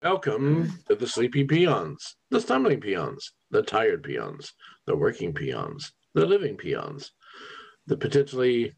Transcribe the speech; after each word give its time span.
Welcome 0.00 0.78
to 0.86 0.94
the 0.94 1.08
sleepy 1.08 1.42
peons, 1.42 2.14
the 2.30 2.40
stumbling 2.40 2.80
peons, 2.80 3.32
the 3.50 3.62
tired 3.62 4.04
peons, 4.04 4.54
the 4.86 4.94
working 4.94 5.34
peons, 5.34 5.92
the 6.14 6.24
living 6.24 6.56
peons, 6.56 7.10
the 7.88 7.96
potentially 7.96 8.74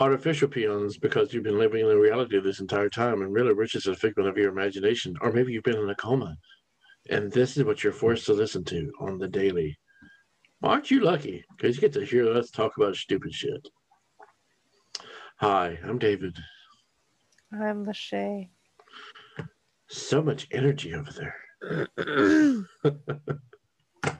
artificial 0.00 0.48
peons 0.48 0.98
because 0.98 1.32
you've 1.32 1.44
been 1.44 1.56
living 1.56 1.82
in 1.82 1.88
the 1.88 1.96
reality 1.96 2.40
this 2.40 2.58
entire 2.58 2.88
time 2.88 3.22
and 3.22 3.32
really 3.32 3.54
rich 3.54 3.76
is 3.76 3.86
a 3.86 3.94
figment 3.94 4.28
of 4.28 4.36
your 4.36 4.50
imagination, 4.50 5.14
or 5.20 5.30
maybe 5.30 5.52
you've 5.52 5.62
been 5.62 5.78
in 5.78 5.88
a 5.88 5.94
coma. 5.94 6.36
And 7.08 7.30
this 7.30 7.56
is 7.56 7.62
what 7.62 7.84
you're 7.84 7.92
forced 7.92 8.26
to 8.26 8.32
listen 8.32 8.64
to 8.64 8.90
on 8.98 9.18
the 9.18 9.28
daily. 9.28 9.78
Aren't 10.64 10.90
you 10.90 10.98
lucky? 10.98 11.44
Because 11.56 11.76
you 11.76 11.80
get 11.80 11.92
to 11.92 12.04
hear 12.04 12.32
us 12.32 12.50
talk 12.50 12.76
about 12.76 12.96
stupid 12.96 13.32
shit. 13.32 13.68
Hi, 15.36 15.78
I'm 15.84 15.98
David. 15.98 16.36
I'm 17.52 17.86
Lachey. 17.86 18.48
So 19.88 20.22
much 20.22 20.46
energy 20.52 20.94
over 20.94 21.10
there. 21.10 21.88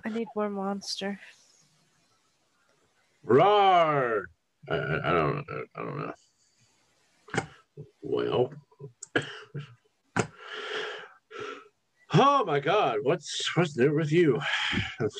I 0.04 0.08
need 0.08 0.28
more 0.34 0.50
monster. 0.50 1.20
Roar! 3.22 4.24
I, 4.70 4.74
I, 4.74 5.12
don't 5.12 5.44
I 5.76 5.82
don't 5.82 5.98
know. 5.98 6.12
Well, 8.00 8.52
oh 12.14 12.44
my 12.44 12.60
God, 12.60 12.98
what's 13.02 13.56
what's 13.56 13.76
new 13.76 13.94
with 13.94 14.10
you? 14.10 14.40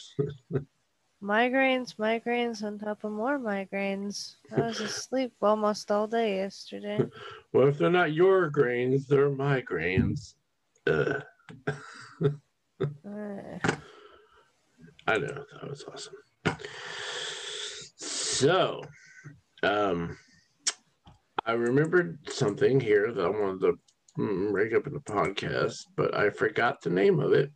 Migraines, 1.22 1.96
migraines 1.96 2.62
on 2.62 2.78
top 2.78 3.02
of 3.02 3.10
more 3.10 3.38
migraines. 3.38 4.36
I 4.56 4.60
was 4.60 4.80
asleep 4.80 5.32
almost 5.42 5.90
all 5.90 6.06
day 6.06 6.36
yesterday. 6.36 7.00
well, 7.52 7.66
if 7.66 7.76
they're 7.76 7.90
not 7.90 8.12
your 8.12 8.48
grains, 8.48 9.08
they're 9.08 9.28
my 9.28 9.60
grains. 9.60 10.36
Uh. 10.88 11.20
I 15.06 15.18
know 15.18 15.44
that 15.52 15.68
was 15.68 15.84
awesome. 15.92 16.14
So, 17.96 18.82
um, 19.62 20.16
I 21.44 21.52
remembered 21.52 22.18
something 22.28 22.78
here 22.78 23.12
that 23.12 23.24
I 23.24 23.28
wanted 23.28 23.60
to 23.60 23.78
mm, 24.18 24.52
break 24.52 24.74
up 24.74 24.86
in 24.86 24.92
the 24.92 25.00
podcast, 25.00 25.76
but 25.96 26.14
I 26.14 26.30
forgot 26.30 26.80
the 26.82 26.90
name 26.90 27.20
of 27.20 27.32
it. 27.32 27.50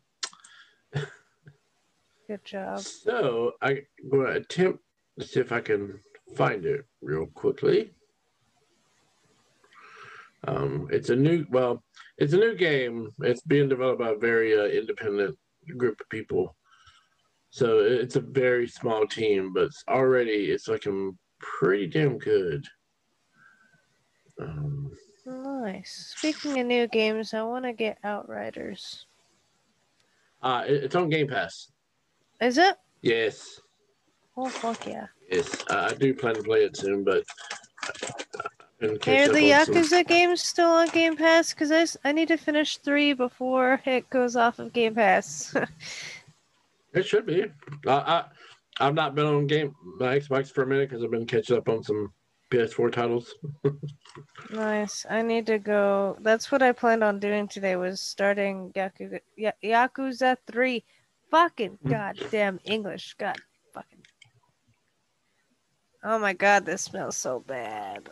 good 2.27 2.45
job. 2.45 2.81
So 2.81 3.53
I'm 3.61 3.81
going 4.11 4.27
to 4.27 4.33
attempt 4.33 4.81
to 5.19 5.27
see 5.27 5.41
if 5.41 5.53
I 5.53 5.61
can 5.61 6.01
find 6.37 6.65
it 6.65 6.85
real 7.01 7.27
quickly. 7.27 7.93
Um, 10.49 10.89
it's 10.91 11.11
a 11.11 11.17
new, 11.17 11.47
well, 11.51 11.83
it's 12.19 12.33
a 12.33 12.37
new 12.39 12.57
game. 12.57 13.11
It's 13.21 13.43
being 13.43 13.69
developed 13.69 14.01
by 14.01 14.11
a 14.11 14.17
very 14.17 14.59
uh, 14.59 14.65
independent 14.65 15.37
group 15.77 16.01
of 16.01 16.09
people. 16.09 16.57
So 17.51 17.79
it's 17.81 18.17
a 18.17 18.21
very 18.21 18.67
small 18.67 19.07
team, 19.07 19.53
but 19.53 19.65
it's 19.65 19.85
already 19.89 20.51
it's 20.51 20.69
looking 20.69 21.17
pretty 21.39 21.87
damn 21.87 22.19
good. 22.19 22.67
Um, 24.41 24.91
Nice. 25.25 26.15
Speaking 26.17 26.59
of 26.59 26.67
new 26.67 26.89
games, 26.89 27.33
I 27.33 27.43
want 27.43 27.65
to 27.65 27.73
get 27.73 27.99
Outriders. 28.03 29.07
uh, 30.43 30.65
it- 30.67 30.85
it's 30.85 30.95
on 30.97 31.09
Game 31.11 31.29
Pass. 31.29 31.71
Is 32.41 32.59
it? 32.59 32.77
Yes, 33.03 33.61
Oh 34.37 34.49
fuck 34.49 34.87
yeah! 34.87 35.07
yes. 35.31 35.63
I 35.71 35.93
do 35.95 36.15
plan 36.15 36.35
to 36.35 36.43
play 36.43 36.65
it 36.65 36.77
soon, 36.77 37.05
but. 37.05 37.23
Are 38.83 39.29
the 39.29 39.51
Yakuza 39.51 40.07
games 40.07 40.43
still 40.43 40.71
on 40.71 40.89
Game 40.89 41.17
Pass? 41.17 41.55
Because 41.55 41.71
I, 42.05 42.09
I 42.09 42.13
need 42.13 42.29
to 42.29 42.37
finish 42.37 42.79
three 42.79 43.13
before 43.13 43.81
it 43.87 44.09
goes 44.11 44.35
off 44.37 44.59
of 44.59 44.73
Game 44.73 44.95
Pass. 44.95 45.55
It 46.95 47.07
should 47.07 47.25
be. 47.25 47.45
I, 47.87 47.91
I 47.91 48.25
I've 48.79 48.95
not 48.95 49.15
been 49.15 49.25
on 49.25 49.47
game 49.47 49.75
my 49.99 50.19
Xbox 50.19 50.53
for 50.53 50.63
a 50.63 50.67
minute 50.67 50.91
because 50.91 51.03
I've 51.03 51.11
been 51.11 51.25
catching 51.27 51.57
up 51.57 51.69
on 51.71 51.83
some 51.83 52.13
PS4 52.51 52.93
titles. 52.93 53.35
nice. 54.51 55.07
I 55.09 55.23
need 55.23 55.47
to 55.47 55.59
go. 55.59 56.19
That's 56.21 56.53
what 56.53 56.61
I 56.61 56.73
planned 56.73 57.03
on 57.03 57.19
doing 57.19 57.49
today. 57.49 57.77
Was 57.77 58.01
starting 58.03 58.73
Yakuza, 58.75 59.21
Ya- 59.37 59.53
Yakuza 59.65 60.37
three. 60.47 60.85
Fucking 61.31 61.79
Mm. 61.83 61.91
goddamn 61.91 62.61
English. 62.65 63.15
God 63.19 63.37
fucking. 63.73 64.05
Oh 66.05 66.19
my 66.19 66.35
god, 66.35 66.67
this 66.67 66.83
smells 66.83 67.17
so 67.17 67.41
bad. 67.41 68.11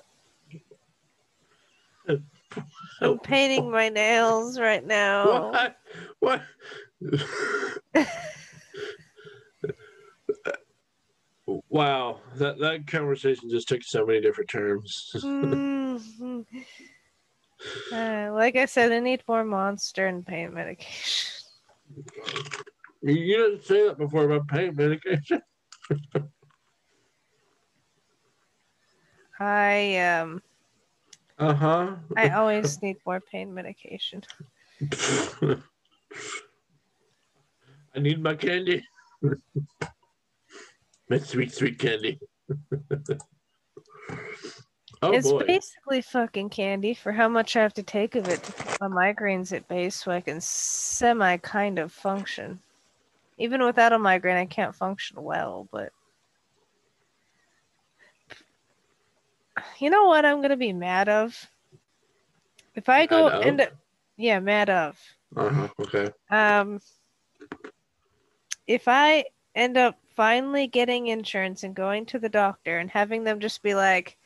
I'm 2.08 3.18
painting 3.20 3.70
my 3.70 3.88
nails 3.88 4.58
right 4.58 4.84
now. 4.84 5.50
What? 5.50 5.76
What? 6.20 6.42
wow, 11.68 12.20
that 12.36 12.58
that 12.58 12.86
conversation 12.86 13.48
just 13.50 13.68
took 13.68 13.82
so 13.82 14.04
many 14.06 14.20
different 14.20 14.50
terms. 14.50 15.10
Mhm. 15.14 16.46
Uh, 17.92 18.30
like 18.32 18.56
I 18.56 18.66
said, 18.66 18.92
I 18.92 19.00
need 19.00 19.22
more 19.28 19.44
monster 19.44 20.06
and 20.06 20.26
pain 20.26 20.54
medication. 20.54 21.44
you, 23.02 23.14
you 23.14 23.36
didn't 23.36 23.64
say 23.64 23.86
that 23.86 23.98
before 23.98 24.24
about 24.24 24.48
pain 24.48 24.74
medication. 24.74 25.42
I 29.38 29.96
um 29.98 30.42
Uh 31.40 31.54
huh. 31.54 31.96
I 32.18 32.28
always 32.28 32.82
need 32.82 32.98
more 33.06 33.18
pain 33.18 33.54
medication. 33.54 34.22
I 37.94 37.98
need 37.98 38.22
my 38.22 38.34
candy. 38.34 38.84
my 41.08 41.18
sweet, 41.18 41.54
sweet 41.54 41.78
candy. 41.78 42.20
oh 45.00 45.12
it's 45.12 45.30
boy. 45.30 45.46
basically 45.46 46.02
fucking 46.02 46.50
candy 46.50 46.92
for 46.92 47.10
how 47.10 47.28
much 47.28 47.56
I 47.56 47.62
have 47.62 47.72
to 47.74 47.82
take 47.82 48.16
of 48.16 48.28
it 48.28 48.42
to 48.42 48.52
keep 48.52 48.78
my 48.78 48.88
migraines 48.88 49.56
at 49.56 49.66
base 49.66 49.96
so 49.96 50.10
I 50.10 50.20
can 50.20 50.42
semi 50.42 51.38
kind 51.38 51.78
of 51.78 51.90
function. 51.90 52.60
Even 53.38 53.64
without 53.64 53.94
a 53.94 53.98
migraine, 53.98 54.36
I 54.36 54.44
can't 54.44 54.74
function 54.74 55.22
well, 55.22 55.66
but 55.72 55.90
you 59.78 59.90
know 59.90 60.06
what 60.06 60.24
I'm 60.24 60.40
gonna 60.42 60.56
be 60.56 60.72
mad 60.72 61.08
of? 61.08 61.48
If 62.74 62.88
I 62.88 63.06
go 63.06 63.28
Mad 63.28 63.34
of? 63.34 63.42
end 63.42 63.60
up 63.60 63.72
yeah, 64.16 64.38
mad 64.38 64.68
of. 64.68 64.98
Uh-huh. 65.36 65.68
Okay. 65.80 66.10
Um, 66.30 66.80
if 68.66 68.86
I 68.86 69.24
end 69.54 69.76
up 69.76 69.98
finally 70.14 70.66
getting 70.66 71.06
insurance 71.06 71.62
and 71.62 71.74
going 71.74 72.04
to 72.06 72.18
the 72.18 72.28
doctor 72.28 72.78
and 72.78 72.90
having 72.90 73.24
them 73.24 73.40
just 73.40 73.62
be 73.62 73.74
like, 73.74 74.18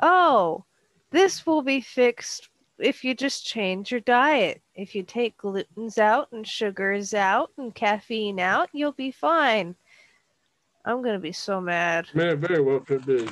oh, 0.00 0.64
this 1.10 1.44
will 1.44 1.62
be 1.62 1.80
fixed 1.80 2.48
if 2.78 3.02
you 3.04 3.14
just 3.14 3.44
change 3.44 3.90
your 3.90 4.00
diet. 4.00 4.62
If 4.74 4.94
you 4.94 5.02
take 5.02 5.36
glutens 5.36 5.98
out 5.98 6.28
and 6.32 6.46
sugars 6.46 7.12
out 7.12 7.50
and 7.58 7.74
caffeine 7.74 8.38
out, 8.38 8.68
you'll 8.72 8.92
be 8.92 9.10
fine. 9.10 9.74
I'm 10.84 11.02
going 11.02 11.14
to 11.14 11.20
be 11.20 11.32
so 11.32 11.60
mad. 11.60 12.06
Man, 12.14 12.38
very 12.38 12.60
well 12.62 12.80
could 12.80 13.04
be. 13.04 13.28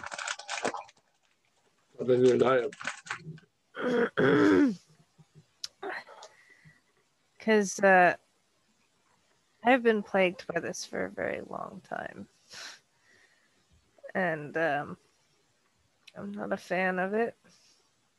I've 2.01 2.07
doing 2.07 2.39
diet. 2.39 2.75
Because 7.39 7.81
uh, 7.81 8.15
I've 9.65 9.83
been 9.83 10.03
plagued 10.03 10.47
by 10.53 10.61
this 10.61 10.85
for 10.85 11.07
a 11.07 11.11
very 11.11 11.41
long 11.49 11.83
time. 11.89 12.29
And 14.15 14.57
um, 14.57 14.97
I'm 16.17 16.33
not 16.33 16.53
a 16.53 16.57
fan 16.57 16.99
of 16.99 17.15
it. 17.15 17.37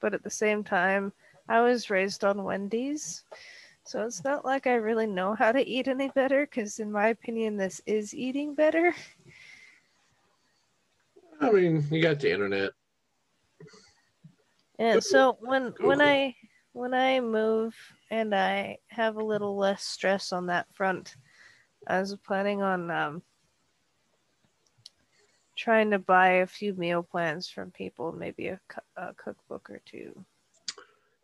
But 0.02 0.14
at 0.14 0.24
the 0.24 0.30
same 0.30 0.64
time, 0.64 1.12
I 1.48 1.62
was 1.62 1.90
raised 1.90 2.24
on 2.24 2.44
Wendy's. 2.44 3.24
So 3.84 4.06
it's 4.06 4.24
not 4.24 4.46
like 4.46 4.68
I 4.68 4.76
really 4.76 5.08
know 5.08 5.34
how 5.34 5.52
to 5.52 5.68
eat 5.68 5.88
any 5.88 6.10
better, 6.10 6.46
because 6.46 6.80
in 6.80 6.92
my 6.92 7.08
opinion, 7.08 7.58
this 7.58 7.82
is 7.86 8.14
eating 8.14 8.54
better. 8.54 8.94
I 11.42 11.52
mean, 11.52 11.86
you 11.90 12.02
got 12.02 12.20
the 12.20 12.32
internet. 12.32 12.72
And 14.80 15.04
so 15.04 15.38
when 15.42 15.74
when 15.82 16.02
I 16.02 16.34
when 16.72 16.94
I 16.94 17.20
move 17.20 17.76
and 18.10 18.34
I 18.34 18.78
have 18.88 19.18
a 19.18 19.24
little 19.24 19.58
less 19.58 19.84
stress 19.84 20.32
on 20.32 20.46
that 20.48 20.68
front, 20.74 21.16
I 21.86 22.00
was 22.00 22.16
planning 22.26 22.62
on 22.62 22.90
um, 22.90 23.22
trying 25.58 25.92
to 25.92 26.00
buy 26.00 26.30
a 26.30 26.48
few 26.48 26.74
meal 26.76 27.04
plans 27.04 27.50
from 27.50 27.72
people, 27.72 28.14
maybe 28.14 28.48
a, 28.48 28.60
a 28.96 29.14
cookbook 29.16 29.70
or 29.70 29.82
two. 29.86 30.14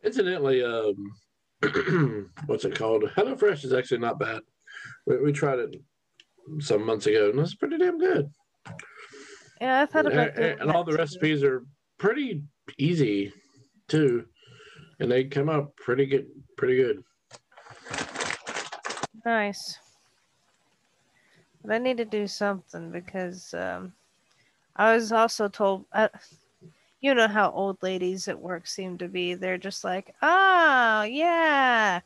Incidentally, 0.04 0.62
um, 0.62 1.14
what's 2.46 2.66
it 2.66 2.76
called? 2.76 3.04
HelloFresh 3.16 3.64
is 3.64 3.72
actually 3.72 4.00
not 4.00 4.20
bad. 4.20 4.42
We, 5.06 5.18
we 5.18 5.32
tried 5.32 5.60
it 5.60 5.82
some 6.60 6.86
months 6.86 7.08
ago, 7.08 7.30
and 7.30 7.40
it's 7.40 7.56
pretty 7.56 7.78
damn 7.78 7.98
good. 7.98 8.30
Yeah, 9.62 9.82
I 9.82 9.86
thought 9.86 10.12
And, 10.12 10.36
doing 10.36 10.60
and 10.60 10.72
all 10.72 10.84
the 10.84 10.98
recipes 10.98 11.42
are 11.42 11.64
pretty 11.98 12.44
easy 12.78 13.32
too. 13.88 14.26
and 15.00 15.12
they 15.12 15.26
come 15.26 15.50
out 15.50 15.76
pretty 15.76 16.06
good, 16.06 16.28
pretty 16.58 16.78
good. 16.78 17.04
Nice. 19.26 19.80
But 21.64 21.74
I 21.74 21.78
need 21.80 21.98
to 21.98 22.06
do 22.06 22.28
something 22.28 22.92
because 22.92 23.54
um, 23.54 23.94
I 24.76 24.94
was 24.94 25.12
also 25.12 25.48
told, 25.48 25.86
uh, 25.94 26.10
you 27.02 27.14
know 27.14 27.28
how 27.28 27.52
old 27.52 27.82
ladies 27.82 28.28
at 28.28 28.40
work 28.40 28.68
seem 28.68 28.98
to 29.00 29.08
be. 29.08 29.34
They're 29.34 29.58
just 29.58 29.84
like, 29.84 30.14
oh, 30.22 31.04
yeah. 31.04 32.02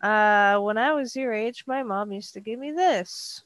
Uh, 0.00 0.60
when 0.60 0.78
I 0.78 0.92
was 0.92 1.16
your 1.16 1.32
age, 1.32 1.64
my 1.66 1.82
mom 1.82 2.12
used 2.12 2.34
to 2.34 2.40
give 2.40 2.58
me 2.58 2.72
this. 2.72 3.42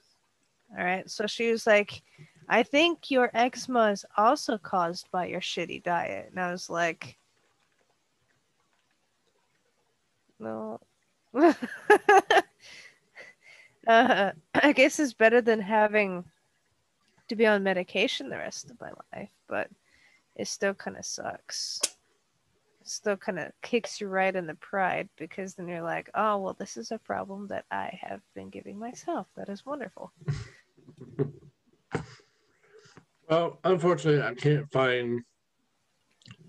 All 0.77 0.85
right. 0.85 1.09
So 1.11 1.27
she 1.27 1.51
was 1.51 1.67
like, 1.67 2.03
I 2.49 2.63
think 2.63 3.11
your 3.11 3.31
eczema 3.35 3.91
is 3.91 4.05
also 4.17 4.59
caused 4.59 5.11
by 5.11 5.27
your 5.27 5.41
shitty 5.41 5.83
diet. 5.83 6.29
And 6.31 6.39
I 6.39 6.51
was 6.51 6.69
like, 6.69 7.17
no. 10.43 10.81
uh, 13.87 14.33
I 14.55 14.73
guess 14.73 14.99
it's 14.99 15.15
better 15.15 15.41
than 15.41 15.61
having 15.61 16.25
to 17.29 17.37
be 17.37 17.47
on 17.47 17.63
medication 17.63 18.29
the 18.29 18.37
rest 18.37 18.71
of 18.71 18.81
my 18.81 18.91
life, 19.13 19.31
but 19.49 19.71
it 20.37 20.49
still 20.49 20.75
kind 20.75 20.97
of 20.97 21.07
sucks. 21.07 21.81
It 22.81 22.89
still 22.89 23.17
kind 23.17 23.39
of 23.39 23.53
kicks 23.63 24.01
you 24.01 24.09
right 24.09 24.35
in 24.35 24.47
the 24.47 24.55
pride 24.57 25.09
because 25.17 25.55
then 25.55 25.69
you're 25.69 25.83
like, 25.83 26.11
oh, 26.15 26.39
well, 26.39 26.57
this 26.59 26.77
is 26.77 26.91
a 26.91 26.99
problem 26.99 27.47
that 27.49 27.65
I 27.71 27.99
have 28.03 28.21
been 28.35 28.51
giving 28.51 28.79
myself. 28.79 29.29
That 29.37 29.49
is 29.49 29.65
wonderful. 29.65 30.13
well, 33.29 33.59
unfortunately, 33.65 34.23
I 34.23 34.35
can't 34.35 34.71
find 34.71 35.23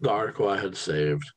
the 0.01 0.09
article 0.09 0.49
I 0.49 0.59
had 0.59 0.75
saved. 0.75 1.31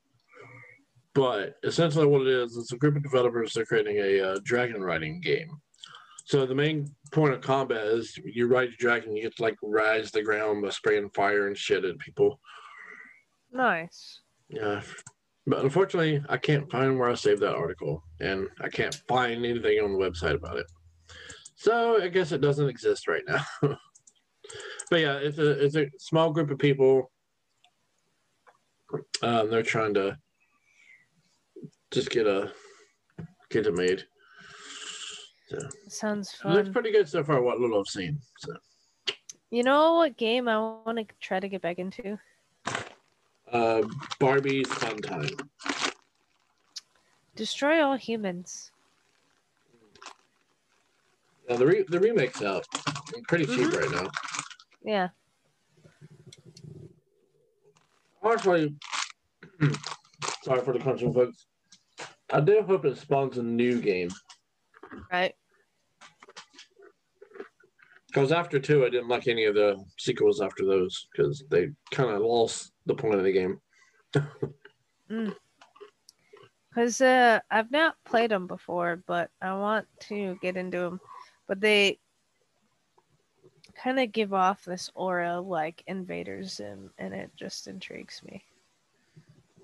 But 1.17 1.55
essentially, 1.63 2.05
what 2.05 2.21
it 2.21 2.27
is, 2.27 2.55
it's 2.57 2.73
a 2.73 2.77
group 2.77 2.95
of 2.95 3.01
developers. 3.01 3.51
They're 3.51 3.65
creating 3.65 3.97
a 3.97 4.21
uh, 4.21 4.39
dragon 4.43 4.83
riding 4.83 5.19
game. 5.19 5.49
So 6.25 6.45
the 6.45 6.53
main 6.53 6.93
point 7.11 7.33
of 7.33 7.41
combat 7.41 7.87
is 7.87 8.15
you 8.23 8.45
ride 8.45 8.69
your 8.69 8.77
dragon, 8.77 9.15
you 9.15 9.23
get 9.23 9.35
to 9.37 9.41
like 9.41 9.57
rise 9.63 10.11
the 10.11 10.21
ground 10.21 10.61
by 10.61 10.69
spraying 10.69 11.09
fire 11.15 11.47
and 11.47 11.57
shit 11.57 11.85
at 11.85 11.97
people. 11.97 12.39
Nice. 13.51 14.21
Yeah. 14.47 14.81
But 15.47 15.63
unfortunately, 15.63 16.23
I 16.29 16.37
can't 16.37 16.69
find 16.69 16.99
where 16.99 17.09
I 17.09 17.15
saved 17.15 17.41
that 17.41 17.55
article, 17.55 18.03
and 18.19 18.47
I 18.61 18.69
can't 18.69 18.93
find 19.07 19.43
anything 19.43 19.79
on 19.79 19.93
the 19.93 19.97
website 19.97 20.35
about 20.35 20.57
it. 20.57 20.67
So 21.55 21.99
I 21.99 22.09
guess 22.09 22.31
it 22.31 22.41
doesn't 22.41 22.69
exist 22.69 23.07
right 23.07 23.23
now. 23.27 23.43
but 24.91 24.99
yeah, 24.99 25.15
it's 25.15 25.39
a 25.39 25.65
it's 25.65 25.75
a 25.75 25.87
small 25.97 26.31
group 26.31 26.51
of 26.51 26.59
people. 26.59 27.11
Um, 29.23 29.49
they're 29.49 29.63
trying 29.63 29.95
to 29.95 30.15
just 31.91 32.09
get 32.09 32.27
a 32.27 32.51
get 33.49 33.65
it 33.65 33.73
made. 33.73 34.03
So 35.47 35.57
sounds 35.87 36.31
fun. 36.31 36.51
It 36.51 36.55
looks 36.55 36.69
pretty 36.69 36.91
good 36.91 37.07
so 37.07 37.23
far. 37.23 37.41
What 37.41 37.59
little 37.59 37.79
I've 37.79 37.87
seen. 37.87 38.19
So 38.39 38.53
you 39.49 39.63
know 39.63 39.95
what 39.95 40.17
game 40.17 40.47
I 40.47 40.59
want 40.59 40.97
to 40.97 41.05
try 41.21 41.39
to 41.39 41.47
get 41.47 41.61
back 41.61 41.79
into? 41.79 42.19
Uh, 43.51 43.83
Barbie's 44.19 44.67
Fun 44.67 44.97
Time. 44.97 45.29
Destroy 47.35 47.81
all 47.81 47.95
humans. 47.95 48.71
Yeah, 51.49 51.55
the 51.55 51.65
re- 51.65 51.85
the 51.87 51.99
remake's 51.99 52.41
out. 52.41 52.65
Pretty 53.29 53.45
cheap 53.45 53.69
mm-hmm. 53.69 53.77
right 53.77 54.03
now. 54.03 54.09
Yeah. 54.83 55.07
Honestly, 58.21 58.75
sorry 60.43 60.61
for 60.61 60.73
the 60.73 60.79
punching, 60.79 61.13
folks. 61.13 61.45
I 62.31 62.41
do 62.41 62.61
hope 62.61 62.85
it 62.85 62.97
spawns 62.97 63.37
a 63.37 63.43
new 63.43 63.81
game. 63.81 64.09
Right. 65.11 65.33
Because 68.07 68.31
after 68.31 68.59
two, 68.59 68.85
I 68.85 68.89
didn't 68.89 69.09
like 69.09 69.27
any 69.27 69.45
of 69.45 69.55
the 69.55 69.83
sequels 69.97 70.41
after 70.41 70.65
those 70.65 71.07
because 71.11 71.43
they 71.49 71.69
kind 71.91 72.09
of 72.09 72.21
lost 72.21 72.71
the 72.85 72.95
point 72.95 73.15
of 73.15 73.23
the 73.23 73.31
game. 73.31 73.61
Because 75.09 75.33
mm. 76.97 77.35
uh, 77.35 77.39
I've 77.51 77.71
not 77.71 77.95
played 78.05 78.31
them 78.31 78.47
before, 78.47 79.03
but 79.07 79.29
I 79.41 79.53
want 79.53 79.87
to 80.01 80.37
get 80.41 80.57
into 80.57 80.79
them. 80.79 80.99
But 81.47 81.61
they 81.61 81.99
kind 83.75 83.99
of 83.99 84.11
give 84.11 84.33
off 84.33 84.65
this 84.65 84.89
aura 84.95 85.39
like 85.39 85.83
Invader 85.87 86.43
Zim, 86.43 86.89
and 86.97 87.13
it 87.13 87.29
just 87.35 87.67
intrigues 87.67 88.21
me. 88.23 88.43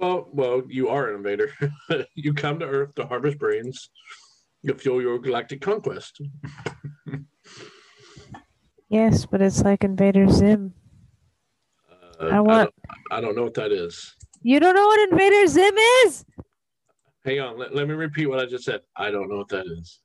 Well, 0.04 0.28
well, 0.34 0.62
you 0.68 0.90
are 0.90 1.08
an 1.08 1.16
invader. 1.16 1.54
you 2.16 2.34
come 2.34 2.60
to 2.60 2.66
Earth 2.66 2.94
to 2.96 3.06
harvest 3.06 3.40
brains 3.40 3.90
to 4.66 4.76
fuel 4.76 5.02
your 5.02 5.18
galactic 5.18 5.62
conquest. 5.62 6.20
yes, 8.90 9.26
but 9.26 9.42
it's 9.42 9.64
like 9.64 9.86
Invader 9.86 10.28
Zim. 10.28 10.74
Uh, 12.20 12.26
I 12.26 12.42
want. 12.42 12.52
I 12.52 12.64
don't, 12.64 12.74
I 13.12 13.22
don't, 13.22 13.36
know 13.38 13.44
what 13.44 13.54
that 13.54 13.72
is. 13.72 14.14
You 14.42 14.60
don't 14.60 14.76
know 14.76 14.88
what 14.88 15.10
Invader 15.10 15.48
Zim 15.48 15.74
is? 15.78 16.26
Hang 17.24 17.40
on. 17.40 17.58
Let, 17.58 17.74
let 17.74 17.88
me 17.88 17.94
repeat 17.94 18.26
what 18.26 18.40
I 18.40 18.46
just 18.46 18.66
said. 18.66 18.82
I 18.98 19.10
don't 19.10 19.30
know 19.30 19.38
what 19.38 19.50
that 19.50 19.66
is. 19.66 20.02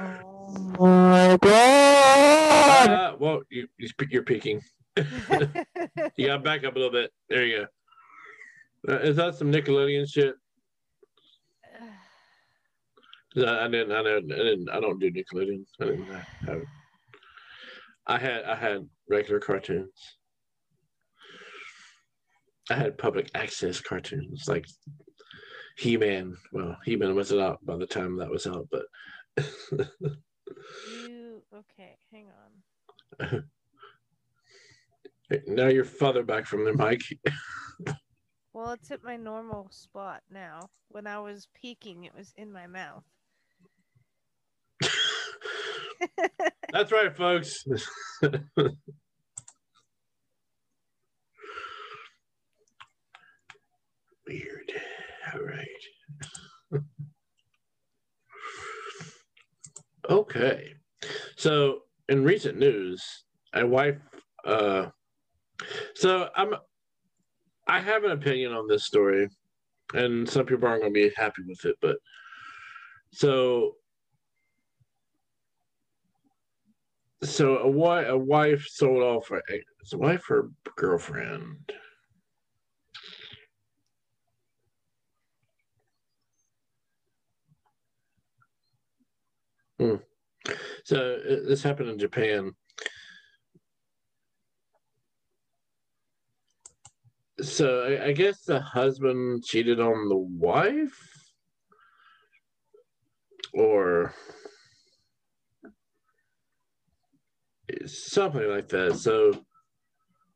oh 0.00 0.76
my 0.78 1.36
god! 1.42 2.88
Uh, 2.88 3.16
well, 3.18 3.42
you, 3.50 3.68
you're 4.08 4.22
peeking. 4.22 4.62
You 6.16 6.26
got 6.26 6.42
back 6.44 6.64
up 6.64 6.74
a 6.74 6.78
little 6.78 6.92
bit. 6.92 7.10
There 7.28 7.44
you 7.44 7.66
go. 8.86 8.94
Uh, 8.94 8.98
is 9.00 9.16
that 9.16 9.34
some 9.34 9.52
Nickelodeon 9.52 10.08
shit? 10.10 10.34
I 13.36 13.68
didn't. 13.68 13.92
I 13.92 14.02
didn't. 14.02 14.32
I 14.32 14.36
didn't. 14.36 14.70
I 14.70 14.80
don't 14.80 14.98
do 14.98 15.10
Nickelodeon. 15.10 15.64
I 15.80 15.84
didn't 15.84 16.06
have. 16.46 16.62
I 18.06 18.18
had. 18.18 18.44
I 18.44 18.54
had 18.54 18.88
regular 19.08 19.40
cartoons. 19.40 20.16
I 22.70 22.74
had 22.74 22.98
public 22.98 23.30
access 23.34 23.80
cartoons 23.80 24.48
like 24.48 24.66
He 25.76 25.96
Man. 25.96 26.36
Well, 26.52 26.76
He 26.84 26.96
Man 26.96 27.14
wasn't 27.14 27.40
out 27.40 27.64
by 27.64 27.76
the 27.76 27.86
time 27.86 28.16
that 28.18 28.30
was 28.30 28.46
out, 28.46 28.68
but. 28.70 28.86
you 31.06 31.42
okay? 31.54 31.96
Hang 32.12 32.28
on. 33.20 33.44
Now 35.46 35.68
you're 35.68 35.84
further 35.84 36.22
back 36.22 36.46
from 36.46 36.64
the 36.64 36.72
mic. 36.72 37.02
well, 38.52 38.72
it's 38.72 38.90
at 38.90 39.02
my 39.02 39.16
normal 39.16 39.68
spot 39.70 40.22
now. 40.30 40.68
When 40.88 41.06
I 41.06 41.18
was 41.18 41.48
peeking, 41.54 42.04
it 42.04 42.14
was 42.16 42.32
in 42.36 42.52
my 42.52 42.66
mouth. 42.66 43.02
That's 46.72 46.92
right, 46.92 47.16
folks. 47.16 47.64
Weird. 54.26 54.72
All 55.32 55.40
right. 55.40 55.66
okay. 60.10 60.74
So, 61.36 61.80
in 62.08 62.24
recent 62.24 62.58
news, 62.58 63.24
a 63.54 63.66
wife 63.66 63.98
uh, 64.44 64.86
so 65.94 66.28
I'm 66.36 66.54
I 67.66 67.80
have 67.80 68.04
an 68.04 68.12
opinion 68.12 68.52
on 68.52 68.68
this 68.68 68.84
story, 68.84 69.28
and 69.94 70.28
some 70.28 70.46
people 70.46 70.68
aren't 70.68 70.82
going 70.82 70.94
to 70.94 71.08
be 71.08 71.12
happy 71.16 71.42
with 71.46 71.64
it, 71.64 71.76
but 71.80 71.96
so 73.12 73.76
so 77.22 77.58
a 77.58 77.68
wife 77.68 78.06
a 78.08 78.16
wife 78.16 78.66
sold 78.68 79.02
off 79.02 79.30
a, 79.30 79.96
wife 79.96 80.30
or 80.30 80.50
girlfriend. 80.76 81.72
Hmm. 89.78 89.96
So 90.84 91.18
this 91.46 91.62
happened 91.62 91.90
in 91.90 91.98
Japan. 91.98 92.52
So 97.40 97.82
I, 97.84 98.06
I 98.06 98.12
guess 98.12 98.42
the 98.42 98.60
husband 98.60 99.44
cheated 99.44 99.78
on 99.78 100.08
the 100.08 100.16
wife, 100.16 100.98
or 103.52 104.14
something 107.84 108.48
like 108.48 108.68
that. 108.68 108.96
So 108.96 109.44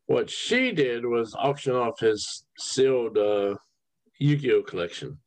what 0.05 0.29
she 0.29 0.71
did 0.71 1.05
was 1.05 1.35
auction 1.37 1.73
off 1.73 1.99
his 1.99 2.45
sealed 2.59 3.17
uh, 3.17 3.55
Yu-Gi-Oh 4.19 4.63
collection, 4.63 5.17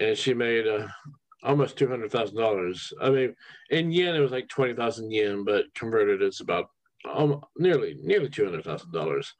and 0.00 0.18
she 0.18 0.34
made 0.34 0.66
uh, 0.66 0.86
almost 1.42 1.78
two 1.78 1.88
hundred 1.88 2.10
thousand 2.10 2.36
dollars. 2.36 2.92
I 3.00 3.08
mean, 3.10 3.34
in 3.70 3.90
yen 3.90 4.14
it 4.14 4.20
was 4.20 4.32
like 4.32 4.48
twenty 4.48 4.74
thousand 4.74 5.10
yen, 5.10 5.44
but 5.44 5.72
converted 5.74 6.20
it's 6.20 6.40
about 6.40 6.66
um, 7.10 7.40
nearly 7.56 7.96
nearly 8.02 8.28
two 8.28 8.44
hundred 8.44 8.64
thousand 8.64 8.92
dollars. 8.92 9.32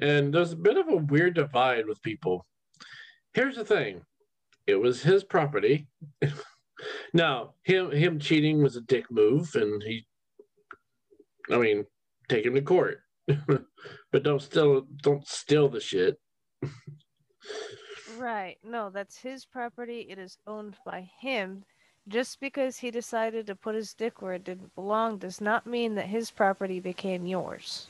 And 0.00 0.32
there's 0.32 0.52
a 0.52 0.56
bit 0.56 0.76
of 0.76 0.88
a 0.88 0.96
weird 0.96 1.34
divide 1.34 1.86
with 1.86 2.02
people. 2.02 2.46
Here's 3.34 3.56
the 3.56 3.64
thing 3.64 4.02
it 4.66 4.76
was 4.76 5.02
his 5.02 5.24
property. 5.24 5.88
now, 7.12 7.54
him 7.62 7.90
him 7.90 8.18
cheating 8.18 8.62
was 8.62 8.76
a 8.76 8.80
dick 8.82 9.10
move, 9.10 9.54
and 9.54 9.82
he, 9.82 10.06
I 11.50 11.56
mean, 11.56 11.84
take 12.28 12.44
him 12.44 12.54
to 12.54 12.62
court. 12.62 13.00
but 13.26 14.22
don't 14.22 14.42
still 14.42 14.86
don't 15.02 15.26
steal 15.26 15.68
the 15.68 15.80
shit. 15.80 16.18
Right. 18.18 18.58
No, 18.64 18.90
that's 18.90 19.16
his 19.16 19.44
property. 19.44 20.06
It 20.10 20.18
is 20.18 20.38
owned 20.46 20.76
by 20.84 21.08
him. 21.20 21.64
Just 22.08 22.40
because 22.40 22.76
he 22.76 22.90
decided 22.90 23.46
to 23.46 23.54
put 23.54 23.76
his 23.76 23.94
dick 23.94 24.20
where 24.20 24.32
it 24.32 24.42
didn't 24.42 24.74
belong 24.74 25.18
does 25.18 25.40
not 25.40 25.66
mean 25.66 25.94
that 25.94 26.06
his 26.06 26.30
property 26.30 26.80
became 26.80 27.26
yours. 27.26 27.86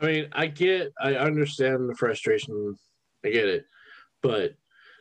I 0.00 0.06
mean, 0.06 0.28
I 0.32 0.46
get, 0.46 0.92
I 1.00 1.14
understand 1.14 1.88
the 1.88 1.94
frustration. 1.94 2.76
I 3.24 3.30
get 3.30 3.48
it. 3.48 3.66
But 4.22 4.54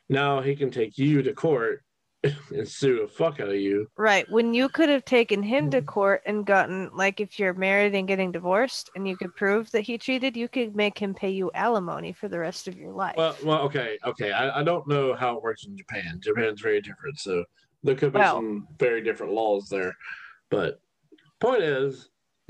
now 0.09 0.41
he 0.41 0.55
can 0.55 0.71
take 0.71 0.97
you 0.97 1.21
to 1.21 1.33
court 1.33 1.83
and 2.23 2.67
sue 2.67 3.01
the 3.01 3.07
fuck 3.07 3.39
out 3.39 3.47
of 3.49 3.55
you. 3.55 3.87
Right. 3.97 4.29
When 4.29 4.53
you 4.53 4.67
could 4.67 4.89
have 4.89 5.05
taken 5.05 5.41
him 5.41 5.69
to 5.71 5.81
court 5.81 6.21
and 6.25 6.45
gotten, 6.45 6.89
like, 6.93 7.21
if 7.21 7.39
you're 7.39 7.53
married 7.53 7.95
and 7.95 8.07
getting 8.07 8.31
divorced 8.31 8.89
and 8.95 9.07
you 9.07 9.15
could 9.15 9.33
prove 9.35 9.71
that 9.71 9.81
he 9.81 9.97
cheated, 9.97 10.35
you 10.35 10.49
could 10.49 10.75
make 10.75 10.97
him 10.97 11.13
pay 11.13 11.29
you 11.29 11.49
alimony 11.53 12.11
for 12.11 12.27
the 12.27 12.39
rest 12.39 12.67
of 12.67 12.77
your 12.77 12.91
life. 12.91 13.15
Well, 13.15 13.37
well, 13.43 13.59
okay, 13.61 13.97
okay. 14.05 14.31
I, 14.31 14.59
I 14.59 14.63
don't 14.63 14.87
know 14.87 15.15
how 15.15 15.37
it 15.37 15.43
works 15.43 15.65
in 15.65 15.77
Japan. 15.77 16.19
Japan's 16.21 16.59
very 16.59 16.81
different, 16.81 17.19
so 17.19 17.45
there 17.83 17.95
could 17.95 18.11
be 18.11 18.19
Well- 18.19 18.35
some 18.35 18.67
very 18.77 19.01
different 19.01 19.31
laws 19.33 19.69
there. 19.69 19.95
But 20.49 20.81
point 21.39 21.63
is, 21.63 22.09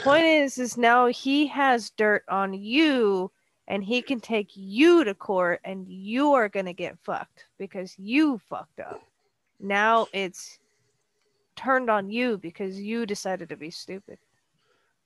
Point 0.00 0.24
is, 0.24 0.58
is 0.58 0.76
now 0.76 1.06
he 1.06 1.46
has 1.48 1.90
dirt 1.90 2.24
on 2.28 2.54
you 2.54 3.30
and 3.68 3.84
he 3.84 4.02
can 4.02 4.20
take 4.20 4.50
you 4.54 5.04
to 5.04 5.14
court 5.14 5.60
and 5.64 5.86
you 5.86 6.32
are 6.32 6.48
to 6.48 6.72
get 6.72 6.98
fucked 6.98 7.46
because 7.58 7.94
you 7.98 8.38
fucked 8.48 8.80
up. 8.80 9.02
Now 9.60 10.06
it's 10.12 10.58
turned 11.56 11.90
on 11.90 12.10
you 12.10 12.38
because 12.38 12.80
you 12.80 13.06
decided 13.06 13.48
to 13.50 13.56
be 13.56 13.70
stupid. 13.70 14.18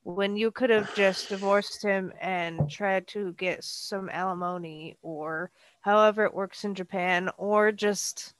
When 0.04 0.36
you 0.36 0.52
could 0.52 0.70
have 0.70 0.94
just 0.94 1.28
divorced 1.28 1.82
him 1.82 2.12
and 2.20 2.70
tried 2.70 3.08
to 3.08 3.32
get 3.32 3.64
some 3.64 4.08
alimony 4.08 4.96
or 5.02 5.50
however 5.80 6.24
it 6.24 6.34
works 6.34 6.64
in 6.64 6.74
Japan 6.74 7.28
or 7.36 7.72
just. 7.72 8.34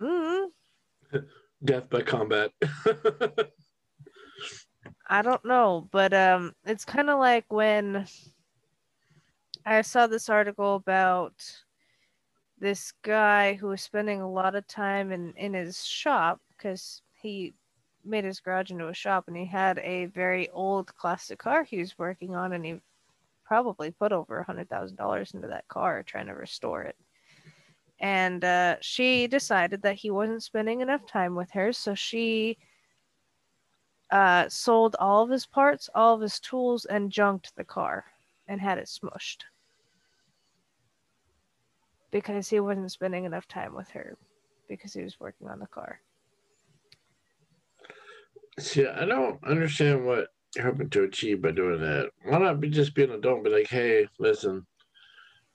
Mm, 0.00 0.48
death 1.64 1.88
by 1.88 2.02
combat. 2.02 2.52
I 5.12 5.22
don't 5.22 5.44
know, 5.44 5.88
but 5.90 6.14
um, 6.14 6.54
it's 6.64 6.84
kind 6.84 7.10
of 7.10 7.18
like 7.18 7.44
when 7.48 8.06
I 9.66 9.82
saw 9.82 10.06
this 10.06 10.28
article 10.28 10.76
about 10.76 11.34
this 12.60 12.92
guy 13.02 13.54
who 13.54 13.66
was 13.66 13.82
spending 13.82 14.20
a 14.20 14.30
lot 14.30 14.54
of 14.54 14.68
time 14.68 15.10
in 15.10 15.32
in 15.36 15.52
his 15.54 15.84
shop 15.84 16.40
because 16.56 17.02
he 17.20 17.54
made 18.04 18.24
his 18.24 18.38
garage 18.38 18.70
into 18.70 18.86
a 18.88 18.94
shop 18.94 19.24
and 19.26 19.36
he 19.36 19.44
had 19.44 19.78
a 19.80 20.06
very 20.06 20.48
old 20.50 20.94
classic 20.94 21.38
car 21.38 21.64
he 21.64 21.78
was 21.78 21.98
working 21.98 22.34
on 22.36 22.52
and 22.52 22.64
he 22.64 22.80
probably 23.44 23.90
put 23.90 24.12
over 24.12 24.38
a 24.38 24.44
hundred 24.44 24.68
thousand 24.68 24.96
dollars 24.96 25.34
into 25.34 25.48
that 25.48 25.66
car 25.66 26.04
trying 26.04 26.26
to 26.26 26.34
restore 26.34 26.82
it. 26.82 26.96
And 27.98 28.44
uh, 28.44 28.76
she 28.80 29.26
decided 29.26 29.82
that 29.82 29.96
he 29.96 30.10
wasn't 30.12 30.44
spending 30.44 30.80
enough 30.82 31.04
time 31.04 31.34
with 31.34 31.50
her 31.50 31.72
so 31.72 31.96
she 31.96 32.58
uh, 34.10 34.48
sold 34.48 34.96
all 34.98 35.22
of 35.22 35.30
his 35.30 35.46
parts, 35.46 35.88
all 35.94 36.14
of 36.14 36.20
his 36.20 36.40
tools, 36.40 36.84
and 36.84 37.10
junked 37.10 37.54
the 37.56 37.64
car 37.64 38.04
and 38.48 38.60
had 38.60 38.78
it 38.78 38.86
smushed 38.86 39.44
because 42.10 42.48
he 42.48 42.60
wasn't 42.60 42.90
spending 42.90 43.24
enough 43.24 43.46
time 43.46 43.74
with 43.74 43.88
her 43.90 44.16
because 44.68 44.92
he 44.92 45.02
was 45.02 45.20
working 45.20 45.48
on 45.48 45.58
the 45.58 45.66
car. 45.66 46.00
See, 48.58 48.86
I 48.86 49.04
don't 49.04 49.42
understand 49.44 50.04
what 50.04 50.28
you're 50.54 50.64
hoping 50.64 50.90
to 50.90 51.04
achieve 51.04 51.42
by 51.42 51.52
doing 51.52 51.80
that. 51.80 52.10
Why 52.24 52.38
not 52.38 52.60
be 52.60 52.68
just 52.68 52.94
be 52.94 53.04
an 53.04 53.12
adult 53.12 53.36
and 53.36 53.44
be 53.44 53.50
like, 53.50 53.68
hey, 53.68 54.06
listen, 54.18 54.66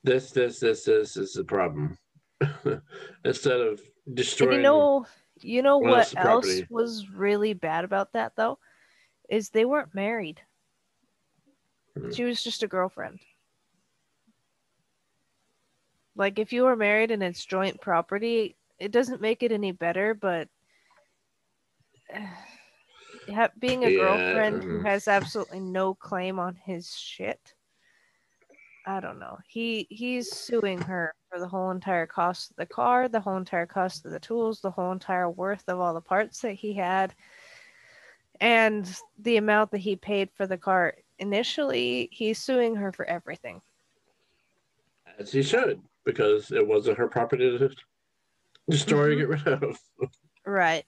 this, 0.04 0.32
this, 0.32 0.60
this, 0.60 0.86
this 0.86 1.18
is 1.18 1.34
the 1.34 1.44
problem. 1.44 1.98
Instead 3.26 3.60
of 3.60 3.82
And 4.06 4.16
destroying 4.16 4.58
you 4.58 4.62
know, 4.62 5.06
you 5.42 5.62
know 5.62 5.78
what 5.78 6.16
else 6.16 6.46
property. 6.46 6.68
was 6.70 7.10
really 7.10 7.54
bad 7.54 7.84
about 7.84 8.14
that 8.14 8.34
though, 8.36 8.60
is 9.30 9.50
they 9.50 9.66
weren't 9.66 9.94
married. 9.94 10.42
Hmm. 11.98 12.12
She 12.12 12.24
was 12.24 12.44
just 12.44 12.64
a 12.64 12.68
girlfriend. 12.68 13.20
Like 16.16 16.40
if 16.40 16.54
you 16.54 16.64
were 16.64 16.76
married 16.76 17.12
and 17.12 17.22
it's 17.22 17.44
joint 17.46 17.82
property, 17.82 18.56
it 18.80 18.92
doesn't 18.92 19.22
make 19.22 19.44
it 19.44 19.52
any 19.52 19.72
better, 19.72 20.14
but 20.14 20.48
being 23.60 23.84
a 23.84 23.90
Yeah, 23.90 23.98
girlfriend 23.98 24.64
who 24.64 24.80
mm. 24.80 24.86
has 24.86 25.08
absolutely 25.08 25.60
no 25.60 25.94
claim 25.94 26.40
on 26.40 26.56
his 26.56 26.96
shit. 26.96 27.54
I 28.86 29.00
don't 29.00 29.20
know. 29.20 29.40
He 29.48 29.88
he's 29.90 30.32
suing 30.32 30.80
her 30.82 31.14
for 31.36 31.42
the 31.42 31.48
whole 31.50 31.72
entire 31.72 32.06
cost 32.06 32.52
of 32.52 32.56
the 32.56 32.66
car, 32.66 33.10
the 33.10 33.20
whole 33.20 33.36
entire 33.36 33.66
cost 33.66 34.06
of 34.06 34.12
the 34.12 34.20
tools, 34.20 34.62
the 34.62 34.72
whole 34.72 34.94
entire 34.94 35.30
worth 35.30 35.66
of 35.68 35.82
all 35.82 35.94
the 35.94 36.00
parts 36.00 36.40
that 36.40 36.54
he 36.54 36.72
had, 36.74 37.14
and 38.40 38.98
the 39.20 39.36
amount 39.36 39.72
that 39.72 39.80
he 39.80 39.98
paid 39.98 40.30
for 40.34 40.48
the 40.48 40.58
car 40.58 40.94
initially. 41.20 42.08
He's 42.14 42.40
suing 42.40 42.76
her 42.76 42.94
for 42.94 43.06
everything. 43.06 43.62
as 45.18 45.32
he 45.32 45.42
should, 45.42 45.82
because 46.04 46.52
it 46.52 46.66
wasn't 46.68 46.98
her 46.98 47.08
property 47.08 47.58
to 47.58 47.70
destroy 48.70 49.12
or 49.12 49.16
Mhm. 49.16 49.18
get 49.18 49.30
rid 49.30 49.64
of. 49.64 49.80
Right. 50.46 50.86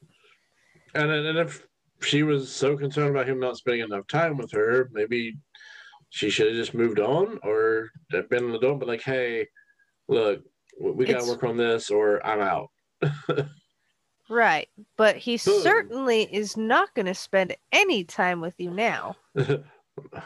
And 0.96 1.10
and 1.10 1.38
if 1.38 1.66
she 2.01 2.24
was 2.24 2.54
so 2.54 2.75
concerned 2.77 3.12
about 3.12 3.27
him 3.27 3.39
not 3.39 3.56
spending 3.56 3.84
enough 3.86 4.06
time 4.08 4.36
with 4.36 4.51
her, 4.51 4.89
maybe 4.92 5.38
she 6.10 6.30
should 6.30 6.48
have 6.48 6.56
just 6.58 6.74
moved 6.74 7.00
on 7.00 7.39
or 7.44 7.89
have 8.12 8.30
been 8.30 8.46
an 8.50 8.56
adult, 8.56 8.80
but 8.80 8.89
like, 8.89 9.01
hey, 9.01 9.48
look, 10.08 10.44
we 10.80 11.06
got 11.06 11.22
to 11.22 11.28
work 11.28 11.44
on 11.44 11.58
this 11.58 11.90
or 11.90 12.26
I'm 12.26 12.42
out. 12.42 12.70
Right. 14.30 14.68
But 14.98 15.16
he 15.16 15.38
Boom. 15.38 15.62
certainly 15.62 16.24
is 16.24 16.58
not 16.58 16.94
going 16.94 17.06
to 17.06 17.14
spend 17.14 17.56
any 17.72 18.04
time 18.04 18.42
with 18.42 18.56
you 18.58 18.72
now. 18.72 19.16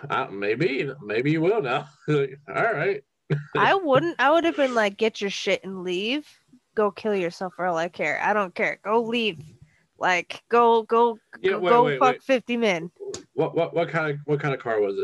Uh, 0.10 0.28
maybe, 0.30 0.92
maybe 1.02 1.32
you 1.32 1.40
will 1.40 1.62
now. 1.62 1.88
All 2.10 2.74
right. 2.74 3.02
I 3.56 3.74
wouldn't. 3.74 4.18
I 4.20 4.30
would 4.30 4.44
have 4.44 4.58
been 4.58 4.76
like, 4.76 4.98
get 4.98 5.22
your 5.22 5.30
shit 5.30 5.64
and 5.64 5.86
leave. 5.86 6.28
Go 6.76 6.92
kill 6.92 7.16
yourself 7.16 7.54
for 7.56 7.66
all 7.66 7.78
I 7.78 7.88
care. 7.88 8.20
I 8.22 8.34
don't 8.34 8.54
care. 8.54 8.80
Go 8.84 9.02
leave. 9.02 9.40
Like, 9.98 10.44
go, 10.50 10.84
go, 10.84 11.18
Yeah, 11.40 11.52
go, 11.52 11.60
wait, 11.60 11.70
go 11.70 11.84
wait, 11.86 12.00
fuck 12.00 12.14
wait. 12.16 12.24
50 12.24 12.58
men. 12.58 12.92
What 13.32 13.56
what 13.56 13.74
what 13.74 13.88
kind 13.88 14.12
of 14.12 14.18
what 14.26 14.42
kind 14.42 14.54
of 14.54 14.60
car 14.60 14.82
was 14.82 14.98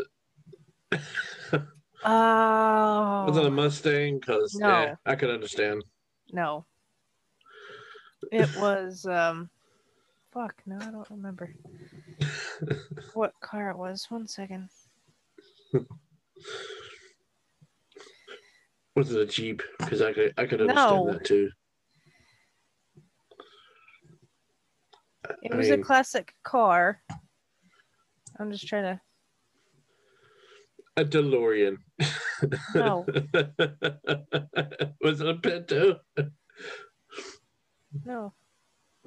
it? 0.91 1.61
Oh. 2.05 3.25
Was 3.27 3.37
it 3.37 3.45
a 3.45 3.49
Mustang? 3.51 4.19
Because 4.19 4.55
No. 4.55 4.67
yeah, 4.69 4.95
I 5.05 5.15
could 5.15 5.29
understand. 5.29 5.83
No. 6.31 6.65
It 8.31 8.49
was 8.57 9.05
um 9.05 9.49
fuck, 10.33 10.55
no, 10.65 10.77
I 10.79 10.91
don't 10.91 11.09
remember 11.09 11.49
what 13.13 13.33
car 13.41 13.71
it 13.71 13.77
was. 13.77 14.05
One 14.09 14.27
second. 14.27 14.69
Was 18.95 19.11
it 19.11 19.21
a 19.21 19.25
Jeep? 19.25 19.61
Because 19.79 20.01
I 20.01 20.13
could 20.13 20.33
I 20.37 20.45
could 20.45 20.61
understand 20.61 21.05
No. 21.05 21.11
that 21.13 21.25
too. 21.25 21.49
It 25.43 25.51
I 25.53 25.55
was 25.55 25.69
mean- 25.69 25.79
a 25.79 25.83
classic 25.83 26.33
car. 26.43 27.01
I'm 28.39 28.51
just 28.51 28.67
trying 28.67 28.83
to 28.83 29.01
A 30.97 31.03
DeLorean. 31.05 31.77
No. 32.75 33.05
was 35.01 35.21
it 35.21 35.27
a 35.27 35.35
Pinto? 35.41 35.99
no. 38.05 38.33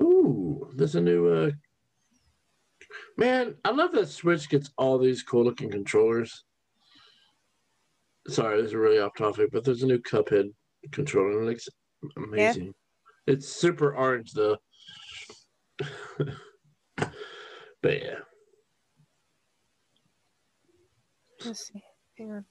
Ooh, 0.03 0.71
there's 0.75 0.97
a 0.97 1.01
new 1.01 1.29
uh 1.29 1.51
man, 3.17 3.55
I 3.65 3.71
love 3.71 3.93
that 3.93 4.09
Switch 4.09 4.49
gets 4.49 4.71
all 4.77 4.99
these 4.99 5.23
cool 5.23 5.45
looking 5.45 5.71
controllers. 5.71 6.45
Sorry, 8.29 8.61
this 8.61 8.71
is 8.71 8.75
really 8.75 8.99
off 8.99 9.15
topic, 9.17 9.51
but 9.53 9.65
there's 9.65 9.83
a 9.83 9.87
new 9.87 9.99
Cuphead 9.99 10.53
controller 10.91 11.33
and 11.33 11.43
it 11.43 11.51
looks 11.51 11.69
amazing. 12.17 12.75
It's 13.27 13.49
super 13.49 13.95
orange 13.95 14.33
though. 14.33 14.57
but 16.99 17.13
yeah. 17.85 18.19
Let's 21.45 21.67
see. 21.69 21.83
Hang 22.19 22.33
on. 22.33 22.45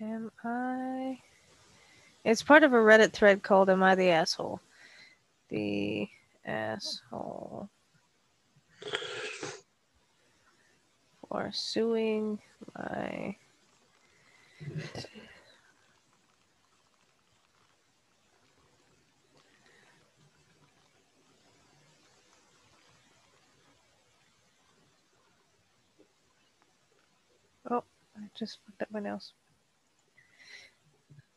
Am 0.00 0.30
I 0.44 1.18
It's 2.22 2.42
part 2.42 2.62
of 2.64 2.74
a 2.74 2.76
Reddit 2.76 3.12
thread 3.12 3.42
called 3.42 3.70
Am 3.70 3.82
I 3.82 3.94
the 3.94 4.10
Asshole? 4.10 4.60
The 5.48 6.06
asshole 6.44 7.70
for 11.20 11.50
suing 11.52 12.38
my 12.76 13.36
Oh, 27.70 27.82
I 28.16 28.20
just 28.34 28.58
fucked 28.64 28.82
up 28.82 28.90
my 28.90 29.00
nails. 29.00 29.32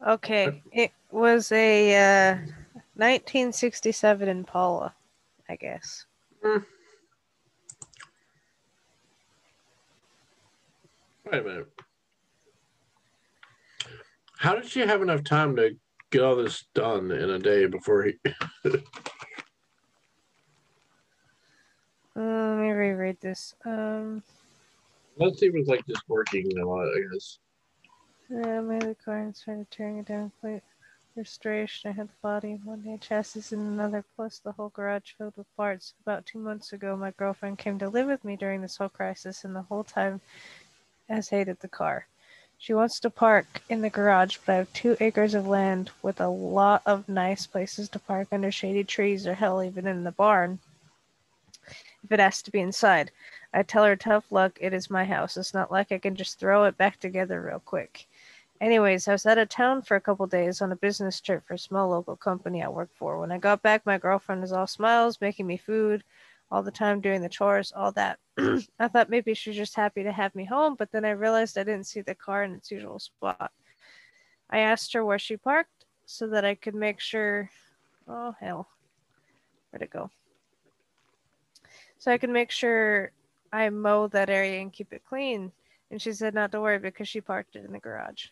Okay, 0.06 0.62
it 0.72 0.92
was 1.12 1.52
a 1.52 1.96
uh, 1.96 2.36
1967 2.96 4.30
Impala, 4.30 4.94
I 5.50 5.56
guess. 5.56 6.06
Wait 6.44 6.62
a 11.32 11.42
minute. 11.42 11.68
How 14.38 14.56
did 14.56 14.66
she 14.66 14.80
have 14.80 15.02
enough 15.02 15.24
time 15.26 15.58
to 15.58 15.76
get 16.12 16.24
all 16.24 16.38
this 16.38 16.66
done 16.74 17.12
in 17.12 17.30
a 17.30 17.40
day 17.40 17.66
before 17.66 18.04
he? 18.04 18.14
Uh, 22.16 22.22
let 22.22 22.58
me 22.58 22.70
reread 22.72 23.18
this. 23.22 23.56
Um, 23.66 24.22
Let's 25.18 25.40
see 25.40 25.46
if 25.46 25.56
it's 25.56 25.70
like 25.70 25.86
just 25.88 26.04
working 26.10 26.52
a 26.60 26.66
lot. 26.66 26.84
I 26.84 27.14
guess. 27.14 27.40
Made 28.32 28.82
the 28.82 29.12
and 29.12 29.36
started 29.36 29.72
tearing 29.72 29.98
it 29.98 30.06
down. 30.06 30.32
Plate 30.40 30.62
restoration. 31.16 31.90
I 31.90 31.94
had 31.94 32.10
the 32.10 32.22
body 32.22 32.52
in 32.52 32.60
one 32.60 32.82
day, 32.82 33.00
chassis 33.02 33.56
in 33.56 33.60
another, 33.60 34.06
plus 34.16 34.38
the 34.38 34.52
whole 34.52 34.70
garage 34.70 35.14
filled 35.18 35.36
with 35.36 35.48
parts. 35.58 35.96
About 36.04 36.28
two 36.28 36.38
months 36.38 36.72
ago, 36.72 36.96
my 36.96 37.10
girlfriend 37.18 37.58
came 37.58 37.80
to 37.80 37.90
live 37.90 38.06
with 38.06 38.24
me 38.24 38.36
during 38.36 38.62
this 38.62 38.78
whole 38.78 38.90
crisis, 38.90 39.44
and 39.44 39.56
the 39.56 39.64
whole 39.64 39.84
time 39.84 40.22
has 41.10 41.30
hated 41.30 41.60
the 41.60 41.68
car. 41.68 42.06
She 42.60 42.72
wants 42.76 43.00
to 43.00 43.10
park 43.10 43.64
in 43.68 43.82
the 43.82 43.90
garage, 43.90 44.38
but 44.46 44.54
I 44.54 44.56
have 44.58 44.74
two 44.74 44.96
acres 45.00 45.34
of 45.34 45.48
land 45.48 45.90
with 46.04 46.22
a 46.22 46.28
lot 46.28 46.84
of 46.86 47.10
nice 47.10 47.48
places 47.48 47.90
to 47.90 48.00
park 48.00 48.28
under 48.32 48.52
shady 48.52 48.84
trees, 48.84 49.26
or 49.26 49.34
hell, 49.34 49.64
even 49.64 49.88
in 49.88 50.04
the 50.04 50.12
barn. 50.12 50.60
If 52.04 52.12
it 52.12 52.20
has 52.20 52.44
to 52.44 52.52
be 52.52 52.60
inside, 52.60 53.10
I 53.54 53.64
tell 53.64 53.86
her 53.86 53.96
tough 53.96 54.32
luck. 54.32 54.60
It 54.62 54.74
is 54.74 54.90
my 54.92 55.06
house. 55.06 55.36
It's 55.36 55.56
not 55.56 55.72
like 55.72 55.92
I 55.92 55.98
can 55.98 56.16
just 56.16 56.38
throw 56.40 56.66
it 56.66 56.78
back 56.78 57.00
together 57.00 57.42
real 57.42 57.62
quick. 57.66 58.06
Anyways, 58.62 59.08
I 59.08 59.14
was 59.14 59.26
out 59.26 59.38
of 59.38 59.48
town 59.48 59.82
for 59.84 59.96
a 59.96 60.02
couple 60.02 60.28
days 60.28 60.62
on 60.62 60.74
a 60.74 60.76
business 60.76 61.22
trip 61.22 61.48
for 61.48 61.54
a 61.54 61.58
small 61.58 61.90
local 61.90 62.18
company 62.18 62.62
I 62.62 62.68
work 62.68 62.90
for. 62.94 63.18
When 63.18 63.32
I 63.32 63.38
got 63.38 63.62
back, 63.62 63.86
my 63.86 63.98
girlfriend 63.98 64.42
was 64.42 64.52
all 64.52 64.68
smiles, 64.68 65.22
making 65.22 65.48
me 65.48 65.56
food 65.56 66.04
all 66.52 66.62
the 66.62 66.72
time, 66.72 67.00
doing 67.00 67.22
the 67.22 67.30
chores, 67.30 67.72
all 67.74 67.94
that. 67.94 68.20
I 68.38 68.90
thought 68.90 69.10
maybe 69.10 69.34
she 69.34 69.52
was 69.52 69.58
just 69.58 69.76
happy 69.76 70.04
to 70.04 70.12
have 70.12 70.36
me 70.36 70.44
home, 70.44 70.76
but 70.78 70.92
then 70.92 71.06
I 71.06 71.12
realized 71.12 71.58
I 71.58 71.64
didn't 71.64 71.86
see 71.86 72.02
the 72.02 72.16
car 72.16 72.44
in 72.44 72.54
its 72.54 72.70
usual 72.70 73.00
spot. 73.00 73.52
I 74.50 74.60
asked 74.60 74.92
her 74.94 75.06
where 75.06 75.20
she 75.20 75.38
parked 75.38 75.86
so 76.06 76.28
that 76.28 76.44
I 76.44 76.56
could 76.56 76.76
make 76.76 77.00
sure. 77.00 77.50
Oh, 78.10 78.36
hell. 78.42 78.68
Where'd 79.70 79.84
it 79.84 79.92
go? 79.92 80.10
So 81.98 82.12
I 82.12 82.18
could 82.18 82.30
make 82.30 82.52
sure 82.52 83.12
I 83.54 83.70
mow 83.70 84.08
that 84.08 84.30
area 84.30 84.60
and 84.60 84.74
keep 84.74 84.92
it 84.92 85.04
clean. 85.08 85.54
And 85.92 86.02
she 86.02 86.12
said 86.12 86.34
not 86.34 86.52
to 86.52 86.60
worry 86.60 86.80
because 86.80 87.08
she 87.08 87.22
parked 87.22 87.56
it 87.56 87.64
in 87.64 87.72
the 87.72 87.80
garage. 87.80 88.28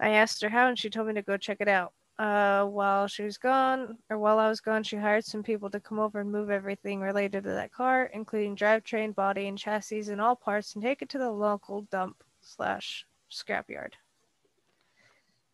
I 0.00 0.10
asked 0.10 0.40
her 0.42 0.48
how, 0.48 0.68
and 0.68 0.78
she 0.78 0.90
told 0.90 1.08
me 1.08 1.14
to 1.14 1.22
go 1.22 1.36
check 1.36 1.58
it 1.60 1.68
out. 1.68 1.92
Uh, 2.18 2.64
while 2.66 3.06
she 3.06 3.22
was 3.22 3.38
gone, 3.38 3.96
or 4.10 4.18
while 4.18 4.38
I 4.38 4.48
was 4.48 4.60
gone, 4.60 4.82
she 4.82 4.96
hired 4.96 5.24
some 5.24 5.42
people 5.42 5.70
to 5.70 5.80
come 5.80 5.98
over 5.98 6.20
and 6.20 6.30
move 6.30 6.50
everything 6.50 7.00
related 7.00 7.44
to 7.44 7.50
that 7.50 7.72
car, 7.72 8.10
including 8.12 8.56
drivetrain, 8.56 9.14
body, 9.14 9.48
and 9.48 9.56
chassis, 9.56 10.10
and 10.10 10.20
all 10.20 10.36
parts, 10.36 10.74
and 10.74 10.82
take 10.82 11.00
it 11.00 11.08
to 11.10 11.18
the 11.18 11.30
local 11.30 11.82
dump 11.90 12.22
slash 12.42 13.06
scrapyard. 13.30 13.92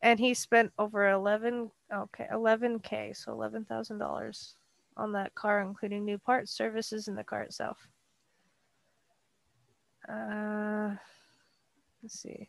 And 0.03 0.18
he 0.18 0.35
spent 0.35 0.73
over 0.79 1.09
eleven 1.11 1.70
okay 1.92 2.27
eleven 2.33 2.81
k, 2.81 3.12
so 3.12 3.33
eleven 3.33 3.64
thousand 3.64 3.99
dollars 3.99 4.55
on 4.97 5.12
that 5.12 5.35
car, 5.35 5.61
including 5.61 6.05
new 6.05 6.18
parts, 6.18 6.51
services, 6.51 7.07
and 7.09 7.16
the 7.16 7.25
car 7.25 7.42
itself. 7.42 7.88
Uh, 10.09 10.94
let's 12.03 12.20
see. 12.20 12.49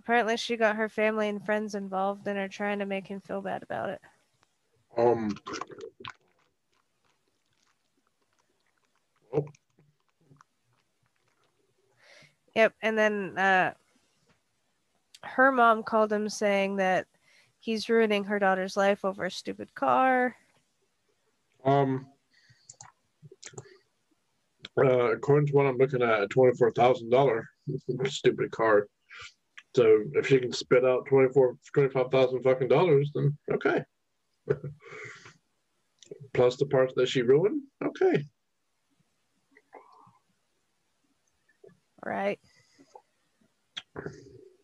Apparently, 0.00 0.36
she 0.36 0.56
got 0.56 0.76
her 0.76 0.88
family 0.88 1.28
and 1.28 1.44
friends 1.44 1.74
involved 1.74 2.26
and 2.26 2.38
are 2.38 2.48
trying 2.48 2.78
to 2.78 2.86
make 2.86 3.06
him 3.06 3.20
feel 3.20 3.42
bad 3.42 3.62
about 3.62 3.90
it. 3.90 4.00
Um. 4.96 5.36
Oh, 9.34 9.44
Yep, 12.54 12.74
and 12.82 12.98
then 12.98 13.38
uh, 13.38 13.74
her 15.22 15.52
mom 15.52 15.82
called 15.82 16.12
him 16.12 16.28
saying 16.28 16.76
that 16.76 17.06
he's 17.60 17.88
ruining 17.88 18.24
her 18.24 18.38
daughter's 18.38 18.76
life 18.76 19.04
over 19.04 19.26
a 19.26 19.30
stupid 19.30 19.74
car. 19.74 20.34
um. 21.64 22.06
Uh, 24.76 25.12
according 25.12 25.46
to 25.46 25.52
what 25.54 25.66
I'm 25.66 25.76
looking 25.76 26.02
at, 26.02 26.22
a 26.22 26.28
twenty-four 26.28 26.72
thousand 26.72 27.10
dollar 27.10 27.48
stupid 28.06 28.50
car. 28.52 28.86
So 29.74 30.04
if 30.14 30.26
she 30.26 30.38
can 30.38 30.52
spit 30.52 30.84
out 30.84 31.06
24, 31.06 31.56
25,000 31.74 32.42
fucking 32.42 32.68
dollars, 32.68 33.10
then 33.14 33.36
okay. 33.52 33.82
Plus 36.34 36.56
the 36.56 36.66
parts 36.66 36.94
that 36.96 37.08
she 37.08 37.22
ruined, 37.22 37.62
okay. 37.84 38.24
Right. 42.04 42.38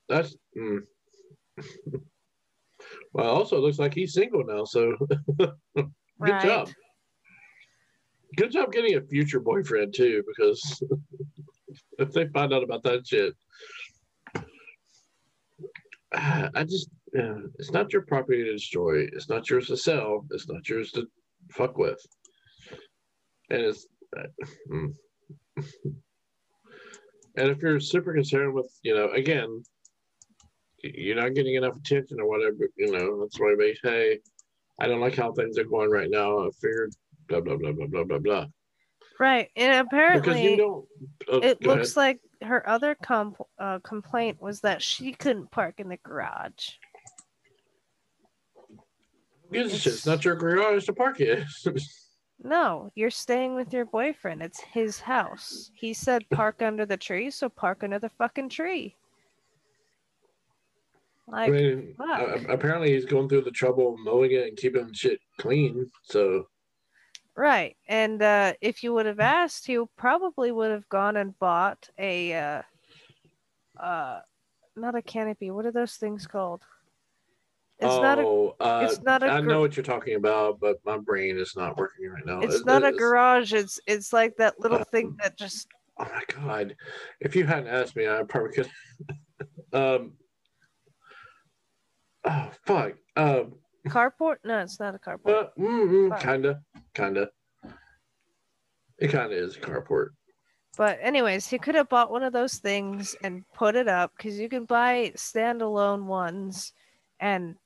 That's 0.09 0.37
mm. 0.57 0.81
well. 3.13 3.31
Also, 3.31 3.57
it 3.57 3.61
looks 3.61 3.79
like 3.79 3.95
he's 3.95 4.15
single 4.15 4.45
now. 4.45 4.65
So 4.65 4.97
good 5.39 5.91
right. 6.19 6.43
job. 6.43 6.71
Good 8.37 8.53
job 8.53 8.73
getting 8.73 8.97
a 8.97 9.03
future 9.03 9.41
boyfriend 9.41 9.95
too, 9.95 10.23
because 10.27 10.83
if 11.99 12.13
they 12.13 12.27
find 12.29 12.53
out 12.53 12.63
about 12.63 12.83
that 12.85 13.07
shit, 13.07 13.35
I 16.55 16.65
just 16.65 16.89
yeah, 17.13 17.35
it's 17.59 17.73
not 17.73 17.93
your 17.93 18.03
property 18.03 18.45
to 18.45 18.53
destroy. 18.53 19.07
It's 19.13 19.29
not 19.29 19.49
yours 19.49 19.69
to 19.69 19.77
sell. 19.77 20.25
It's 20.31 20.49
not 20.49 20.69
yours 20.69 20.91
to 20.93 21.07
fuck 21.51 21.77
with. 21.79 22.01
And 23.51 23.63
it's 23.63 23.87
mm. 24.71 24.95
and 25.57 27.49
if 27.49 27.63
you're 27.63 27.81
super 27.81 28.15
concerned 28.15 28.55
with, 28.55 28.73
you 28.83 28.95
know, 28.95 29.11
again, 29.11 29.63
you're 30.83 31.17
not 31.17 31.35
getting 31.35 31.55
enough 31.55 31.77
attention 31.77 32.21
or 32.21 32.29
whatever, 32.29 32.69
you 32.77 32.93
know, 32.93 33.21
that's 33.21 33.41
why 33.41 33.55
they 33.59 33.77
hey, 33.83 34.21
I 34.81 34.87
don't 34.87 35.01
like 35.01 35.17
how 35.17 35.33
things 35.33 35.59
are 35.59 35.65
going 35.65 35.91
right 35.91 36.11
now. 36.11 36.47
I 36.47 36.51
figured 36.61 36.93
blah 37.29 37.41
blah 37.41 37.57
blah 37.57 37.73
blah 37.73 37.87
blah 37.87 38.05
blah 38.05 38.19
blah. 38.19 38.47
Right, 39.21 39.49
and 39.55 39.87
apparently, 39.87 40.21
Because 40.21 40.41
you 40.41 40.57
don't. 40.57 40.85
oh, 41.29 41.39
it 41.39 41.63
looks 41.63 41.97
like 41.97 42.21
her 42.47 42.69
other 42.69 42.95
com- 42.95 43.37
uh, 43.59 43.79
complaint 43.81 44.41
was 44.41 44.61
that 44.61 44.83
she 44.83 45.13
couldn't 45.13 45.51
park 45.51 45.75
in 45.79 45.89
the 45.89 45.99
garage. 45.99 46.71
ahead. 49.53 49.67
It's, 49.67 49.87
it's 49.87 50.07
not 50.07 50.25
your 50.25 50.35
garage 50.35 50.87
to 50.87 50.93
park 50.93 51.21
it. 51.21 51.45
No, 52.43 52.91
you're 52.95 53.11
staying 53.11 53.55
with 53.55 53.73
your 53.73 53.87
boyfriend. 53.87 54.43
It's 54.43 54.61
his 54.61 55.01
house. 55.01 55.71
He 55.75 55.95
said 55.95 56.29
park 56.31 56.61
under 56.61 56.85
the 56.85 56.97
tree, 56.97 57.31
so 57.31 57.49
park 57.49 57.83
under 57.83 57.99
the 57.99 58.11
fucking 58.11 58.51
tree. 58.51 58.97
I 61.33 61.49
mean, 61.49 61.95
fuck. 61.97 62.21
uh, 62.21 62.39
apparently 62.51 62.93
he's 62.93 63.07
going 63.07 63.31
through 63.31 63.43
the 63.43 63.51
trouble 63.51 63.95
of 63.95 64.01
mowing 64.01 64.33
it 64.33 64.49
and 64.49 64.57
keeping 64.59 64.93
shit 64.93 65.21
clean. 65.39 65.91
So 66.03 66.49
right. 67.37 67.77
And 67.89 68.23
uh, 68.23 68.55
if 68.61 68.83
you 68.83 68.93
would 68.95 69.07
have 69.07 69.21
asked, 69.21 69.67
he 69.67 69.79
probably 69.97 70.53
would 70.53 70.71
have 70.71 70.89
gone 70.89 71.17
and 71.17 71.39
bought 71.39 71.89
a, 71.99 72.33
uh, 72.35 72.63
uh, 73.81 74.21
not 74.77 74.95
a 74.95 75.03
canopy. 75.03 75.51
What 75.51 75.67
are 75.67 75.73
those 75.73 75.95
things 75.97 76.27
called? 76.27 76.63
It's 77.81 77.87
not 78.01 78.19
a. 78.21 78.23
oh, 78.23 78.55
uh, 78.61 78.87
it's 78.89 79.03
not 79.03 79.25
a 79.25 79.27
I 79.27 79.41
know 79.41 79.61
what 79.61 79.77
you're 79.77 79.83
talking 79.85 80.15
about, 80.15 80.61
but 80.61 80.79
my 80.85 80.97
brain 80.97 81.37
is 81.39 81.55
not 81.57 81.77
working 81.77 82.09
right 82.09 82.25
now. 82.25 82.41
It's 82.41 82.55
It- 82.57 82.67
not 82.67 82.85
a 82.85 82.89
it's- 82.89 82.99
garage. 82.99 83.53
It's 83.53 83.81
it's 83.87 84.13
like 84.13 84.37
that 84.37 84.61
little 84.61 84.79
Uh, 84.79 84.85
thing 84.85 85.17
that 85.23 85.37
just. 85.37 85.67
Oh 85.99 86.05
my 86.05 86.23
god! 86.29 86.77
If 87.21 87.35
you 87.37 87.45
hadn't 87.45 87.67
asked 87.69 87.97
me, 87.97 88.09
I 88.09 88.23
probably 88.23 88.53
could. 88.53 88.71
um. 89.73 90.13
Oh 92.25 92.51
fuck. 92.65 92.95
Um. 93.17 93.57
Carport? 93.87 94.37
No, 94.45 94.61
it's 94.61 94.81
not 94.81 94.95
a 94.95 94.99
carport. 94.99 95.45
Uh, 95.45 95.49
mm, 95.59 96.11
mm, 96.11 96.21
kinda, 96.21 96.63
kinda. 96.95 97.31
It 98.99 99.11
kinda 99.11 99.35
is 99.37 99.57
a 99.57 99.61
carport. 99.61 100.11
But 100.77 100.99
anyways, 101.01 101.47
he 101.47 101.59
could 101.59 101.75
have 101.77 101.89
bought 101.89 102.11
one 102.11 102.23
of 102.23 102.33
those 102.33 102.59
things 102.59 103.15
and 103.23 103.45
put 103.53 103.77
it 103.77 103.87
up 103.87 104.13
because 104.17 104.39
you 104.41 104.49
can 104.49 104.65
buy 104.65 105.13
standalone 105.17 106.05
ones 106.07 106.73
and 107.21 107.57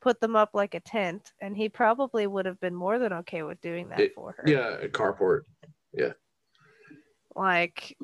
put 0.00 0.20
them 0.20 0.36
up 0.36 0.50
like 0.52 0.74
a 0.74 0.80
tent, 0.80 1.32
and 1.40 1.56
he 1.56 1.68
probably 1.68 2.26
would 2.26 2.44
have 2.46 2.60
been 2.60 2.74
more 2.74 2.98
than 2.98 3.12
okay 3.12 3.42
with 3.42 3.60
doing 3.60 3.88
that 3.88 4.00
It- 4.00 4.14
for 4.14 4.32
her. 4.32 4.44
Yeah, 4.46 4.74
a 4.80 4.88
carport. 4.88 5.42
Yeah. 5.92 6.12
Like, 7.34 7.96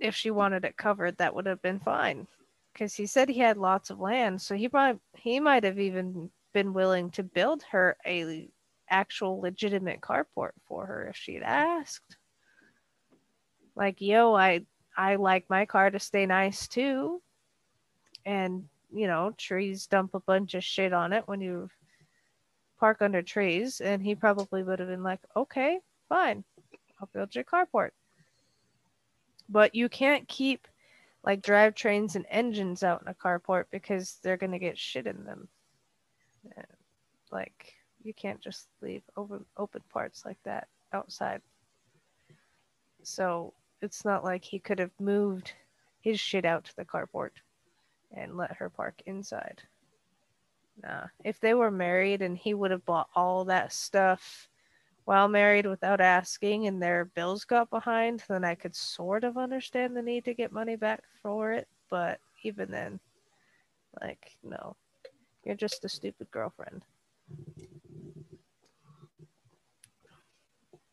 if 0.00 0.14
she 0.14 0.30
wanted 0.30 0.64
it 0.64 0.76
covered, 0.76 1.18
that 1.18 1.34
would 1.34 1.46
have 1.46 1.62
been 1.62 1.78
fine. 1.78 2.26
Because 2.72 2.94
he 2.94 3.06
said 3.06 3.28
he 3.28 3.38
had 3.38 3.56
lots 3.58 3.90
of 3.90 4.00
land, 4.00 4.40
so 4.40 4.54
he 4.56 4.68
might 4.72 4.98
he 5.14 5.38
might 5.40 5.64
have 5.64 5.78
even 5.78 6.30
been 6.52 6.72
willing 6.72 7.10
to 7.12 7.22
build 7.22 7.62
her 7.70 7.96
a 8.06 8.48
actual 8.88 9.40
legitimate 9.40 10.00
carport 10.00 10.50
for 10.66 10.86
her 10.86 11.08
if 11.08 11.16
she'd 11.16 11.42
asked. 11.42 12.16
Like, 13.76 14.00
yo, 14.00 14.34
I 14.34 14.66
I 14.96 15.16
like 15.16 15.48
my 15.48 15.66
car 15.66 15.90
to 15.90 15.98
stay 15.98 16.26
nice 16.26 16.68
too. 16.68 17.22
And, 18.26 18.68
you 18.92 19.06
know, 19.06 19.32
trees 19.38 19.86
dump 19.86 20.14
a 20.14 20.20
bunch 20.20 20.54
of 20.54 20.64
shit 20.64 20.92
on 20.92 21.12
it 21.12 21.26
when 21.26 21.40
you 21.40 21.70
park 22.78 23.00
under 23.00 23.22
trees. 23.22 23.80
And 23.80 24.02
he 24.02 24.14
probably 24.14 24.62
would 24.62 24.78
have 24.78 24.88
been 24.88 25.02
like, 25.02 25.20
okay, 25.36 25.78
fine, 26.08 26.44
I'll 27.00 27.08
build 27.12 27.34
your 27.34 27.44
carport. 27.44 27.90
But 29.48 29.74
you 29.74 29.88
can't 29.88 30.28
keep 30.28 30.66
like 31.24 31.42
drivetrains 31.42 32.14
and 32.14 32.26
engines 32.30 32.82
out 32.82 33.02
in 33.02 33.08
a 33.08 33.14
carport 33.14 33.64
because 33.70 34.18
they're 34.22 34.36
going 34.36 34.52
to 34.52 34.58
get 34.58 34.78
shit 34.78 35.06
in 35.06 35.24
them. 35.24 35.48
Like, 37.30 37.74
you 38.02 38.12
can't 38.14 38.40
just 38.40 38.68
leave 38.80 39.02
open, 39.16 39.44
open 39.56 39.82
parts 39.92 40.24
like 40.24 40.42
that 40.44 40.68
outside. 40.92 41.42
So 43.02 43.52
it's 43.82 44.04
not 44.04 44.24
like 44.24 44.44
he 44.44 44.58
could 44.58 44.78
have 44.78 44.90
moved 44.98 45.52
his 46.00 46.18
shit 46.18 46.44
out 46.44 46.64
to 46.64 46.76
the 46.76 46.84
carport 46.84 47.30
and 48.16 48.36
let 48.36 48.56
her 48.56 48.68
park 48.68 49.00
inside. 49.06 49.62
Nah. 50.82 51.06
If 51.24 51.40
they 51.40 51.54
were 51.54 51.70
married 51.70 52.22
and 52.22 52.36
he 52.36 52.54
would 52.54 52.70
have 52.70 52.84
bought 52.84 53.08
all 53.14 53.44
that 53.44 53.72
stuff 53.72 54.48
while 55.04 55.28
married 55.28 55.66
without 55.66 56.00
asking 56.00 56.66
and 56.66 56.82
their 56.82 57.04
bills 57.04 57.44
got 57.44 57.70
behind, 57.70 58.24
then 58.28 58.44
I 58.44 58.54
could 58.54 58.74
sort 58.74 59.24
of 59.24 59.36
understand 59.36 59.96
the 59.96 60.02
need 60.02 60.24
to 60.24 60.34
get 60.34 60.52
money 60.52 60.76
back 60.76 61.02
for 61.22 61.52
it. 61.52 61.68
But 61.90 62.18
even 62.42 62.70
then, 62.70 62.98
like, 64.00 64.36
no. 64.42 64.76
You're 65.44 65.54
just 65.54 65.84
a 65.84 65.88
stupid 65.88 66.30
girlfriend. 66.30 66.84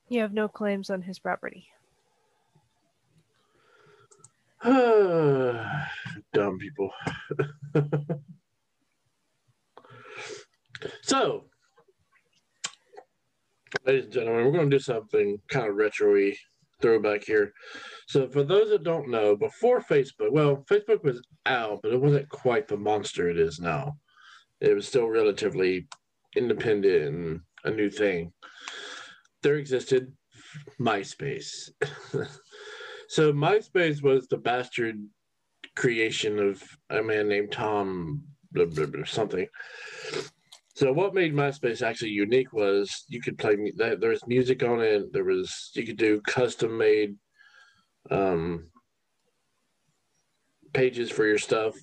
You 0.10 0.22
have 0.22 0.34
no 0.34 0.48
claims 0.48 0.90
on 0.90 1.02
his 1.02 1.20
property. 1.20 1.68
Dumb 4.64 6.58
people. 6.60 6.90
so, 11.02 11.44
ladies 13.86 14.06
and 14.06 14.14
gentlemen, 14.14 14.46
we're 14.46 14.52
going 14.52 14.70
to 14.70 14.78
do 14.78 14.82
something 14.82 15.40
kind 15.50 15.68
of 15.68 15.76
retro-y 15.76 16.34
throwback 16.82 17.24
here. 17.26 17.54
So, 18.08 18.30
for 18.30 18.44
those 18.44 18.70
that 18.70 18.84
don't 18.84 19.10
know, 19.10 19.36
before 19.36 19.82
Facebook, 19.82 20.32
well, 20.32 20.64
Facebook 20.72 21.04
was 21.04 21.22
out, 21.46 21.82
but 21.84 21.92
it 21.92 22.02
wasn't 22.02 22.30
quite 22.30 22.68
the 22.68 22.78
monster 22.78 23.30
it 23.30 23.38
is 23.38 23.60
now. 23.60 23.98
It 24.60 24.74
was 24.74 24.88
still 24.88 25.08
relatively 25.08 25.88
independent 26.36 27.04
and 27.04 27.42
a 27.64 27.72
new 27.72 27.90
thing. 27.90 28.34
There 29.44 29.56
existed 29.56 30.12
MySpace. 30.80 31.70
so, 33.10 33.34
MySpace 33.34 34.02
was 34.02 34.28
the 34.28 34.38
bastard 34.38 35.04
creation 35.76 36.40
of 36.40 36.64
a 36.90 37.04
man 37.04 37.28
named 37.28 37.52
Tom 37.52 38.24
blah, 38.52 38.66
blah, 38.66 38.86
blah, 38.86 39.06
something. 39.06 39.48
So 40.76 40.94
what 40.94 41.16
made 41.16 41.34
MySpace 41.34 41.82
actually 41.82 42.12
unique 42.12 42.54
was 42.54 43.06
you 43.08 43.20
could 43.20 43.38
play 43.38 43.56
there 43.76 44.10
was 44.10 44.28
music 44.28 44.62
on 44.62 44.80
it. 44.82 45.12
There 45.12 45.24
was 45.24 45.72
you 45.74 45.86
could 45.86 45.98
do 45.98 46.22
custom 46.22 46.78
made 46.78 47.16
um, 48.12 48.70
pages 50.74 51.10
for 51.10 51.26
your 51.26 51.40
stuff. 51.40 51.74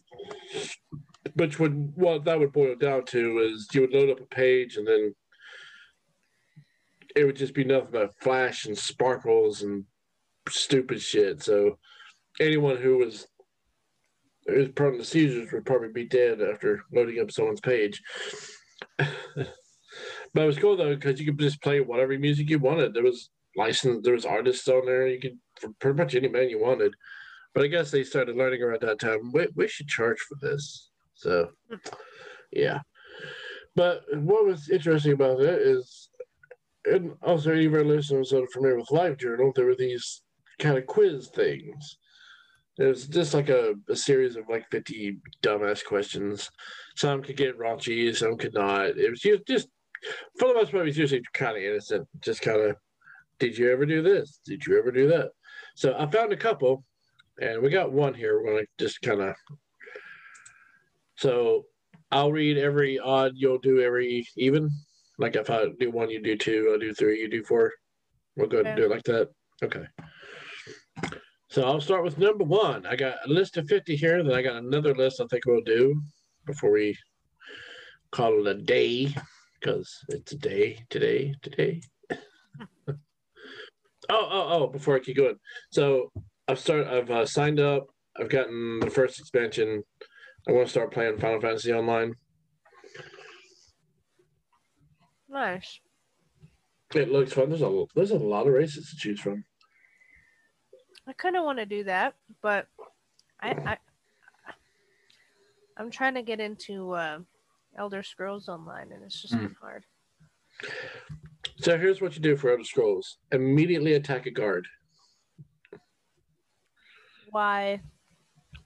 Which 1.35 1.59
would 1.59 1.97
what 1.97 2.25
that 2.25 2.39
would 2.39 2.53
boil 2.53 2.75
down 2.77 3.07
to 3.07 3.39
is 3.39 3.69
you 3.73 3.81
would 3.83 3.93
load 3.93 4.11
up 4.11 4.21
a 4.21 4.27
page 4.27 4.77
and 4.77 4.87
then 4.87 5.15
it 7.17 7.25
would 7.25 7.37
just 7.37 7.55
be 7.55 7.65
nothing 7.65 7.91
but 7.93 8.15
flash 8.21 8.67
and 8.67 8.77
sparkles 8.77 9.63
and 9.63 9.85
stupid 10.49 11.01
shit. 11.01 11.43
So 11.43 11.79
anyone 12.41 12.77
who 12.77 12.99
was 12.99 13.27
who 14.47 14.57
was 14.57 14.69
prone 14.69 14.99
to 14.99 15.05
seizures 15.05 15.51
would 15.53 15.65
probably 15.65 15.89
be 15.89 16.05
dead 16.05 16.43
after 16.43 16.83
loading 16.93 17.21
up 17.21 17.31
someone's 17.31 17.61
page. 17.61 18.03
but 18.99 19.47
it 20.35 20.47
was 20.47 20.59
cool 20.59 20.77
though 20.77 20.95
because 20.95 21.19
you 21.19 21.27
could 21.27 21.39
just 21.39 21.63
play 21.63 21.81
whatever 21.81 22.19
music 22.19 22.51
you 22.51 22.59
wanted. 22.59 22.93
There 22.93 23.03
was 23.03 23.31
licensed, 23.57 24.05
there 24.05 24.15
was 24.15 24.27
artists 24.27 24.69
on 24.69 24.85
there. 24.87 25.07
You 25.07 25.21
could 25.21 25.79
pretty 25.79 25.97
much 25.97 26.15
any 26.15 26.29
band 26.29 26.51
you 26.51 26.61
wanted. 26.61 26.95
But 27.55 27.65
I 27.65 27.69
guess 27.69 27.91
they 27.91 28.03
started 28.03 28.37
learning 28.37 28.63
around 28.63 28.83
that 28.83 28.99
time. 28.99 29.31
We, 29.33 29.47
we 29.55 29.69
should 29.69 29.87
charge 29.87 30.19
for 30.19 30.37
this. 30.41 30.91
So, 31.15 31.51
yeah. 32.53 32.81
But 33.77 34.03
what 34.15 34.47
was 34.47 34.71
interesting 34.71 35.13
about 35.13 35.41
it 35.41 35.61
is, 35.61 36.09
and 36.85 37.13
also 37.23 37.53
any 37.53 37.67
of 37.67 37.75
our 37.75 37.85
listeners 37.85 38.31
that 38.31 38.43
are 38.43 38.49
familiar 38.49 38.77
with 38.77 38.89
LiveJournal, 38.89 39.55
there 39.55 39.67
were 39.67 39.75
these 39.75 40.23
kind 40.59 40.77
of 40.77 40.87
quiz 40.87 41.29
things. 41.29 41.99
It 42.79 42.85
was 42.85 43.07
just 43.07 43.35
like 43.35 43.49
a, 43.49 43.75
a 43.89 43.97
series 43.97 44.37
of 44.37 44.49
like 44.49 44.69
50 44.71 45.19
dumbass 45.43 45.85
questions. 45.85 46.51
Some 46.97 47.23
could 47.23 47.37
get 47.37 47.59
raunchy, 47.59 48.15
some 48.15 48.37
could 48.37 48.55
not. 48.55 48.87
It 48.99 49.11
was 49.11 49.21
just, 49.21 49.47
just 49.47 49.69
for 50.39 50.49
the 50.49 50.55
most 50.55 50.73
part, 50.73 50.83
it 50.83 50.87
was 50.87 50.99
usually 50.99 51.23
kind 51.33 51.57
of 51.57 51.63
innocent. 51.63 52.07
Just 52.21 52.43
kind 52.43 52.61
of, 52.61 52.77
did 53.39 53.57
you 53.57 53.71
ever 53.73 53.87
do 53.87 54.03
this? 54.03 54.41
Did 54.45 54.67
you 54.67 54.79
ever 54.79 54.91
do 54.91 55.09
that? 55.09 55.31
So 55.77 55.97
I 55.99 56.07
found 56.07 56.33
a 56.33 56.37
couple, 56.37 56.85
and 57.41 57.63
we 57.63 57.71
got 57.71 57.93
one 57.93 58.15
here. 58.15 58.37
We're 58.39 58.53
going 58.53 58.65
to 58.65 58.85
just 58.85 59.01
kind 59.03 59.21
of. 59.21 59.35
So 61.25 61.65
I'll 62.11 62.33
read 62.33 62.59
every 62.59 62.99
odd, 62.99 63.33
you'll 63.35 63.57
do 63.57 63.81
every 63.81 64.29
even. 64.37 64.69
Like 65.17 65.37
if 65.37 65.49
I 65.49 65.69
do 65.81 65.91
one, 65.91 66.11
you 66.11 66.23
do 66.23 66.37
two, 66.37 66.75
I 66.75 66.79
do 66.79 66.93
three, 66.93 67.19
you 67.19 67.31
do 67.31 67.43
four. 67.43 67.73
We'll 68.37 68.47
go 68.47 68.59
ahead 68.59 68.67
and 68.67 68.77
do 68.77 68.85
it 68.85 68.91
like 68.91 69.05
that. 69.05 69.31
Okay. 69.63 69.87
So 71.49 71.63
I'll 71.63 71.81
start 71.81 72.05
with 72.05 72.19
number 72.19 72.45
one. 72.45 72.85
I 72.85 72.95
got 72.95 73.17
a 73.25 73.33
list 73.33 73.57
of 73.57 73.67
50 73.69 73.97
here, 73.97 74.23
then 74.23 74.35
I 74.35 74.43
got 74.43 74.57
another 74.57 74.95
list 74.95 75.19
I 75.19 75.25
think 75.31 75.47
we'll 75.47 75.63
do 75.63 75.99
before 76.45 76.73
we 76.73 76.95
call 78.13 78.47
it 78.47 78.57
a 78.59 78.61
day 78.61 79.15
because 79.59 80.05
it's 80.11 80.33
a 80.33 80.37
day 80.37 80.85
today, 80.91 81.35
today. 81.41 81.81
oh, 82.91 82.95
oh, 84.11 84.49
oh, 84.51 84.67
before 84.67 84.97
I 84.97 85.01
keep 85.01 85.17
going. 85.17 85.37
So 85.73 86.13
I've 86.49 86.59
started, 86.59 86.89
I've 86.89 87.11
uh, 87.11 87.25
signed 87.25 87.61
up, 87.61 87.87
I've 88.15 88.29
gotten 88.29 88.81
the 88.81 88.91
first 88.91 89.19
expansion. 89.21 89.85
I 90.49 90.53
want 90.53 90.67
to 90.67 90.71
start 90.71 90.93
playing 90.93 91.19
Final 91.19 91.41
Fantasy 91.41 91.73
Online. 91.73 92.15
Nice. 95.29 95.81
It 96.95 97.11
looks 97.11 97.33
fun. 97.33 97.49
There's 97.49 97.63
a 97.63 97.85
there's 97.95 98.11
a 98.13 98.19
lot 98.19 98.47
of 98.47 98.53
races 98.53 98.91
to 98.91 98.97
choose 98.97 99.21
from. 99.21 99.45
I 101.09 101.13
kind 101.15 101.37
of 101.37 101.45
want 101.45 101.59
to 101.59 101.67
do 101.67 101.85
that, 101.85 102.15
but 102.41 102.67
I, 103.41 103.51
I 103.51 103.77
I'm 105.77 105.91
trying 105.91 106.15
to 106.15 106.23
get 106.23 106.41
into 106.41 106.93
uh, 106.93 107.19
Elder 107.77 108.03
Scrolls 108.03 108.49
Online, 108.49 108.93
and 108.93 109.03
it's 109.03 109.21
just 109.21 109.35
Mm. 109.35 109.55
hard. 109.61 109.85
So 111.59 111.77
here's 111.79 112.01
what 112.01 112.15
you 112.15 112.21
do 112.23 112.37
for 112.37 112.51
Elder 112.51 112.63
Scrolls: 112.65 113.19
immediately 113.33 113.95
attack 113.95 114.27
a 114.27 114.31
guard. 114.31 114.69
Why? 117.31 117.81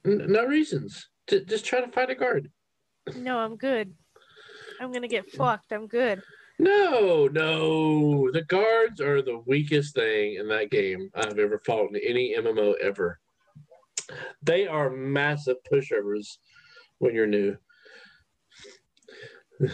N- 0.05 0.31
no 0.31 0.45
reasons. 0.45 1.07
J- 1.29 1.45
just 1.45 1.65
try 1.65 1.81
to 1.81 1.91
find 1.91 2.09
a 2.09 2.15
guard. 2.15 2.49
No, 3.15 3.37
I'm 3.37 3.55
good. 3.55 3.93
I'm 4.79 4.91
gonna 4.91 5.07
get 5.07 5.29
fucked. 5.31 5.71
I'm 5.71 5.87
good. 5.87 6.21
No, 6.57 7.27
no. 7.31 8.31
The 8.31 8.43
guards 8.43 8.99
are 8.99 9.21
the 9.21 9.41
weakest 9.45 9.95
thing 9.95 10.35
in 10.35 10.47
that 10.49 10.69
game 10.71 11.09
I've 11.15 11.39
ever 11.39 11.61
fought 11.65 11.91
in 11.95 12.01
any 12.05 12.35
MMO 12.37 12.73
ever. 12.81 13.19
They 14.41 14.67
are 14.67 14.89
massive 14.89 15.57
pushovers 15.71 16.37
when 16.97 17.15
you're 17.15 17.27
new. 17.27 17.55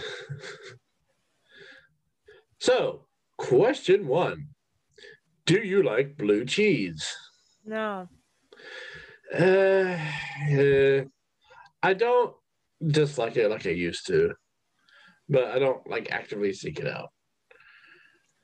so, 2.59 3.07
question 3.37 4.07
one 4.07 4.49
Do 5.45 5.59
you 5.59 5.81
like 5.83 6.17
blue 6.17 6.45
cheese? 6.45 7.11
No. 7.65 8.07
Uh, 9.33 9.97
uh, 10.51 11.05
I 11.85 11.93
don't 11.93 12.33
dislike 12.87 13.37
it 13.37 13.51
like 13.51 13.67
I 13.67 13.69
used 13.69 14.07
to, 14.07 14.33
but 15.29 15.43
I 15.45 15.59
don't 15.59 15.87
like 15.87 16.11
actively 16.11 16.51
seek 16.51 16.79
it 16.79 16.87
out. 16.87 17.09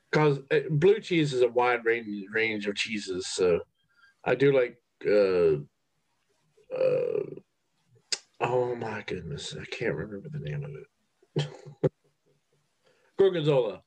Because 0.08 0.38
blue 0.70 1.00
cheese 1.00 1.32
is 1.32 1.42
a 1.42 1.48
wide 1.48 1.84
range 1.84 2.06
range 2.32 2.68
of 2.68 2.76
cheeses, 2.76 3.26
so 3.26 3.58
I 4.24 4.36
do 4.36 4.52
like. 4.52 4.76
Uh, 5.04 5.54
uh, 6.72 7.24
oh 8.40 8.76
my 8.76 9.02
goodness, 9.08 9.56
I 9.60 9.64
can't 9.64 9.96
remember 9.96 10.28
the 10.28 10.48
name 10.48 10.64
of 10.64 10.70
it. 11.42 11.48
Gorgonzola. 13.18 13.82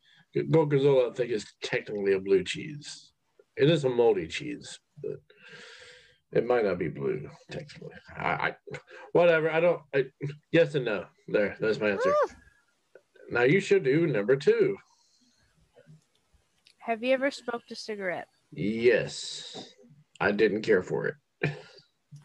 Gorgonzola, 0.52 1.12
I 1.12 1.14
think, 1.14 1.32
is 1.32 1.46
technically 1.64 2.12
a 2.12 2.20
blue 2.20 2.44
cheese. 2.44 3.14
It 3.56 3.70
is 3.70 3.86
a 3.86 3.90
moldy 3.90 4.28
cheese, 4.28 4.82
but 5.02 5.22
it 6.36 6.46
might 6.46 6.66
not 6.66 6.78
be 6.78 6.90
blue 6.90 7.28
technically. 7.50 7.96
I, 8.18 8.30
I 8.30 8.56
whatever. 9.14 9.50
I 9.50 9.60
don't. 9.60 9.82
I, 9.94 10.06
yes 10.52 10.76
and 10.76 10.86
no. 10.86 11.06
There. 11.28 11.56
That's 11.60 11.80
my 11.80 11.90
answer. 11.92 12.14
Ah. 12.14 12.36
Now 13.32 13.44
you 13.44 13.60
should 13.60 13.84
do 13.84 14.06
number 14.06 14.36
two. 14.36 14.76
Have 16.80 17.04
you 17.04 17.14
ever 17.14 17.32
smoked 17.32 17.72
a 17.72 17.76
cigarette? 17.76 18.28
Yes, 18.52 19.74
I 20.20 20.32
didn't 20.32 20.62
care 20.62 20.84
for 20.84 21.08
it. 21.08 21.52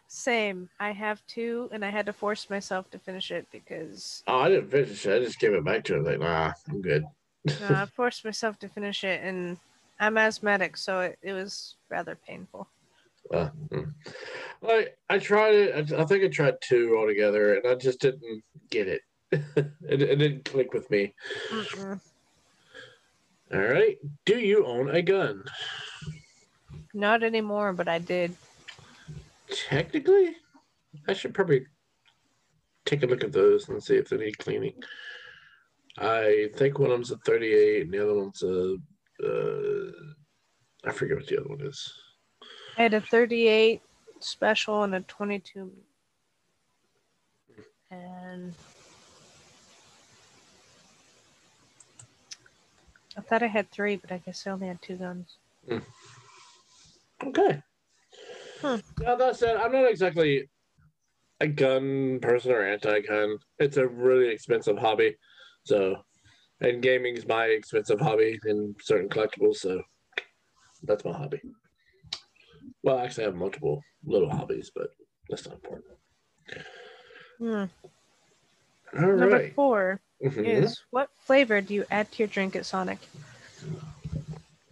Same. 0.07 0.69
I 0.79 0.91
have 0.91 1.25
two, 1.25 1.69
and 1.71 1.83
I 1.83 1.89
had 1.89 2.05
to 2.05 2.13
force 2.13 2.49
myself 2.49 2.91
to 2.91 2.99
finish 2.99 3.31
it 3.31 3.47
because 3.51 4.21
Oh, 4.27 4.39
I 4.41 4.49
didn't 4.49 4.69
finish 4.69 5.05
it. 5.05 5.15
I 5.21 5.25
just 5.25 5.39
gave 5.39 5.53
it 5.53 5.65
back 5.65 5.85
to 5.85 5.93
her. 5.93 6.01
Like, 6.03 6.19
nah, 6.19 6.51
I'm 6.69 6.81
good. 6.81 7.05
no, 7.47 7.67
I 7.69 7.85
forced 7.85 8.23
myself 8.23 8.59
to 8.59 8.67
finish 8.69 9.03
it, 9.03 9.21
and 9.23 9.57
I'm 9.99 10.17
asthmatic, 10.17 10.77
so 10.77 10.99
it, 10.99 11.17
it 11.23 11.33
was 11.33 11.75
rather 11.89 12.15
painful. 12.27 12.67
Uh, 13.33 13.49
mm. 13.69 13.93
Like 14.61 14.97
I 15.09 15.17
tried 15.19 15.55
it. 15.55 15.93
I, 15.93 16.01
I 16.01 16.05
think 16.05 16.23
I 16.23 16.27
tried 16.27 16.55
two 16.61 16.95
altogether, 16.97 17.55
and 17.55 17.67
I 17.67 17.75
just 17.75 17.99
didn't 17.99 18.43
get 18.69 18.87
it. 18.87 19.01
it. 19.31 20.01
It 20.01 20.15
didn't 20.17 20.45
click 20.45 20.73
with 20.73 20.89
me. 20.89 21.13
All 23.53 23.59
right. 23.59 23.97
Do 24.25 24.39
you 24.39 24.65
own 24.65 24.89
a 24.89 25.01
gun? 25.01 25.43
Not 26.93 27.23
anymore, 27.23 27.73
but 27.73 27.87
I 27.87 27.99
did. 27.99 28.35
Technically, 29.49 30.35
I 31.07 31.13
should 31.13 31.33
probably 31.33 31.65
take 32.85 33.03
a 33.03 33.07
look 33.07 33.23
at 33.23 33.31
those 33.31 33.69
and 33.69 33.81
see 33.83 33.95
if 33.95 34.09
they 34.09 34.17
need 34.17 34.37
cleaning. 34.37 34.73
I 35.97 36.49
think 36.55 36.79
one 36.79 36.91
of 36.91 36.97
them's 36.97 37.11
a 37.11 37.17
38 37.17 37.83
and 37.83 37.93
the 37.93 38.03
other 38.03 38.15
one's 38.15 38.43
a, 38.43 38.75
uh, 39.23 40.89
I 40.89 40.91
forget 40.91 41.17
what 41.17 41.27
the 41.27 41.39
other 41.39 41.49
one 41.49 41.61
is. 41.61 41.93
I 42.77 42.83
had 42.83 42.93
a 42.93 43.01
38 43.01 43.81
special 44.19 44.83
and 44.83 44.95
a 44.95 45.01
22. 45.01 45.71
And 47.89 48.53
I 53.17 53.21
thought 53.21 53.43
I 53.43 53.47
had 53.47 53.69
three, 53.71 53.97
but 53.97 54.11
I 54.11 54.19
guess 54.19 54.47
I 54.47 54.51
only 54.51 54.67
had 54.67 54.81
two 54.81 54.95
guns. 54.95 55.37
Okay. 57.23 57.61
Hmm. 58.61 58.77
Now 59.01 59.15
that 59.15 59.35
said, 59.35 59.57
I'm 59.57 59.71
not 59.71 59.89
exactly 59.89 60.49
a 61.39 61.47
gun 61.47 62.19
person 62.21 62.51
or 62.51 62.61
anti-gun. 62.61 63.37
It's 63.59 63.77
a 63.77 63.87
really 63.87 64.29
expensive 64.29 64.77
hobby, 64.77 65.17
so 65.63 65.97
and 66.61 66.81
gaming 66.81 67.17
is 67.17 67.27
my 67.27 67.45
expensive 67.45 67.99
hobby 67.99 68.39
in 68.45 68.75
certain 68.81 69.09
collectibles. 69.09 69.55
So 69.57 69.81
that's 70.83 71.03
my 71.03 71.11
hobby. 71.11 71.41
Well, 72.83 72.99
actually, 72.99 73.25
I 73.25 73.27
have 73.27 73.35
multiple 73.35 73.81
little 74.05 74.29
hobbies, 74.29 74.71
but 74.73 74.87
that's 75.29 75.45
not 75.45 75.55
important. 75.55 75.85
Hmm. 77.37 77.65
All 78.97 79.11
Number 79.13 79.29
right. 79.37 79.53
four 79.55 80.01
Mhm. 80.23 80.45
is 80.45 80.81
what 80.91 81.09
flavor 81.19 81.61
do 81.61 81.73
you 81.73 81.85
add 81.89 82.11
to 82.11 82.19
your 82.19 82.27
drink 82.27 82.55
at 82.55 82.65
Sonic? 82.65 82.99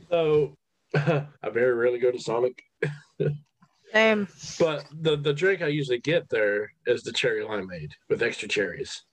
So 0.09 0.55
I 0.95 1.49
very 1.51 1.73
rarely 1.73 1.99
go 1.99 2.11
to 2.11 2.19
Sonic, 2.19 2.61
Same. 3.93 4.27
but 4.59 4.85
the 5.01 5.15
the 5.17 5.33
drink 5.33 5.61
I 5.61 5.67
usually 5.67 5.99
get 5.99 6.29
there 6.29 6.71
is 6.87 7.03
the 7.03 7.11
cherry 7.13 7.43
limeade 7.43 7.91
with 8.09 8.21
extra 8.23 8.47
cherries. 8.47 9.03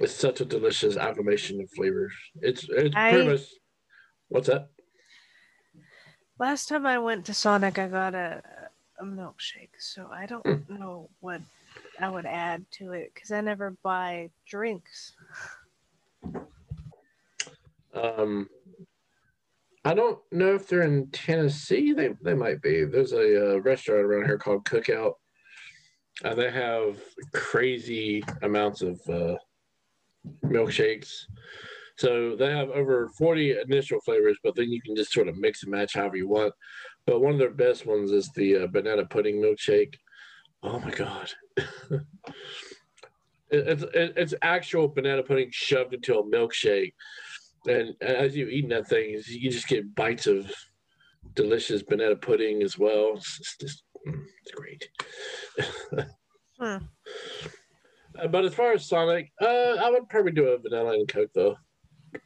It's 0.00 0.14
such 0.14 0.40
a 0.40 0.44
delicious 0.46 0.96
amalgamation 0.96 1.60
of 1.60 1.70
flavors. 1.70 2.14
It's 2.40 2.66
it's 2.68 2.96
I- 2.96 3.10
pretty 3.10 3.28
much 3.30 3.40
what's 4.28 4.48
that? 4.48 4.68
Last 6.42 6.68
time 6.68 6.86
I 6.86 6.98
went 6.98 7.24
to 7.26 7.34
Sonic, 7.34 7.78
I 7.78 7.86
got 7.86 8.16
a, 8.16 8.42
a 8.98 9.04
milkshake, 9.04 9.78
so 9.78 10.08
I 10.12 10.26
don't 10.26 10.42
Hmm. 10.44 10.76
know 10.76 11.08
what 11.20 11.40
I 12.00 12.08
would 12.10 12.26
add 12.26 12.64
to 12.78 12.94
it 12.94 13.12
because 13.14 13.30
I 13.30 13.40
never 13.42 13.76
buy 13.84 14.28
drinks. 14.44 15.12
Um, 17.94 18.48
I 19.84 19.94
don't 19.94 20.18
know 20.32 20.56
if 20.56 20.66
they're 20.66 20.82
in 20.82 21.12
Tennessee. 21.12 21.92
They 21.92 22.08
they 22.24 22.34
might 22.34 22.60
be. 22.60 22.86
There's 22.86 23.12
a 23.12 23.52
uh, 23.54 23.60
restaurant 23.60 24.02
around 24.04 24.24
here 24.26 24.36
called 24.36 24.64
Cookout. 24.64 25.12
Uh, 26.24 26.34
they 26.34 26.50
have 26.50 26.98
crazy 27.32 28.24
amounts 28.42 28.82
of 28.82 29.00
uh, 29.08 29.36
milkshakes. 30.44 31.12
So 32.02 32.34
they 32.34 32.50
have 32.50 32.68
over 32.70 33.10
40 33.16 33.60
initial 33.60 34.00
flavors, 34.00 34.36
but 34.42 34.56
then 34.56 34.72
you 34.72 34.82
can 34.82 34.96
just 34.96 35.12
sort 35.12 35.28
of 35.28 35.36
mix 35.36 35.62
and 35.62 35.70
match 35.70 35.94
however 35.94 36.16
you 36.16 36.26
want. 36.26 36.52
But 37.06 37.20
one 37.20 37.34
of 37.34 37.38
their 37.38 37.52
best 37.52 37.86
ones 37.86 38.10
is 38.10 38.28
the 38.34 38.64
uh, 38.64 38.66
banana 38.66 39.06
pudding 39.06 39.36
milkshake. 39.36 39.94
Oh 40.64 40.80
my 40.80 40.90
god! 40.90 41.30
it, 41.56 42.02
it's 43.50 43.84
it, 43.84 44.14
it's 44.16 44.34
actual 44.42 44.88
banana 44.88 45.22
pudding 45.22 45.50
shoved 45.52 45.94
into 45.94 46.18
a 46.18 46.24
milkshake, 46.24 46.92
and 47.68 47.94
as 48.00 48.36
you're 48.36 48.48
eating 48.48 48.70
that 48.70 48.88
thing, 48.88 49.22
you 49.28 49.48
just 49.48 49.68
get 49.68 49.94
bites 49.94 50.26
of 50.26 50.52
delicious 51.34 51.84
banana 51.84 52.16
pudding 52.16 52.64
as 52.64 52.76
well. 52.76 53.12
It's, 53.14 53.38
it's 53.38 53.56
just 53.60 53.84
mm, 54.08 54.24
it's 54.42 54.50
great. 54.50 54.88
Hmm. 56.60 56.84
Uh, 58.20 58.28
But 58.28 58.44
as 58.44 58.54
far 58.54 58.72
as 58.72 58.86
Sonic, 58.86 59.32
uh, 59.40 59.76
I 59.80 59.90
would 59.90 60.08
probably 60.08 60.30
do 60.30 60.48
a 60.48 60.58
vanilla 60.58 60.92
and 60.92 61.08
Coke 61.08 61.30
though. 61.34 61.56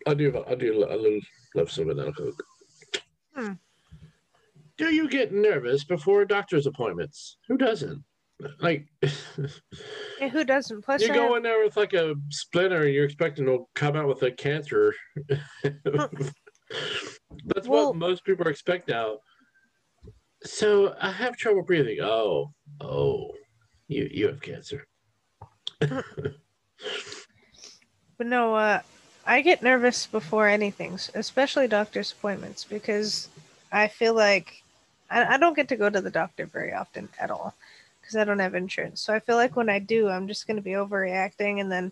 I 0.07 0.15
do. 0.15 0.45
I 0.49 0.55
do. 0.55 0.85
A 0.85 0.97
little 0.97 1.21
love 1.55 1.71
some 1.71 1.87
vanilla 1.87 2.13
Coke. 2.13 2.43
Hmm. 3.35 3.53
Do 4.79 4.93
you 4.95 5.09
get 5.09 5.33
nervous 5.33 5.85
before 5.85 6.25
doctor's 6.25 6.67
appointments? 6.67 7.39
Who 7.49 7.57
doesn't? 7.57 8.03
Like, 8.61 8.87
Hey, 10.19 10.29
who 10.29 10.45
doesn't? 10.45 10.83
Plus, 10.85 11.01
you 11.03 11.11
I 11.13 11.15
go 11.15 11.29
have- 11.29 11.37
in 11.39 11.43
there 11.43 11.65
with 11.65 11.77
like 11.77 11.95
a 11.95 12.15
splinter, 12.31 12.83
and 12.85 12.93
you're 12.95 13.05
expecting 13.07 13.47
to 13.47 13.67
come 13.75 13.97
out 13.97 14.09
with 14.09 14.23
a 14.23 14.31
cancer. 14.31 14.95
That's 17.45 17.69
Well- 17.69 17.87
what 17.89 17.97
most 17.97 18.25
people 18.25 18.47
expect 18.49 18.89
now. 18.89 19.19
So 20.45 20.95
I 21.01 21.11
have 21.11 21.37
trouble 21.37 21.63
breathing. 21.63 21.99
Oh, 22.03 22.53
oh, 22.81 23.31
you 23.89 24.09
you 24.13 24.27
have 24.29 24.41
cancer. 24.43 24.85
But 28.19 28.27
no, 28.29 28.55
uh, 28.55 28.81
I 29.27 29.43
get 29.43 29.63
nervous 29.63 30.07
before 30.07 30.47
anything, 30.47 30.99
especially 31.15 31.67
doctor's 31.67 32.13
appointments, 32.13 32.63
because 32.63 33.29
I 33.73 33.89
feel 33.89 34.15
like 34.15 34.63
I, 35.11 35.35
I 35.35 35.37
don't 35.37 35.57
get 35.57 35.69
to 35.69 35.77
go 35.77 35.91
to 35.91 36.01
the 36.01 36.11
doctor 36.11 36.47
very 36.47 36.73
often 36.73 37.09
at 37.19 37.33
all 37.33 37.55
because 38.01 38.15
I 38.17 38.25
don't 38.25 38.39
have 38.39 38.55
insurance. 38.55 39.01
So 39.01 39.13
I 39.13 39.19
feel 39.19 39.35
like 39.35 39.57
when 39.57 39.69
I 39.69 39.81
do, 39.81 40.09
I'm 40.09 40.29
just 40.29 40.47
going 40.47 40.59
to 40.59 40.63
be 40.63 40.73
overreacting, 40.73 41.61
and 41.61 41.73
then 41.73 41.91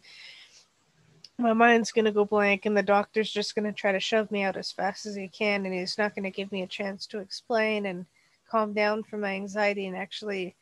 my 1.36 1.52
mind's 1.52 1.90
going 1.90 2.04
to 2.04 2.12
go 2.12 2.24
blank, 2.24 2.66
and 2.66 2.76
the 2.76 2.82
doctor's 2.82 3.32
just 3.32 3.56
going 3.56 3.64
to 3.64 3.72
try 3.72 3.90
to 3.90 3.98
shove 3.98 4.30
me 4.30 4.44
out 4.44 4.56
as 4.56 4.70
fast 4.70 5.04
as 5.04 5.16
he 5.16 5.26
can, 5.26 5.66
and 5.66 5.74
he's 5.74 5.98
not 5.98 6.14
going 6.14 6.22
to 6.22 6.30
give 6.30 6.52
me 6.52 6.62
a 6.62 6.68
chance 6.68 7.04
to 7.06 7.18
explain 7.18 7.86
and 7.86 8.06
calm 8.48 8.72
down 8.72 9.02
from 9.02 9.22
my 9.22 9.34
anxiety 9.34 9.86
and 9.86 9.96
actually 9.96 10.54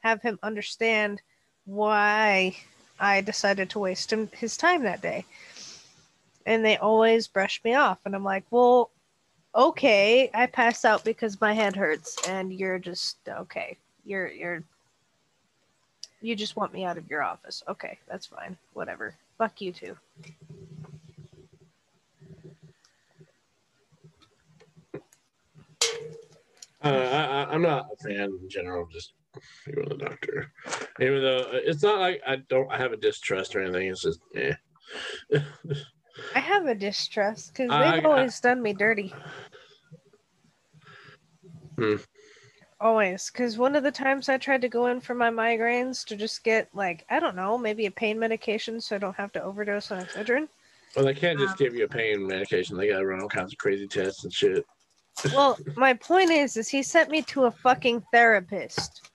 have 0.00 0.20
him 0.20 0.38
understand 0.42 1.22
why 1.64 2.54
I 3.00 3.22
decided 3.22 3.70
to 3.70 3.78
waste 3.78 4.12
him, 4.12 4.28
his 4.34 4.58
time 4.58 4.82
that 4.82 5.00
day. 5.00 5.24
And 6.48 6.64
they 6.64 6.78
always 6.78 7.28
brush 7.28 7.60
me 7.62 7.74
off. 7.74 7.98
And 8.06 8.14
I'm 8.14 8.24
like, 8.24 8.44
well, 8.50 8.90
okay, 9.54 10.30
I 10.32 10.46
passed 10.46 10.86
out 10.86 11.04
because 11.04 11.38
my 11.42 11.52
head 11.52 11.76
hurts 11.76 12.26
and 12.26 12.50
you're 12.50 12.78
just 12.78 13.18
okay. 13.28 13.76
You're 14.06 14.28
you're 14.28 14.64
you 16.22 16.34
just 16.34 16.56
want 16.56 16.72
me 16.72 16.86
out 16.86 16.96
of 16.96 17.08
your 17.10 17.22
office. 17.22 17.62
Okay, 17.68 17.98
that's 18.08 18.24
fine. 18.24 18.56
Whatever. 18.72 19.14
Fuck 19.36 19.60
you 19.60 19.72
too. 19.72 19.94
Uh, 26.82 26.88
I, 26.88 27.52
I'm 27.52 27.60
not 27.60 27.88
a 27.92 28.08
fan 28.08 28.30
in 28.40 28.48
general 28.48 28.88
just 28.90 29.12
going 29.66 29.86
to 29.86 29.96
the 29.96 30.02
doctor, 30.02 30.50
even 30.98 31.20
though 31.20 31.44
it's 31.52 31.82
not 31.82 32.00
like 32.00 32.22
I 32.26 32.36
don't 32.48 32.72
have 32.72 32.92
a 32.92 32.96
distrust 32.96 33.54
or 33.54 33.60
anything. 33.60 33.88
It's 33.88 34.00
just 34.00 34.20
eh. 34.34 34.54
I 36.34 36.40
have 36.40 36.66
a 36.66 36.74
distrust 36.74 37.52
because 37.52 37.70
they've 37.70 38.04
I- 38.04 38.08
always 38.08 38.40
done 38.40 38.62
me 38.62 38.72
dirty. 38.72 39.14
Hmm. 41.76 41.96
Always. 42.80 43.30
Because 43.30 43.58
one 43.58 43.74
of 43.74 43.82
the 43.82 43.90
times 43.90 44.28
I 44.28 44.38
tried 44.38 44.60
to 44.62 44.68
go 44.68 44.86
in 44.86 45.00
for 45.00 45.14
my 45.14 45.30
migraines 45.30 46.04
to 46.06 46.16
just 46.16 46.44
get, 46.44 46.68
like, 46.74 47.04
I 47.10 47.18
don't 47.20 47.36
know, 47.36 47.58
maybe 47.58 47.86
a 47.86 47.90
pain 47.90 48.18
medication 48.18 48.80
so 48.80 48.96
I 48.96 48.98
don't 48.98 49.16
have 49.16 49.32
to 49.32 49.42
overdose 49.42 49.90
on 49.90 50.02
Excedrin. 50.04 50.48
well, 50.96 51.04
they 51.04 51.14
can't 51.14 51.38
just 51.38 51.52
Um, 51.52 51.56
give 51.58 51.74
you 51.74 51.84
a 51.84 51.88
pain 51.88 52.26
medication. 52.26 52.76
They 52.76 52.88
got 52.88 52.98
to 53.00 53.06
run 53.06 53.20
all 53.20 53.28
kinds 53.28 53.52
of 53.52 53.58
crazy 53.58 53.86
tests 53.88 54.24
and 54.24 54.32
shit. 54.32 54.64
Well, 55.34 55.58
my 55.76 55.94
point 55.94 56.30
is, 56.30 56.56
is 56.56 56.68
he 56.68 56.82
sent 56.84 57.10
me 57.10 57.22
to 57.22 57.44
a 57.46 57.50
fucking 57.50 58.04
therapist 58.12 59.10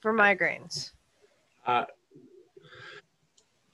for 0.00 0.14
migraines. 0.14 0.92
Uh, 1.66 1.84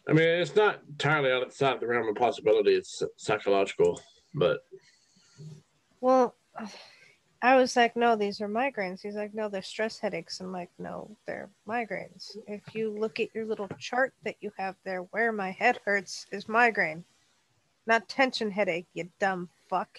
I 0.09 0.12
mean, 0.12 0.27
it's 0.27 0.57
not 0.57 0.81
entirely 0.88 1.31
outside 1.31 1.81
the 1.81 1.87
realm 1.87 2.09
of 2.09 2.17
possibility. 2.17 2.75
It's 2.75 3.03
psychological, 3.17 4.01
but 4.35 4.61
Well, 6.01 6.35
I 7.45 7.57
was 7.57 7.75
like, 7.75 7.97
no, 7.97 8.15
these 8.15 8.41
are 8.41 8.49
migraines. 8.49 9.01
He's 9.03 9.17
like, 9.17 9.35
no, 9.35 9.49
they're 9.49 9.62
stress 9.62 9.99
headaches. 9.99 10.38
I'm 10.38 10.53
like, 10.53 10.71
no, 10.79 11.11
they're 11.27 11.51
migraines. 11.67 12.37
If 12.47 12.73
you 12.73 12.97
look 12.97 13.19
at 13.19 13.35
your 13.35 13.47
little 13.47 13.69
chart 13.81 14.15
that 14.25 14.37
you 14.41 14.53
have 14.59 14.77
there, 14.85 15.01
where 15.11 15.33
my 15.33 15.51
head 15.51 15.81
hurts 15.85 16.27
is 16.31 16.49
migraine, 16.49 17.05
not 17.87 18.09
tension 18.09 18.49
headache, 18.49 18.87
you 18.95 19.09
dumb 19.19 19.49
fuck. 19.69 19.99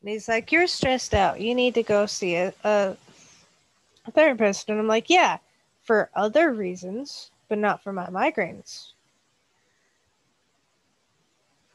And 0.00 0.10
he's 0.10 0.26
like, 0.26 0.50
you're 0.50 0.66
stressed 0.66 1.14
out. 1.14 1.40
You 1.40 1.54
need 1.54 1.74
to 1.74 1.84
go 1.84 2.06
see 2.06 2.34
a, 2.34 2.52
a, 2.64 2.96
therapist. 4.12 4.68
And 4.68 4.80
I'm 4.80 4.88
like, 4.88 5.08
yeah, 5.08 5.38
for 5.82 6.10
other 6.16 6.52
reasons, 6.52 7.30
but 7.52 7.58
not 7.58 7.82
for 7.82 7.92
my 7.92 8.06
migraines. 8.06 8.92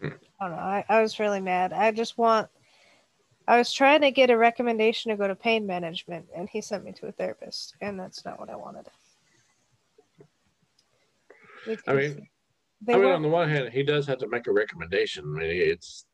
Hmm. 0.02 0.08
I 0.42 0.48
don't 0.48 0.58
know. 0.58 0.64
I, 0.64 0.84
I 0.90 1.02
was 1.04 1.20
really 1.20 1.40
mad. 1.40 1.72
I 1.72 1.92
just 1.92 2.18
want 2.18 2.50
I 3.48 3.60
was 3.60 3.72
trying 3.72 4.02
to 4.02 4.10
get 4.10 4.32
a 4.32 4.38
recommendation 4.38 5.12
to 5.12 5.18
go 5.18 5.28
to 5.28 5.36
pain 5.36 5.68
management, 5.68 6.26
and 6.36 6.50
he 6.50 6.62
sent 6.62 6.84
me 6.84 6.94
to 6.94 7.06
a 7.06 7.12
therapist, 7.12 7.76
and 7.80 8.00
that's 8.00 8.26
not 8.26 8.40
what 8.40 8.50
I 8.50 8.56
wanted. 8.56 8.88
I 11.86 11.94
mean, 11.94 12.28
I 12.90 12.98
mean, 12.98 13.12
on 13.12 13.22
the 13.22 13.30
one 13.30 13.48
hand, 13.48 13.70
he 13.72 13.84
does 13.84 14.08
have 14.08 14.18
to 14.18 14.28
make 14.28 14.48
a 14.48 14.52
recommendation. 14.52 15.26
I 15.26 15.40
mean, 15.42 15.52
it's 15.52 16.06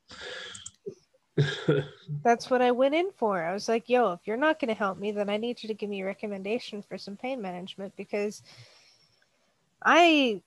that's 2.22 2.50
what 2.50 2.62
I 2.62 2.72
went 2.72 2.96
in 2.96 3.12
for. 3.16 3.42
I 3.42 3.54
was 3.54 3.70
like, 3.70 3.88
"Yo, 3.88 4.12
if 4.12 4.20
you're 4.26 4.36
not 4.36 4.60
going 4.60 4.68
to 4.68 4.74
help 4.74 4.98
me, 5.00 5.14
then 5.14 5.30
I 5.30 5.38
need 5.38 5.64
you 5.64 5.68
to 5.70 5.74
give 5.74 5.90
me 5.90 6.02
a 6.02 6.06
recommendation 6.06 6.82
for 6.82 6.98
some 6.98 7.16
pain 7.16 7.42
management 7.42 7.96
because 7.96 8.44
I 9.84 10.42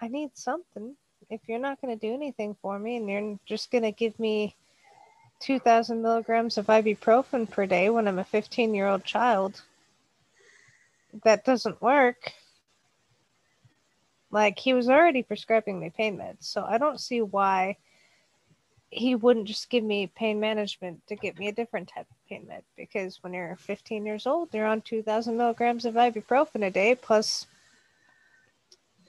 I 0.00 0.08
need 0.08 0.36
something. 0.36 0.96
If 1.30 1.40
you're 1.48 1.58
not 1.58 1.80
going 1.80 1.98
to 1.98 2.06
do 2.06 2.12
anything 2.12 2.56
for 2.60 2.78
me, 2.78 2.96
and 2.96 3.08
you're 3.08 3.38
just 3.46 3.70
going 3.70 3.84
to 3.84 3.92
give 3.92 4.18
me 4.18 4.54
2,000 5.40 6.02
milligrams 6.02 6.58
of 6.58 6.66
ibuprofen 6.66 7.48
per 7.48 7.66
day 7.66 7.88
when 7.88 8.06
I'm 8.06 8.18
a 8.18 8.24
15 8.24 8.74
year 8.74 8.88
old 8.88 9.04
child, 9.04 9.62
that 11.24 11.44
doesn't 11.44 11.80
work. 11.80 12.32
Like 14.30 14.58
he 14.58 14.74
was 14.74 14.88
already 14.88 15.22
prescribing 15.22 15.78
me 15.78 15.90
pain 15.90 16.16
meds, 16.18 16.44
so 16.44 16.64
I 16.64 16.78
don't 16.78 17.00
see 17.00 17.20
why 17.20 17.76
he 18.90 19.14
wouldn't 19.14 19.46
just 19.46 19.70
give 19.70 19.84
me 19.84 20.06
pain 20.06 20.38
management 20.38 21.06
to 21.06 21.16
get 21.16 21.38
me 21.38 21.48
a 21.48 21.52
different 21.52 21.88
type 21.88 22.06
of 22.10 22.28
pain 22.28 22.46
med. 22.46 22.62
Because 22.76 23.22
when 23.22 23.32
you're 23.32 23.56
15 23.56 24.04
years 24.04 24.26
old, 24.26 24.52
you're 24.52 24.66
on 24.66 24.82
2,000 24.82 25.36
milligrams 25.36 25.84
of 25.86 25.94
ibuprofen 25.94 26.66
a 26.66 26.70
day 26.70 26.94
plus 26.94 27.46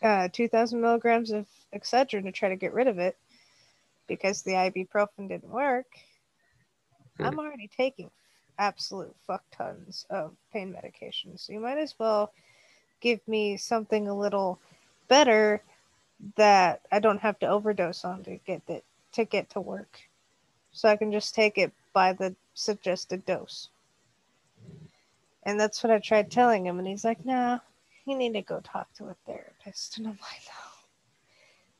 uh, 0.04 0.28
2,000 0.32 0.82
milligrams 0.82 1.32
of 1.32 1.48
Excedrin 1.74 2.24
to 2.26 2.32
try 2.32 2.50
to 2.50 2.56
get 2.56 2.74
rid 2.74 2.88
of 2.88 3.00
it 3.00 3.18
because 4.08 4.42
the 4.42 4.52
ibuprofen 4.52 5.30
didn't 5.30 5.50
work. 5.50 5.88
Hmm. 7.18 7.24
I'm 7.26 7.40
already 7.40 7.70
taking 7.76 8.12
absolute 8.60 9.16
fuck 9.26 9.44
tons 9.52 10.06
of 10.10 10.36
pain 10.52 10.72
medication, 10.72 11.38
so 11.38 11.54
you 11.54 11.60
might 11.60 11.78
as 11.78 11.96
well 11.98 12.32
give 13.02 13.26
me 13.28 13.58
something 13.58 14.08
a 14.08 14.18
little 14.18 14.60
better 15.08 15.62
that 16.36 16.82
I 16.92 17.00
don't 17.00 17.20
have 17.22 17.40
to 17.40 17.48
overdose 17.48 18.06
on 18.06 18.24
to 18.24 18.38
get 18.38 18.62
it 18.68 18.84
to 19.14 19.26
get 19.26 19.50
to 19.52 19.62
work. 19.62 20.02
So 20.72 20.90
I 20.90 20.96
can 20.98 21.12
just 21.12 21.36
take 21.36 21.58
it 21.58 21.72
by 21.94 22.14
the 22.14 22.36
suggested 22.56 23.26
dose. 23.26 23.70
And 25.44 25.60
that's 25.60 25.84
what 25.84 25.92
I 25.92 26.00
tried 26.00 26.32
telling 26.32 26.66
him, 26.66 26.80
and 26.80 26.88
he's 26.88 27.04
like, 27.04 27.26
"Nah, 27.26 27.60
you 28.06 28.18
need 28.18 28.34
to 28.34 28.42
go 28.42 28.60
talk 28.60 28.94
to 28.96 29.06
a 29.06 29.16
therapist." 29.26 29.98
And 29.98 30.08
I'm 30.08 30.20
like, 30.22 30.42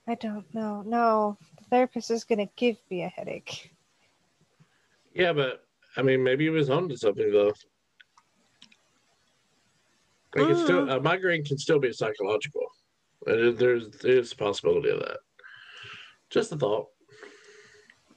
"No, 0.08 0.14
I 0.14 0.16
don't 0.16 0.54
know. 0.54 0.82
No, 0.84 1.38
the 1.58 1.66
therapist 1.66 2.12
is 2.12 2.24
gonna 2.24 2.50
give 2.56 2.78
me 2.90 3.04
a 3.04 3.10
headache." 3.10 3.72
yeah, 5.14 5.34
but 5.34 5.66
I 5.96 6.02
mean, 6.02 6.24
maybe 6.24 6.46
he 6.46 6.50
was 6.50 6.70
onto 6.70 6.96
something 6.96 7.32
though. 7.32 7.54
Like 10.36 10.50
it's 10.50 10.64
still 10.64 10.90
a 10.90 11.00
migraine 11.00 11.46
can 11.46 11.58
still 11.60 11.80
be 11.80 11.94
psychological. 11.94 12.66
There's 13.26 13.90
there's 14.02 14.32
a 14.32 14.36
possibility 14.36 14.90
of 14.90 15.00
that. 15.00 15.20
Just 16.30 16.52
a 16.52 16.58
thought. 16.58 16.88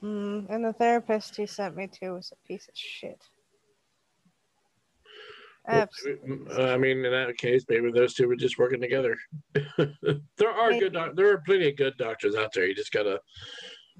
Mm, 0.01 0.49
and 0.49 0.65
the 0.65 0.73
therapist 0.73 1.35
he 1.37 1.45
sent 1.45 1.75
me 1.75 1.87
to 1.87 2.11
was 2.11 2.31
a 2.31 2.47
piece 2.47 2.67
of 2.67 2.75
shit. 2.75 3.21
Absolutely. 5.67 6.53
uh, 6.57 6.73
I 6.73 6.77
mean, 6.77 7.03
in 7.03 7.11
that 7.11 7.37
case, 7.37 7.65
maybe 7.67 7.91
those 7.91 8.13
two 8.13 8.27
were 8.27 8.35
just 8.35 8.57
working 8.57 8.79
together. 8.79 9.17
there 9.53 10.49
are 10.49 10.71
good, 10.71 10.93
doc- 10.93 11.15
there 11.15 11.31
are 11.31 11.43
plenty 11.45 11.69
of 11.69 11.75
good 11.75 11.97
doctors 11.97 12.35
out 12.35 12.53
there. 12.53 12.65
You 12.65 12.73
just 12.73 12.93
gotta 12.93 13.19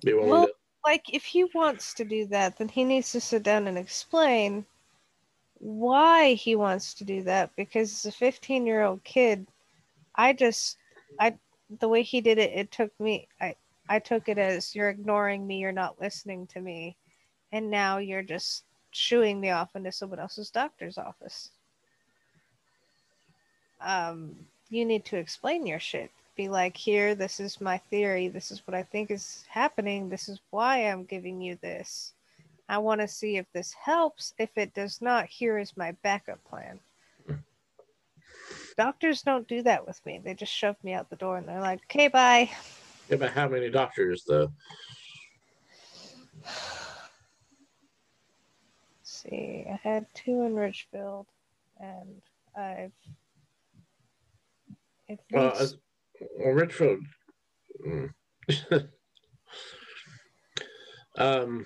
be 0.03 0.13
willing 0.13 0.29
Well, 0.29 0.45
to. 0.47 0.53
like 0.85 1.13
if 1.13 1.25
he 1.25 1.45
wants 1.53 1.93
to 1.95 2.05
do 2.05 2.25
that, 2.27 2.57
then 2.57 2.69
he 2.69 2.83
needs 2.83 3.11
to 3.11 3.21
sit 3.21 3.43
down 3.43 3.67
and 3.67 3.77
explain 3.77 4.65
why 5.59 6.33
he 6.33 6.55
wants 6.55 6.93
to 6.95 7.03
do 7.03 7.23
that. 7.23 7.51
Because 7.57 8.05
as 8.05 8.13
a 8.13 8.17
15 8.17 8.65
year 8.65 8.83
old 8.83 9.03
kid, 9.03 9.47
I 10.15 10.33
just, 10.33 10.77
I, 11.19 11.35
the 11.79 11.89
way 11.89 12.01
he 12.01 12.21
did 12.21 12.37
it, 12.37 12.51
it 12.53 12.71
took 12.71 12.97
me, 12.99 13.27
I, 13.41 13.55
I 13.89 13.99
took 13.99 14.29
it 14.29 14.37
as 14.37 14.73
you're 14.73 14.89
ignoring 14.89 15.45
me, 15.45 15.57
you're 15.59 15.71
not 15.71 15.99
listening 15.99 16.47
to 16.47 16.61
me, 16.61 16.97
and 17.51 17.69
now 17.69 17.97
you're 17.97 18.23
just 18.23 18.63
shooing 18.91 19.39
me 19.39 19.49
off 19.49 19.75
into 19.75 19.91
someone 19.91 20.19
else's 20.19 20.49
doctor's 20.49 20.97
office. 20.97 21.51
Um, 23.81 24.35
you 24.69 24.85
need 24.85 25.05
to 25.05 25.17
explain 25.17 25.65
your 25.65 25.79
shit. 25.79 26.11
Be 26.35 26.49
like, 26.49 26.77
here, 26.77 27.15
this 27.15 27.39
is 27.39 27.61
my 27.61 27.77
theory. 27.89 28.27
This 28.27 28.51
is 28.51 28.61
what 28.67 28.75
I 28.75 28.83
think 28.83 29.09
is 29.09 29.43
happening. 29.49 30.09
This 30.09 30.29
is 30.29 30.39
why 30.51 30.79
I'm 30.79 31.03
giving 31.03 31.41
you 31.41 31.57
this. 31.61 32.13
I 32.69 32.77
want 32.77 33.01
to 33.01 33.07
see 33.07 33.37
if 33.37 33.45
this 33.53 33.73
helps. 33.73 34.33
If 34.37 34.49
it 34.57 34.73
does 34.73 35.01
not, 35.01 35.25
here 35.25 35.57
is 35.57 35.77
my 35.77 35.93
backup 36.03 36.43
plan. 36.43 36.79
Doctors 38.77 39.23
don't 39.23 39.47
do 39.47 39.63
that 39.63 39.87
with 39.87 40.05
me. 40.05 40.21
They 40.23 40.35
just 40.35 40.53
shove 40.53 40.75
me 40.83 40.93
out 40.93 41.09
the 41.09 41.15
door 41.15 41.37
and 41.37 41.47
they're 41.47 41.61
like, 41.61 41.79
okay, 41.85 42.07
bye. 42.09 42.51
Yeah, 43.09 43.15
but 43.17 43.31
how 43.31 43.47
many 43.47 43.71
doctors 43.71 44.23
though? 44.27 44.51
see, 49.01 49.65
I 49.67 49.79
had 49.81 50.05
two 50.13 50.43
in 50.43 50.55
Richfield, 50.55 51.25
and 51.79 52.21
I've 52.55 52.91
Well, 55.31 55.53
as, 55.57 55.75
well, 56.37 56.53
Richfield. 56.53 56.99
mm. 57.85 58.09
um, 61.17 61.65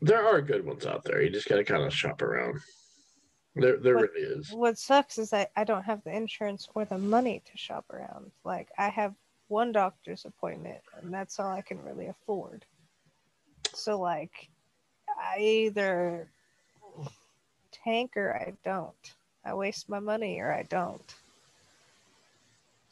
there 0.00 0.24
are 0.26 0.40
good 0.40 0.64
ones 0.64 0.86
out 0.86 1.04
there. 1.04 1.22
You 1.22 1.30
just 1.30 1.48
gotta 1.48 1.64
kind 1.64 1.82
of 1.82 1.92
shop 1.94 2.22
around. 2.22 2.60
There, 3.54 3.78
there 3.78 3.96
What- 3.96 4.10
really 4.12 4.26
is. 4.38 4.52
what 4.52 4.78
sucks 4.78 5.18
is 5.18 5.32
I, 5.32 5.46
I 5.56 5.64
don't 5.64 5.84
have 5.84 6.04
the 6.04 6.14
insurance 6.14 6.68
or 6.74 6.84
the 6.84 6.98
money 6.98 7.42
to 7.50 7.56
shop 7.56 7.86
around. 7.90 8.30
Like 8.44 8.68
I 8.76 8.88
have 8.90 9.14
one 9.48 9.72
doctor's 9.72 10.24
appointment 10.26 10.80
and 11.00 11.12
that's 11.12 11.38
all 11.40 11.50
I 11.50 11.62
can 11.62 11.82
really 11.82 12.06
afford. 12.08 12.64
So 13.74 13.98
like 13.98 14.48
I 15.18 15.38
either 15.38 16.28
tank 17.72 18.16
or 18.16 18.34
I 18.36 18.52
don't. 18.64 19.14
I 19.44 19.54
waste 19.54 19.88
my 19.88 20.00
money 20.00 20.38
or 20.40 20.52
I 20.52 20.64
don't. 20.64 21.14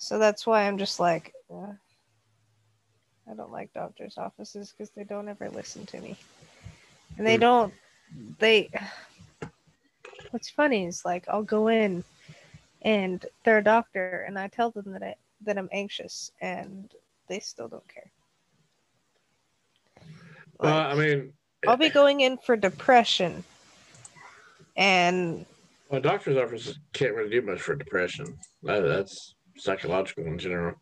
So 0.05 0.19
that's 0.19 0.47
why 0.47 0.65
I'm 0.65 0.77
just 0.77 1.01
like 1.01 1.33
uh, 1.51 1.73
I 3.27 3.35
don't 3.35 3.51
like 3.51 3.73
doctors' 3.73 4.19
offices 4.19 4.71
because 4.77 4.91
they 4.91 5.05
don't 5.05 5.31
ever 5.31 5.49
listen 5.49 5.87
to 5.87 5.99
me. 5.99 6.19
And 7.17 7.27
they 7.27 7.37
Hmm. 7.37 7.41
don't 7.41 7.73
they 8.39 8.69
what's 10.31 10.51
funny 10.51 10.85
is 10.85 11.07
like 11.07 11.25
I'll 11.27 11.43
go 11.43 11.69
in 11.69 12.05
and 12.83 13.25
they're 13.45 13.59
a 13.59 13.65
doctor 13.65 14.27
and 14.29 14.39
I 14.39 14.49
tell 14.49 14.71
them 14.71 14.93
that 14.93 15.03
I 15.03 15.15
that 15.47 15.57
I'm 15.57 15.71
anxious 15.73 16.31
and 16.43 16.93
they 17.29 17.41
still 17.41 17.69
don't 17.69 17.89
care. 17.89 18.11
Well, 20.61 20.75
Like, 20.75 20.87
I 20.87 20.95
mean, 20.97 21.33
I'll 21.67 21.79
be 21.79 21.89
going 21.89 22.21
in 22.21 22.37
for 22.37 22.57
depression 22.57 23.43
and 24.77 25.47
well, 25.89 26.03
doctor's 26.03 26.37
offices 26.37 26.79
can't 26.93 27.15
really 27.15 27.31
do 27.31 27.41
much 27.41 27.61
for 27.63 27.75
depression. 27.75 28.37
That, 28.65 28.81
that's 28.81 29.34
psychological 29.57 30.25
in 30.27 30.39
general. 30.39 30.75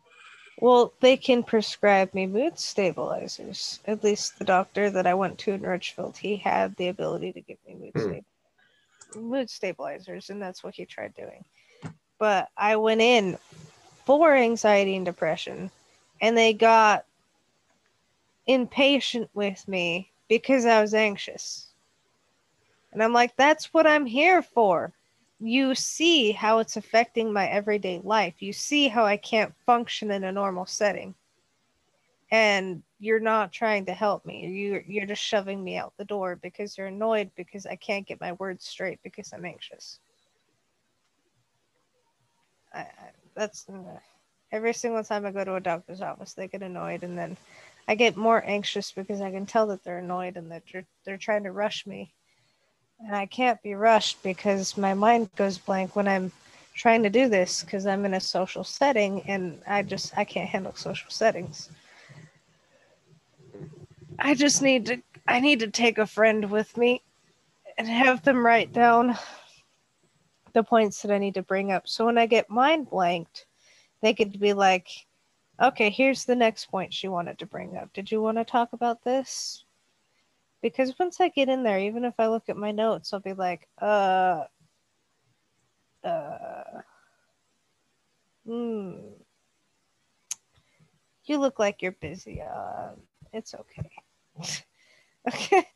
well 0.61 0.93
they 0.99 1.17
can 1.17 1.43
prescribe 1.43 2.13
me 2.13 2.25
mood 2.27 2.59
stabilizers. 2.59 3.79
At 3.85 4.03
least 4.03 4.39
the 4.39 4.45
doctor 4.45 4.89
that 4.89 5.07
I 5.07 5.13
went 5.13 5.37
to 5.39 5.51
in 5.51 5.61
Richfield, 5.61 6.17
he 6.17 6.37
had 6.37 6.75
the 6.75 6.87
ability 6.89 7.33
to 7.33 7.41
give 7.41 7.57
me 7.67 7.75
mood 7.75 7.93
Hmm. 7.93 8.11
sta- 8.11 9.19
mood 9.19 9.49
stabilizers 9.49 10.29
and 10.29 10.41
that's 10.41 10.63
what 10.63 10.75
he 10.75 10.85
tried 10.85 11.13
doing. 11.15 11.43
But 12.19 12.49
I 12.57 12.75
went 12.77 13.01
in 13.01 13.37
for 14.05 14.33
anxiety 14.33 14.95
and 14.95 15.05
depression 15.05 15.71
and 16.21 16.37
they 16.37 16.53
got 16.53 17.05
impatient 18.47 19.29
with 19.33 19.67
me 19.67 20.11
because 20.27 20.65
I 20.65 20.81
was 20.81 20.93
anxious. 20.93 21.67
And 22.91 23.01
I'm 23.03 23.13
like, 23.13 23.35
that's 23.35 23.73
what 23.73 23.87
I'm 23.87 24.05
here 24.05 24.41
for. 24.41 24.93
You 25.39 25.75
see 25.75 26.31
how 26.31 26.59
it's 26.59 26.77
affecting 26.77 27.33
my 27.33 27.47
everyday 27.47 27.99
life. 27.99 28.41
You 28.41 28.53
see 28.53 28.87
how 28.87 29.05
I 29.05 29.17
can't 29.17 29.53
function 29.65 30.11
in 30.11 30.23
a 30.23 30.31
normal 30.31 30.65
setting. 30.65 31.15
And 32.31 32.83
you're 32.99 33.19
not 33.19 33.51
trying 33.51 33.85
to 33.85 33.93
help 33.93 34.25
me. 34.25 34.47
You 34.47 34.83
you're 34.87 35.05
just 35.05 35.21
shoving 35.21 35.63
me 35.63 35.77
out 35.77 35.93
the 35.97 36.05
door 36.05 36.37
because 36.37 36.77
you're 36.77 36.87
annoyed 36.87 37.29
because 37.35 37.65
I 37.65 37.75
can't 37.75 38.07
get 38.07 38.21
my 38.21 38.31
words 38.33 38.65
straight 38.65 38.99
because 39.03 39.33
I'm 39.33 39.45
anxious. 39.45 39.99
I, 42.73 42.79
I 42.79 43.11
that's 43.35 43.67
uh, 43.69 43.99
every 44.51 44.73
single 44.73 45.03
time 45.03 45.25
I 45.25 45.31
go 45.31 45.43
to 45.43 45.55
a 45.55 45.59
doctor's 45.59 46.01
office, 46.01 46.33
they 46.33 46.47
get 46.47 46.63
annoyed, 46.63 47.03
and 47.03 47.17
then 47.17 47.37
I 47.87 47.95
get 47.95 48.15
more 48.15 48.43
anxious 48.45 48.91
because 48.91 49.21
I 49.21 49.31
can 49.31 49.45
tell 49.45 49.67
that 49.67 49.83
they're 49.83 49.99
annoyed 49.99 50.37
and 50.37 50.51
that 50.51 50.63
they're, 50.71 50.85
they're 51.05 51.17
trying 51.17 51.43
to 51.43 51.51
rush 51.51 51.85
me. 51.85 52.13
And 53.05 53.15
I 53.15 53.25
can't 53.25 53.61
be 53.61 53.75
rushed 53.75 54.23
because 54.23 54.77
my 54.77 54.93
mind 54.93 55.29
goes 55.35 55.57
blank 55.57 55.95
when 55.95 56.07
I'm 56.07 56.31
trying 56.73 57.03
to 57.03 57.09
do 57.09 57.27
this 57.27 57.61
because 57.63 57.85
I'm 57.85 58.05
in 58.05 58.13
a 58.13 58.19
social 58.19 58.63
setting 58.63 59.21
and 59.23 59.61
I 59.67 59.83
just 59.83 60.17
I 60.17 60.23
can't 60.23 60.49
handle 60.49 60.73
social 60.73 61.11
settings. 61.11 61.69
I 64.19 64.35
just 64.35 64.61
need 64.61 64.85
to 64.85 65.01
I 65.27 65.41
need 65.41 65.59
to 65.59 65.69
take 65.69 65.97
a 65.97 66.07
friend 66.07 66.49
with 66.49 66.77
me 66.77 67.01
and 67.77 67.87
have 67.87 68.23
them 68.23 68.45
write 68.45 68.71
down 68.71 69.17
the 70.53 70.63
points 70.63 71.01
that 71.01 71.11
I 71.11 71.17
need 71.17 71.33
to 71.33 71.43
bring 71.43 71.71
up. 71.71 71.87
So 71.87 72.05
when 72.05 72.17
I 72.17 72.25
get 72.25 72.49
mind 72.49 72.89
blanked, 72.89 73.47
they 74.01 74.13
could 74.13 74.39
be 74.39 74.53
like, 74.53 74.87
okay, 75.61 75.89
here's 75.89 76.25
the 76.25 76.35
next 76.35 76.67
point 76.67 76.93
she 76.93 77.07
wanted 77.07 77.39
to 77.39 77.45
bring 77.45 77.75
up. 77.75 77.91
Did 77.93 78.11
you 78.11 78.21
want 78.21 78.37
to 78.37 78.45
talk 78.45 78.73
about 78.73 79.03
this? 79.03 79.65
Because 80.63 80.97
once 80.97 81.19
I 81.19 81.27
get 81.27 81.49
in 81.49 81.61
there, 81.61 81.77
even 81.77 82.05
if 82.05 82.13
I 82.17 82.27
look 82.27 82.47
at 82.47 82.55
my 82.55 82.71
notes, 82.71 83.11
I'll 83.11 83.19
be 83.19 83.33
like, 83.33 83.67
uh, 83.81 84.45
uh, 86.01 86.63
hmm. 88.47 88.93
You 91.25 91.37
look 91.37 91.59
like 91.59 91.81
you're 91.81 91.91
busy. 91.91 92.41
Uh, 92.41 92.91
it's 93.33 93.53
okay. 93.53 93.89
okay. 95.27 95.67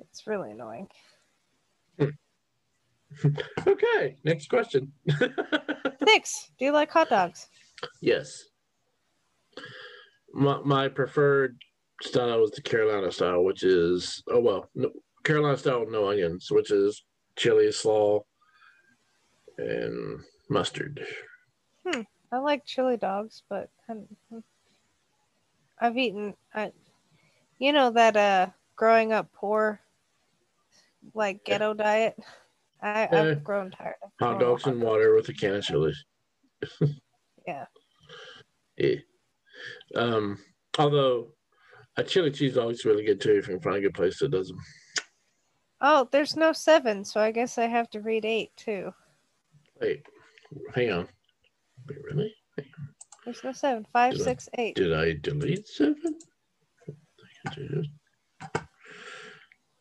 It's 0.00 0.26
really 0.26 0.50
annoying. 0.50 0.88
okay, 3.64 4.16
next 4.24 4.48
question. 4.48 4.92
Thanks. 6.04 6.50
Do 6.58 6.64
you 6.64 6.72
like 6.72 6.90
hot 6.90 7.10
dogs? 7.10 7.46
Yes. 8.02 8.42
My, 10.32 10.58
my 10.64 10.88
preferred 10.88 11.58
style 12.02 12.44
is 12.44 12.50
the 12.50 12.62
Carolina 12.62 13.10
style, 13.10 13.42
which 13.42 13.62
is 13.62 14.22
oh 14.28 14.40
well, 14.40 14.70
no, 14.74 14.90
Carolina 15.24 15.56
style 15.56 15.86
no 15.88 16.08
onions, 16.08 16.48
which 16.50 16.70
is 16.70 17.04
chili, 17.36 17.70
slaw, 17.72 18.20
and 19.58 20.20
mustard. 20.48 21.04
Hmm. 21.86 22.02
I 22.32 22.38
like 22.38 22.64
chili 22.64 22.96
dogs, 22.96 23.42
but 23.48 23.70
I'm, 23.88 24.06
I've 25.78 25.96
eaten. 25.96 26.34
I, 26.54 26.72
you 27.58 27.72
know 27.72 27.90
that 27.90 28.16
uh, 28.16 28.46
growing 28.76 29.12
up 29.12 29.32
poor, 29.32 29.80
like 31.14 31.44
ghetto 31.44 31.74
yeah. 31.76 31.84
diet. 31.84 32.16
I, 32.82 33.08
yeah. 33.10 33.22
I've 33.22 33.44
grown 33.44 33.70
tired 33.70 33.94
of 34.02 34.10
hot 34.20 34.40
dogs 34.40 34.66
and 34.66 34.80
water 34.80 35.14
with 35.14 35.28
a 35.28 35.32
can 35.32 35.54
of 35.54 35.64
chili. 35.64 35.94
yeah. 37.46 37.64
Yeah. 38.76 38.96
Um, 39.94 40.38
although 40.78 41.28
a 41.96 42.02
chili 42.04 42.30
cheese 42.30 42.54
dog 42.54 42.72
is 42.72 42.84
really 42.84 43.04
good 43.04 43.20
too 43.20 43.38
if 43.38 43.48
you 43.48 43.54
can 43.54 43.62
find 43.62 43.76
a 43.76 43.80
good 43.80 43.94
place 43.94 44.18
that 44.18 44.30
does 44.30 44.48
them. 44.48 44.58
Oh, 45.80 46.08
there's 46.10 46.36
no 46.36 46.52
seven, 46.52 47.04
so 47.04 47.20
I 47.20 47.30
guess 47.30 47.58
I 47.58 47.66
have 47.66 47.90
to 47.90 48.00
read 48.00 48.24
eight 48.24 48.50
too. 48.56 48.92
Wait, 49.80 50.06
hang 50.74 50.90
on. 50.90 51.08
Wait, 51.88 51.98
really? 52.04 52.34
There's 53.24 53.44
no 53.44 53.52
seven. 53.52 53.86
Five, 53.92 54.12
did 54.12 54.22
six, 54.22 54.48
I, 54.56 54.60
eight. 54.60 54.76
Did 54.76 54.92
I 54.92 55.14
delete 55.20 55.66
seven? 55.68 56.18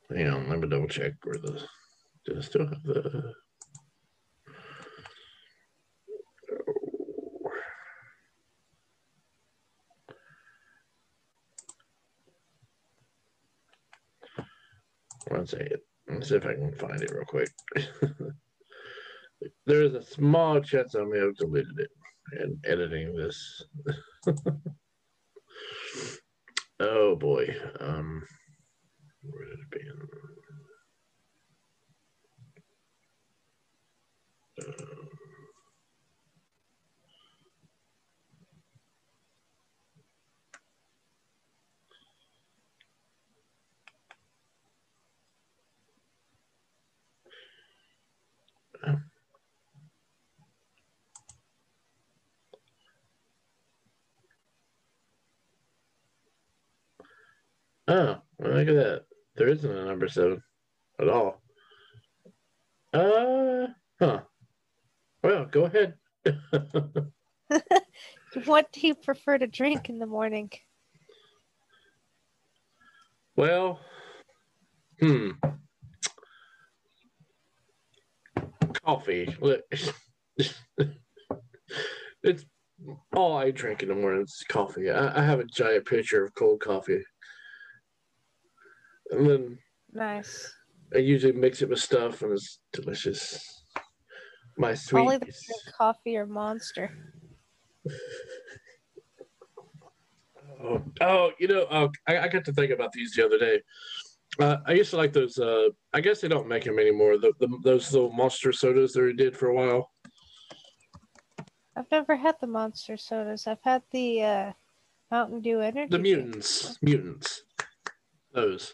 Hang 0.10 0.28
on, 0.28 0.50
let 0.50 0.60
me 0.60 0.68
double 0.68 0.88
check 0.88 1.14
where 1.24 1.38
the. 1.38 1.62
Did 2.26 2.38
I 2.38 2.42
still 2.42 2.68
have 2.68 2.84
the? 2.84 3.34
One 15.28 15.48
second. 15.48 15.78
Let's 16.10 16.30
see 16.30 16.36
if 16.36 16.46
I 16.46 16.54
can 16.54 16.74
find 16.76 17.02
it 17.02 17.12
real 17.12 17.26
quick. 17.26 17.50
there 19.66 19.82
is 19.82 19.94
a 19.94 20.04
small 20.04 20.60
chance 20.62 20.96
I 20.96 21.04
may 21.04 21.20
have 21.20 21.36
deleted 21.38 21.80
it 21.80 21.90
in 22.42 22.60
editing 22.66 23.16
this. 23.16 23.64
oh 26.80 27.16
boy. 27.16 27.56
Um, 27.80 28.24
where 29.22 29.46
did 29.46 29.60
it 29.60 29.72
be? 29.72 29.80
Uh, 34.62 35.13
Oh, 57.88 58.18
well, 58.38 58.54
look 58.54 58.68
at 58.70 58.76
that. 58.76 59.06
There 59.36 59.50
isn't 59.50 59.70
a 59.70 59.86
number 59.86 60.08
seven 60.08 60.42
at 61.00 61.10
all. 61.10 61.42
Uh, 62.94 63.68
huh. 64.00 64.22
Well, 65.22 65.46
go 65.46 65.66
ahead. 65.66 65.96
what 68.46 68.72
do 68.72 68.88
you 68.88 68.96
prefer 68.96 69.38
to 69.38 69.48
drink 69.48 69.90
in 69.90 70.00
the 70.00 70.06
morning? 70.06 70.50
Well, 73.36 73.80
hmm. 75.00 75.32
Coffee. 78.86 79.36
it's 82.24 82.46
all 83.16 83.38
I 83.38 83.52
drink 83.52 83.82
in 83.84 83.90
the 83.90 83.96
morning 83.96 84.24
is 84.24 84.44
coffee. 84.50 84.90
I, 84.92 85.20
I 85.20 85.24
have 85.24 85.40
a 85.40 85.46
giant 85.46 85.86
pitcher 85.86 86.26
of 86.26 86.36
cold 86.36 86.60
coffee. 86.60 87.04
And 89.12 89.30
then 89.30 89.58
nice. 89.92 90.54
I 90.94 90.98
usually 91.00 91.34
mix 91.34 91.62
it 91.62 91.70
with 91.70 91.80
stuff 91.80 92.22
and 92.22 92.34
it's 92.34 92.60
delicious. 92.74 93.42
My 94.58 94.74
sweet 94.74 95.02
Only 95.02 95.18
the 95.18 95.34
coffee 95.78 96.18
or 96.18 96.26
monster. 96.26 96.92
oh, 100.64 100.82
oh, 101.02 101.32
you 101.40 101.48
know, 101.48 101.64
uh, 101.64 101.88
I, 102.08 102.20
I 102.20 102.28
got 102.28 102.46
to 102.46 102.54
think 102.54 102.72
about 102.72 102.92
these 102.92 103.14
the 103.14 103.26
other 103.26 103.40
day. 103.40 103.62
Uh, 104.40 104.58
I 104.66 104.74
used 104.74 104.90
to 104.92 104.98
like 104.98 105.14
those. 105.14 105.38
Uh, 105.38 105.70
I 105.94 106.02
guess 106.02 106.22
they 106.22 106.28
don't 106.28 106.48
make 106.48 106.64
them 106.64 106.80
anymore. 106.80 107.18
The, 107.18 107.34
the, 107.40 107.48
those 107.64 107.94
little 107.94 108.12
monster 108.12 108.52
sodas 108.52 108.94
that 108.94 109.02
they 109.02 109.14
did 109.14 109.38
for 109.38 109.50
a 109.50 109.56
while. 109.56 109.92
I've 111.76 111.90
never 111.92 112.16
had 112.16 112.36
the 112.42 112.48
monster 112.48 112.98
sodas. 112.98 113.48
I've 113.48 113.64
had 113.64 113.84
the 113.92 114.24
uh, 114.24 114.52
Mountain 115.12 115.42
Dew 115.42 115.60
energy. 115.60 115.90
The 115.90 116.00
mutants, 116.00 116.78
mutants, 116.82 117.44
those 118.34 118.74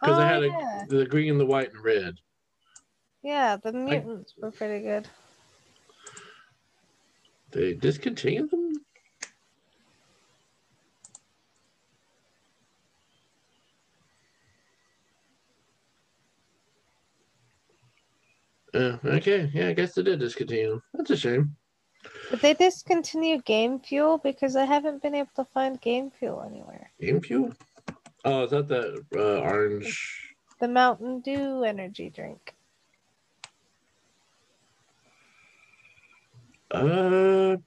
because 0.00 0.16
oh, 0.16 0.20
they 0.20 0.26
had 0.26 0.42
yeah. 0.44 0.82
a, 0.82 0.86
the 0.86 1.06
green, 1.06 1.38
the 1.38 1.46
white, 1.46 1.72
and 1.72 1.84
red. 1.84 2.16
Yeah, 3.22 3.56
the 3.56 3.72
mutants 3.72 4.34
were 4.40 4.50
pretty 4.50 4.84
good. 4.84 5.08
They 7.50 7.74
discontinued 7.74 8.50
them. 8.50 8.72
Uh, 18.76 18.98
okay, 19.06 19.50
yeah, 19.54 19.68
I 19.68 19.72
guess 19.72 19.94
they 19.94 20.02
did 20.02 20.20
discontinue 20.20 20.70
them. 20.70 20.82
That's 20.92 21.10
a 21.10 21.16
shame. 21.16 21.56
Did 22.30 22.40
they 22.40 22.52
discontinue 22.52 23.40
Game 23.42 23.80
Fuel? 23.80 24.18
Because 24.18 24.54
I 24.54 24.64
haven't 24.66 25.00
been 25.00 25.14
able 25.14 25.30
to 25.36 25.46
find 25.46 25.80
Game 25.80 26.10
Fuel 26.10 26.42
anywhere. 26.46 26.90
Game 27.00 27.22
Fuel? 27.22 27.54
Oh, 28.26 28.44
is 28.44 28.50
that 28.50 28.68
the 28.68 29.02
uh, 29.16 29.40
orange? 29.40 30.34
The 30.60 30.68
Mountain 30.68 31.20
Dew 31.20 31.64
energy 31.64 32.10
drink. 32.10 32.54
Uh, 36.70 37.56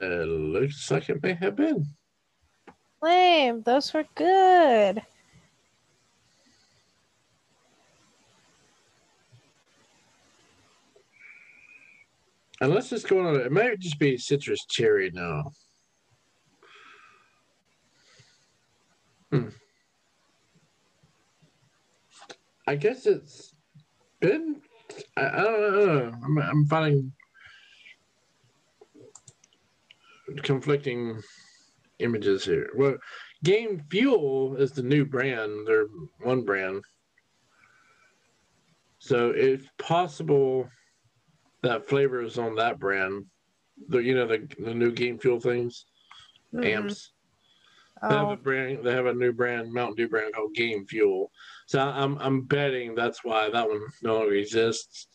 It 0.00 0.28
looks 0.28 0.90
like 0.92 1.08
it 1.08 1.20
may 1.24 1.34
have 1.34 1.56
been. 1.56 1.84
Lame. 3.02 3.62
Those 3.62 3.92
were 3.94 4.04
good. 4.14 5.02
Unless 12.60 12.92
it's 12.92 13.04
going 13.04 13.26
on, 13.26 13.36
it 13.36 13.52
might 13.52 13.78
just 13.78 13.98
be 13.98 14.18
citrus 14.18 14.64
cherry 14.68 15.10
now. 15.12 15.52
Hmm. 19.30 19.48
I 22.66 22.74
guess 22.74 23.06
it's 23.06 23.54
been. 24.20 24.60
I, 25.16 25.26
I 25.26 25.42
don't 25.42 25.86
know. 25.86 26.12
I'm, 26.24 26.38
I'm 26.38 26.66
finding 26.66 27.12
conflicting 30.42 31.22
images 31.98 32.44
here. 32.44 32.70
Well, 32.76 32.96
Game 33.44 33.82
Fuel 33.90 34.56
is 34.56 34.72
the 34.72 34.82
new 34.82 35.04
brand. 35.04 35.66
They're 35.66 35.86
one 36.22 36.42
brand. 36.44 36.82
So 38.98 39.30
it's 39.30 39.66
possible 39.78 40.68
that 41.62 41.88
flavor 41.88 42.22
is 42.22 42.38
on 42.38 42.56
that 42.56 42.78
brand. 42.78 43.26
The 43.88 43.98
you 43.98 44.14
know 44.14 44.26
the 44.26 44.48
the 44.58 44.74
new 44.74 44.90
Game 44.90 45.18
Fuel 45.18 45.40
things, 45.40 45.86
Mhm. 46.52 46.64
amps. 46.64 47.12
They 48.02 48.14
have 48.14 48.28
a 48.28 48.32
Oh, 48.32 48.36
brand. 48.36 48.84
They 48.84 48.92
have 48.92 49.06
a 49.06 49.14
new 49.14 49.32
brand, 49.32 49.72
Mountain 49.72 49.96
Dew 49.96 50.08
brand 50.08 50.32
called 50.34 50.54
Game 50.54 50.86
Fuel. 50.86 51.30
So 51.66 51.80
I'm 51.80 52.16
I'm 52.18 52.42
betting 52.42 52.94
that's 52.94 53.24
why 53.24 53.50
that 53.50 53.68
one 53.68 53.80
no 54.02 54.18
longer 54.18 54.34
exists. 54.34 55.06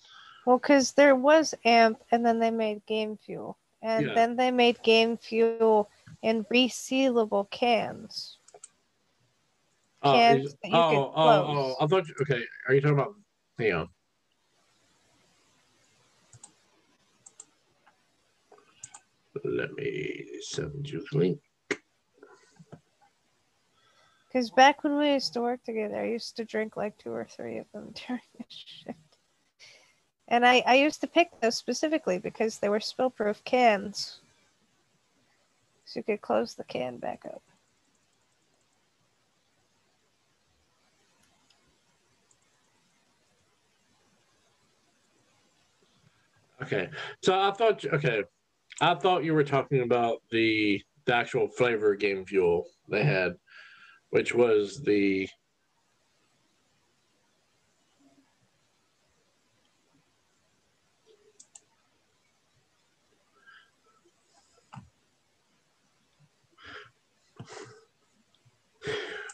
well, 0.46 0.58
because 0.58 0.92
there 0.94 1.16
was 1.16 1.54
AMP, 1.64 2.02
and 2.12 2.26
then 2.26 2.40
they 2.40 2.52
made 2.52 2.86
Game 2.86 3.16
Fuel, 3.26 3.58
and 3.82 4.08
Yeah. 4.08 4.14
then 4.14 4.36
they 4.36 4.52
made 4.52 4.82
Game 4.84 5.18
Fuel 5.18 5.90
in 6.24 6.46
resealable 6.46 7.50
cans. 7.52 8.40
Oh, 10.02 10.14
Cans 10.14 10.46
is- 10.46 10.56
that 10.64 10.74
oh, 10.74 11.14
oh, 11.16 11.16
oh, 11.16 11.76
I 11.80 11.88
thought. 11.88 12.08
you- 12.08 12.16
Okay, 12.22 12.44
are 12.68 12.74
you 12.74 12.82
talking 12.82 12.98
about? 12.98 13.14
Hang 13.60 13.74
on. 13.74 13.90
Let 19.44 19.74
me 19.74 20.26
send 20.42 20.90
you 20.90 21.06
the 21.12 21.18
link. 21.18 21.40
Because 24.28 24.50
back 24.50 24.84
when 24.84 24.98
we 24.98 25.12
used 25.14 25.34
to 25.34 25.42
work 25.42 25.64
together, 25.64 25.98
I 26.00 26.06
used 26.06 26.38
to 26.38 26.46
drink 26.46 26.76
like 26.76 26.98
two 26.98 27.12
or 27.12 27.26
three 27.26 27.58
of 27.60 27.66
them 27.72 27.94
during 28.08 28.22
the 28.38 28.46
shift. 28.48 28.98
And 30.28 30.46
I, 30.46 30.64
I 30.66 30.76
used 30.76 31.02
to 31.02 31.08
pick 31.08 31.30
those 31.42 31.56
specifically 31.56 32.18
because 32.18 32.58
they 32.58 32.70
were 32.70 32.80
spill 32.80 33.10
proof 33.10 33.44
cans. 33.44 34.20
So 35.94 36.00
you 36.00 36.04
could 36.06 36.22
close 36.22 36.56
the 36.56 36.64
can 36.64 36.98
back 36.98 37.22
up. 37.24 37.44
Okay, 46.64 46.90
so 47.22 47.40
I 47.40 47.52
thought. 47.52 47.86
Okay, 47.86 48.24
I 48.82 48.96
thought 48.96 49.24
you 49.24 49.36
were 49.36 49.44
talking 49.44 49.82
about 49.82 50.24
the 50.32 50.82
the 51.06 51.14
actual 51.14 51.48
flavor 51.48 51.94
Game 51.94 52.26
Fuel 52.26 52.66
they 52.90 53.04
had, 53.04 53.34
which 54.10 54.34
was 54.34 54.82
the. 54.82 55.30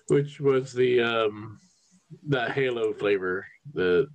Which 0.10 0.39
was 0.39 0.74
the 0.74 1.01
um, 1.01 1.60
that 2.28 2.51
Halo 2.51 2.93
flavor, 2.93 3.45
the 3.74 4.07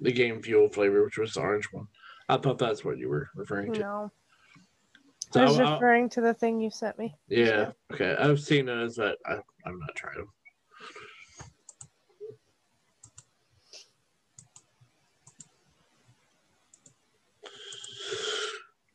the 0.00 0.12
Game 0.12 0.42
Fuel 0.42 0.68
flavor, 0.68 1.04
which 1.04 1.16
was 1.18 1.34
the 1.34 1.40
orange 1.40 1.66
one. 1.72 1.86
I 2.28 2.36
thought 2.36 2.58
that's 2.58 2.84
what 2.84 2.98
you 2.98 3.08
were 3.08 3.28
referring 3.36 3.72
to. 3.74 3.80
No. 3.80 4.12
So 5.32 5.40
I 5.40 5.44
was 5.44 5.58
I- 5.60 5.64
I- 5.64 5.72
referring 5.74 6.08
to 6.10 6.20
the 6.20 6.34
thing 6.34 6.60
you 6.60 6.70
sent 6.70 6.98
me. 6.98 7.14
yeah. 7.28 7.70
Okay. 7.92 8.16
I've 8.18 8.40
seen 8.40 8.66
those, 8.66 8.96
but 8.96 9.16
I, 9.24 9.34
I'm 9.64 9.78
not 9.78 9.94
trying 9.94 10.16
them. 10.16 10.28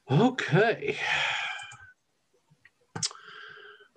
Okay. 0.10 0.98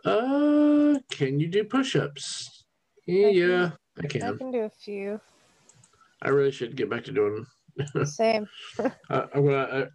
Uh, 0.04 0.98
can 1.10 1.40
you 1.40 1.48
do 1.48 1.64
push-ups? 1.64 2.64
Yeah, 3.06 3.26
I 3.28 3.32
can. 3.32 3.72
I 3.98 4.02
I 4.04 4.06
can. 4.08 4.38
can 4.38 4.50
do 4.50 4.60
a 4.60 4.70
few. 4.70 5.20
I 6.22 6.28
really 6.28 6.52
should 6.52 6.76
get 6.76 6.90
back 6.90 7.04
to 7.04 7.12
doing. 7.12 7.46
Same. 8.04 8.46
I, 8.78 9.24
I'm 9.34 9.44
gonna. 9.44 9.56
I, 9.56 9.86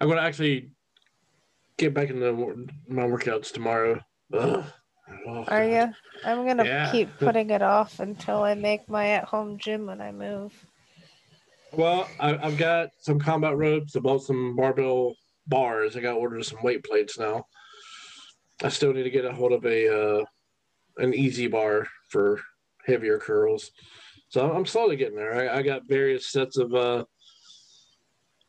I'm 0.00 0.08
gonna 0.08 0.20
actually 0.20 0.72
get 1.78 1.94
back 1.94 2.10
into 2.10 2.32
my 2.88 3.02
workouts 3.02 3.52
tomorrow. 3.52 4.00
Ugh. 4.32 4.64
Oh, 5.26 5.44
Are 5.48 5.66
God. 5.66 5.70
you? 5.70 5.94
I'm 6.24 6.46
gonna 6.46 6.64
Yeah. 6.64 6.92
keep 6.92 7.16
putting 7.18 7.50
it 7.50 7.62
off 7.62 8.00
until 8.00 8.42
I 8.42 8.54
make 8.54 8.88
my 8.88 9.08
at-home 9.08 9.58
gym 9.58 9.86
when 9.86 10.00
I 10.00 10.12
move. 10.12 10.52
Well, 11.72 12.08
I, 12.18 12.36
I've 12.36 12.56
got 12.56 12.90
some 13.00 13.18
combat 13.18 13.56
ropes. 13.56 13.96
I 13.96 14.00
bought 14.00 14.22
some 14.22 14.56
barbell 14.56 15.14
bars. 15.46 15.96
I 15.96 16.00
got 16.00 16.12
to 16.12 16.18
order 16.18 16.42
some 16.42 16.62
weight 16.62 16.84
plates 16.84 17.18
now. 17.18 17.44
I 18.62 18.68
still 18.68 18.92
need 18.92 19.04
to 19.04 19.10
get 19.10 19.24
a 19.24 19.32
hold 19.32 19.52
of 19.52 19.64
a 19.64 20.20
uh, 20.20 20.24
an 20.98 21.14
EZ 21.14 21.48
bar 21.48 21.86
for 22.08 22.40
heavier 22.86 23.18
curls. 23.18 23.70
So 24.28 24.50
I'm- 24.52 24.66
slowly 24.66 24.96
getting 24.96 25.16
there. 25.16 25.50
I, 25.50 25.58
I 25.58 25.62
got 25.62 25.88
various 25.88 26.30
sets 26.30 26.56
of 26.56 26.74
uh, 26.74 27.04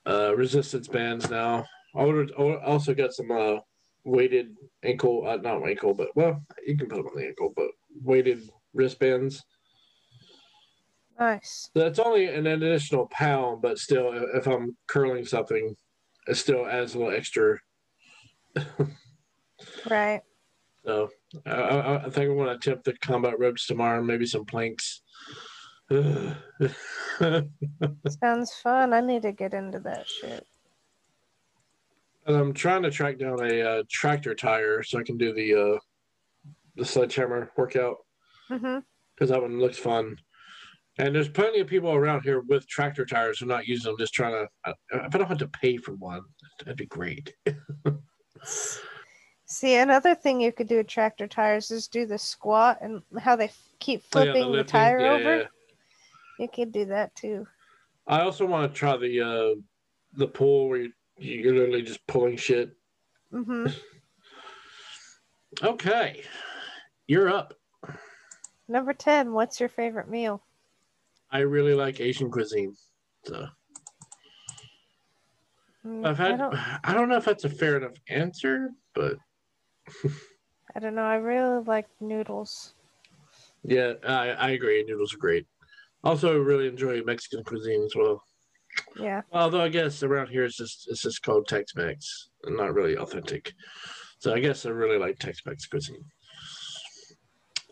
uh, 0.05 0.35
resistance 0.35 0.87
bands 0.87 1.29
now. 1.29 1.65
I. 1.95 2.01
Also 2.65 2.93
got 2.93 3.13
some 3.13 3.31
uh, 3.31 3.57
weighted 4.03 4.55
ankle, 4.83 5.27
uh, 5.27 5.37
not 5.37 5.67
ankle, 5.67 5.93
but 5.93 6.09
well, 6.15 6.41
you 6.65 6.77
can 6.77 6.87
put 6.87 6.97
them 6.97 7.07
on 7.07 7.15
the 7.15 7.27
ankle, 7.27 7.53
but 7.55 7.67
weighted 8.01 8.49
wristbands. 8.73 9.43
Nice. 11.19 11.69
So 11.75 11.85
it's 11.85 11.99
only 11.99 12.27
an 12.27 12.47
additional 12.47 13.07
pound, 13.07 13.61
but 13.61 13.77
still, 13.77 14.11
if 14.33 14.47
I'm 14.47 14.75
curling 14.87 15.25
something, 15.25 15.75
it 16.27 16.35
still 16.35 16.65
adds 16.65 16.95
a 16.95 16.99
little 16.99 17.13
extra. 17.13 17.59
Right. 19.89 20.21
So 20.85 21.09
I, 21.45 21.51
I, 21.51 21.95
I 22.05 22.09
think 22.09 22.29
I'm 22.29 22.35
going 22.37 22.47
to 22.47 22.53
attempt 22.55 22.85
the 22.85 22.93
combat 22.97 23.39
ropes 23.39 23.67
tomorrow, 23.67 24.01
maybe 24.01 24.25
some 24.25 24.45
planks. 24.45 25.01
and 25.89 26.35
Sounds 28.21 28.53
fun. 28.55 28.93
I 28.93 29.01
need 29.01 29.21
to 29.23 29.31
get 29.31 29.53
into 29.53 29.79
that 29.79 30.07
shit. 30.07 30.45
I'm 32.27 32.53
trying 32.53 32.83
to 32.83 32.91
track 32.91 33.17
down 33.17 33.39
a 33.43 33.61
uh, 33.61 33.83
tractor 33.89 34.35
tire 34.35 34.83
so 34.83 34.99
I 34.99 35.03
can 35.03 35.17
do 35.17 35.33
the 35.33 35.53
uh, 35.75 35.77
the 36.75 36.85
sledgehammer 36.85 37.51
workout 37.57 37.97
because 39.15 39.29
that 39.29 39.41
one 39.41 39.59
looks 39.59 39.77
fun. 39.77 40.15
And 40.97 41.15
there's 41.15 41.29
plenty 41.29 41.59
of 41.61 41.67
people 41.67 41.91
around 41.91 42.21
here 42.21 42.41
with 42.41 42.67
tractor 42.67 43.05
tires 43.05 43.39
who 43.39 43.45
are 43.45 43.49
not 43.49 43.67
using 43.67 43.91
them, 43.91 43.97
just 43.97 44.13
trying 44.13 44.33
to. 44.33 44.47
uh, 44.69 44.73
If 45.05 45.15
I 45.15 45.17
don't 45.17 45.27
have 45.27 45.37
to 45.39 45.47
pay 45.47 45.77
for 45.77 45.93
one, 45.95 46.21
that'd 46.59 46.77
be 46.77 46.85
great. 46.85 47.33
See, 49.51 49.75
another 49.75 50.15
thing 50.15 50.39
you 50.39 50.53
could 50.53 50.69
do 50.69 50.77
with 50.77 50.87
tractor 50.87 51.27
tires 51.27 51.71
is 51.71 51.89
do 51.89 52.05
the 52.05 52.17
squat 52.17 52.77
and 52.81 53.03
how 53.19 53.35
they 53.35 53.45
f- 53.45 53.61
keep 53.79 54.01
Oh, 54.13 54.19
yeah, 54.23 54.31
flipping 54.31 54.53
the, 54.53 54.63
tire 54.63 55.01
Yeah, 55.01 55.11
over. 55.11 55.37
yeah. 55.39 55.47
You 56.39 56.47
could 56.47 56.71
do 56.71 56.85
that 56.85 57.13
too. 57.15 57.45
I 58.07 58.21
also 58.21 58.45
want 58.45 58.71
to 58.71 58.79
try 58.79 58.95
the 58.95 59.19
uh, 59.21 59.55
the 60.13 60.27
pull 60.27 60.69
where 60.69 60.79
you, 60.79 60.93
you're 61.17 61.53
literally 61.53 61.81
just 61.81 62.05
pulling 62.07 62.37
shit. 62.37 62.71
hmm 63.29 63.67
Okay, 65.61 66.23
you're 67.07 67.27
up. 67.29 67.53
Number 68.69 68.93
10, 68.93 69.33
what's 69.33 69.59
your 69.59 69.67
favorite 69.67 70.07
meal? 70.07 70.41
I 71.29 71.39
really 71.39 71.73
like 71.75 71.99
Asian 71.99 72.31
cuisine. 72.31 72.73
So 73.25 73.47
Mm, 75.85 76.05
I've 76.05 76.19
I 76.19 76.27
had. 76.29 76.37
don't, 76.37 76.85
I 76.87 76.93
don't 76.93 77.09
know 77.09 77.17
if 77.17 77.25
that's 77.25 77.43
a 77.43 77.49
fair 77.49 77.75
enough 77.75 77.97
answer, 78.07 78.69
but 78.95 79.17
I 80.75 80.79
don't 80.79 80.95
know. 80.95 81.03
I 81.03 81.15
really 81.15 81.63
like 81.63 81.87
noodles. 81.99 82.73
yeah, 83.63 83.93
I, 84.07 84.29
I 84.29 84.49
agree. 84.51 84.83
Noodles 84.87 85.13
are 85.13 85.17
great. 85.17 85.45
Also, 86.03 86.37
really 86.37 86.67
enjoy 86.67 87.01
Mexican 87.03 87.43
cuisine 87.43 87.83
as 87.83 87.95
well. 87.95 88.23
Yeah. 88.99 89.21
Although 89.31 89.61
I 89.61 89.69
guess 89.69 90.01
around 90.01 90.27
here 90.29 90.45
it's 90.45 90.55
just 90.57 90.87
it's 90.89 91.01
just 91.01 91.21
called 91.23 91.47
Tex-Mex 91.47 92.29
and 92.43 92.55
not 92.57 92.73
really 92.73 92.97
authentic. 92.97 93.53
So 94.19 94.33
I 94.33 94.39
guess 94.39 94.65
I 94.65 94.69
really 94.69 94.97
like 94.97 95.19
Tex-Mex 95.19 95.67
cuisine. 95.67 96.05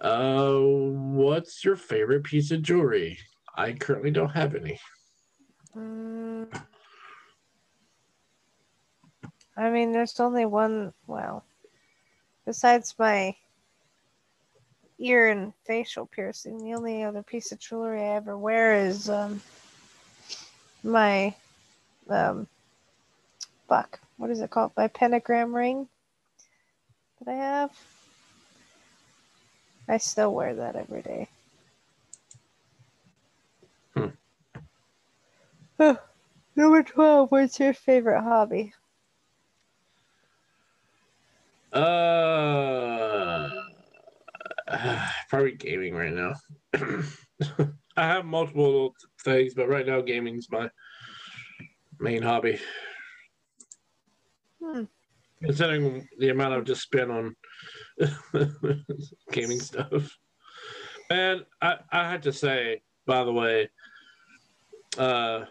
Uh, 0.02 0.58
what's 0.60 1.64
your 1.64 1.76
favorite 1.76 2.24
piece 2.24 2.52
of 2.52 2.62
jewelry? 2.62 3.18
I 3.56 3.74
currently 3.74 4.12
don't 4.12 4.30
have 4.30 4.56
any. 4.56 4.80
Mm, 5.76 6.48
I 9.58 9.70
mean, 9.70 9.92
there's 9.92 10.20
only 10.20 10.46
one. 10.46 10.94
Well, 11.08 11.44
besides 12.50 12.96
my 12.98 13.36
ear 14.98 15.28
and 15.28 15.54
facial 15.68 16.08
piercing, 16.08 16.58
the 16.58 16.74
only 16.74 17.04
other 17.04 17.22
piece 17.22 17.52
of 17.52 17.60
jewelry 17.60 18.02
I 18.02 18.16
ever 18.16 18.36
wear 18.36 18.74
is 18.74 19.08
um 19.08 19.40
my 20.82 21.36
um 22.10 22.48
fuck. 23.68 24.00
What 24.18 24.32
is 24.32 24.42
it 24.42 24.50
called? 24.50 24.72
My 24.76 24.88
pentagram 24.88 25.56
ring 25.56 25.88
that 27.20 27.32
I 27.32 27.36
have. 27.36 27.72
I 29.88 29.98
still 29.98 30.34
wear 30.34 30.56
that 30.56 30.76
every 30.76 31.04
day. 31.04 31.28
Hmm. 35.78 35.92
Number 36.56 36.82
12, 36.82 37.30
what's 37.30 37.60
your 37.60 37.74
favorite 37.74 38.24
hobby? 38.24 38.74
Uh, 41.72 43.50
probably 45.30 45.52
gaming 45.54 45.96
right 45.96 46.14
now. 46.14 46.34
I 47.98 48.08
have 48.08 48.26
multiple 48.26 48.94
things, 49.24 49.54
but 49.54 49.68
right 49.68 49.86
now 49.86 50.02
gaming's 50.02 50.48
my 50.52 50.70
main 52.00 52.22
hobby. 52.22 52.60
Hmm. 54.64 54.84
Considering 55.44 56.08
the 56.18 56.30
amount 56.30 56.54
I've 56.54 56.66
just 56.66 56.82
spent 56.82 57.12
on 57.12 57.36
gaming 59.32 59.60
stuff. 59.60 60.18
And 61.10 61.46
I, 61.62 61.78
I 61.92 62.10
had 62.10 62.24
to 62.24 62.34
say, 62.34 62.82
by 63.06 63.24
the 63.24 63.32
way, 63.32 63.70
uh, 64.98 65.46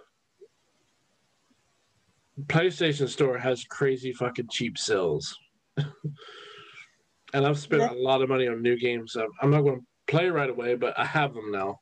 PlayStation 2.47 3.09
Store 3.09 3.39
has 3.39 3.64
crazy 3.64 4.12
fucking 4.12 4.49
cheap 4.51 4.79
sales. 4.79 5.37
and 7.35 7.47
I've 7.47 7.59
spent 7.59 7.91
a 7.91 7.95
lot 7.95 8.22
of 8.22 8.29
money 8.29 8.47
on 8.49 8.62
new 8.62 8.79
games. 8.79 9.12
So 9.12 9.26
I'm 9.43 9.51
not 9.51 9.62
going 9.62 9.81
to 9.81 9.87
play 10.07 10.29
right 10.29 10.51
away, 10.51 10.74
but 10.74 10.99
I 10.99 11.05
have 11.05 11.35
them 11.35 11.51
now. 11.51 11.81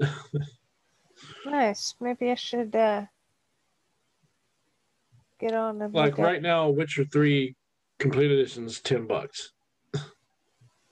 nice. 1.46 1.94
Maybe 2.00 2.30
I 2.30 2.34
should 2.34 2.74
uh, 2.74 3.06
get 5.40 5.54
on 5.54 5.80
and 5.82 5.94
like 5.94 6.18
right 6.18 6.36
up- 6.36 6.42
now, 6.42 6.68
Witcher 6.68 7.04
Three 7.04 7.56
complete 7.98 8.30
edition 8.30 8.66
is 8.66 8.80
ten 8.80 9.06
bucks. 9.06 9.52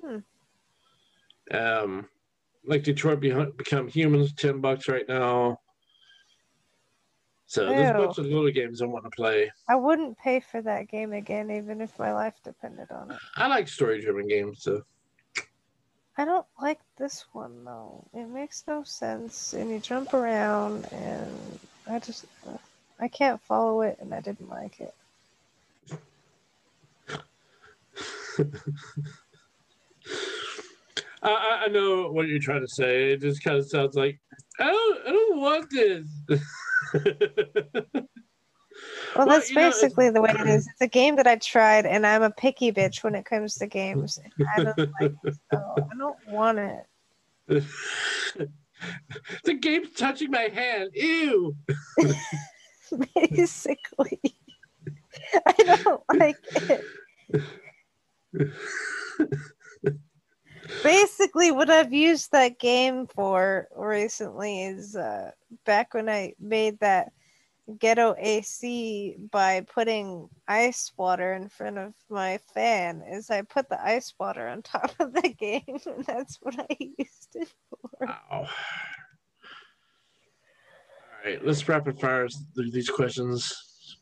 Hmm. 0.02 0.18
Um, 1.52 2.08
like 2.64 2.82
Detroit 2.84 3.20
Be- 3.20 3.46
Become 3.56 3.88
Humans, 3.88 4.34
ten 4.34 4.60
bucks 4.60 4.88
right 4.88 5.08
now. 5.08 5.58
So 7.50 7.66
there's 7.66 7.90
a 7.90 7.94
Ew. 7.94 7.98
bunch 7.98 8.18
of 8.18 8.26
little 8.26 8.48
games 8.52 8.80
I 8.80 8.86
want 8.86 9.02
to 9.06 9.10
play. 9.10 9.50
I 9.68 9.74
wouldn't 9.74 10.16
pay 10.18 10.38
for 10.38 10.62
that 10.62 10.86
game 10.86 11.12
again, 11.12 11.50
even 11.50 11.80
if 11.80 11.98
my 11.98 12.12
life 12.12 12.34
depended 12.44 12.92
on 12.92 13.10
it. 13.10 13.18
I 13.36 13.48
like 13.48 13.66
story-driven 13.66 14.28
games, 14.28 14.62
so 14.62 14.84
I 16.16 16.24
don't 16.24 16.46
like 16.62 16.78
this 16.96 17.24
one 17.32 17.64
though. 17.64 18.04
It 18.14 18.28
makes 18.28 18.62
no 18.68 18.84
sense, 18.84 19.52
and 19.52 19.68
you 19.68 19.80
jump 19.80 20.14
around, 20.14 20.86
and 20.92 21.58
I 21.88 21.98
just 21.98 22.24
uh, 22.46 22.56
I 23.00 23.08
can't 23.08 23.42
follow 23.42 23.80
it, 23.80 23.98
and 24.00 24.14
I 24.14 24.20
didn't 24.20 24.48
like 24.48 24.80
it. 24.80 24.94
I, 31.22 31.64
I- 31.64 31.68
know 31.68 32.10
what 32.10 32.28
you're 32.28 32.38
trying 32.38 32.62
to 32.62 32.68
say. 32.68 33.12
It 33.12 33.20
just 33.20 33.42
kind 33.44 33.56
of 33.56 33.68
sounds 33.68 33.94
like 33.94 34.18
I 34.58 34.66
don't, 34.66 35.06
I 35.06 35.10
don't 35.10 35.40
want 35.40 35.70
this. 35.70 36.06
Well, 39.16 39.26
Well, 39.26 39.36
that's 39.36 39.50
you 39.50 39.56
know, 39.56 39.68
basically 39.68 40.10
the 40.10 40.22
way 40.22 40.30
it 40.30 40.46
is. 40.46 40.66
It's 40.66 40.80
a 40.80 40.86
game 40.86 41.16
that 41.16 41.26
I 41.26 41.36
tried, 41.36 41.84
and 41.84 42.06
I'm 42.06 42.22
a 42.22 42.30
picky 42.30 42.72
bitch 42.72 43.02
when 43.02 43.14
it 43.14 43.24
comes 43.24 43.56
to 43.56 43.66
games. 43.66 44.18
I 44.56 44.62
don't 44.62 44.78
like 45.00 45.12
it, 45.24 45.34
so 45.52 45.74
I 45.76 45.96
don't 45.98 46.16
want 46.28 46.58
it. 46.58 46.86
the 49.44 49.54
game's 49.54 49.90
touching 49.90 50.30
my 50.30 50.48
hand. 50.52 50.90
Ew. 50.94 51.56
Basically, 53.14 54.20
I 55.46 55.52
don't 55.84 56.02
like 56.14 56.38
it. 56.54 56.84
Basically, 60.82 61.50
what 61.50 61.70
I've 61.70 61.92
used 61.92 62.32
that 62.32 62.58
game 62.58 63.06
for 63.06 63.68
recently 63.76 64.64
is 64.64 64.96
uh, 64.96 65.30
back 65.64 65.94
when 65.94 66.08
I 66.08 66.34
made 66.40 66.78
that 66.80 67.12
ghetto 67.78 68.14
AC 68.18 69.16
by 69.30 69.60
putting 69.72 70.28
ice 70.48 70.92
water 70.96 71.34
in 71.34 71.48
front 71.48 71.78
of 71.78 71.94
my 72.08 72.38
fan. 72.54 73.02
Is 73.06 73.30
I 73.30 73.42
put 73.42 73.68
the 73.68 73.82
ice 73.82 74.14
water 74.18 74.48
on 74.48 74.62
top 74.62 74.92
of 74.98 75.12
the 75.12 75.28
game, 75.38 75.62
and 75.86 76.04
that's 76.06 76.38
what 76.40 76.58
I 76.58 76.76
used 76.78 77.36
it 77.36 77.48
for. 77.68 78.06
Wow. 78.06 78.46
All 81.22 81.30
right, 81.30 81.44
let's 81.44 81.68
rapid 81.68 82.00
fire 82.00 82.26
these 82.56 82.88
questions 82.88 83.54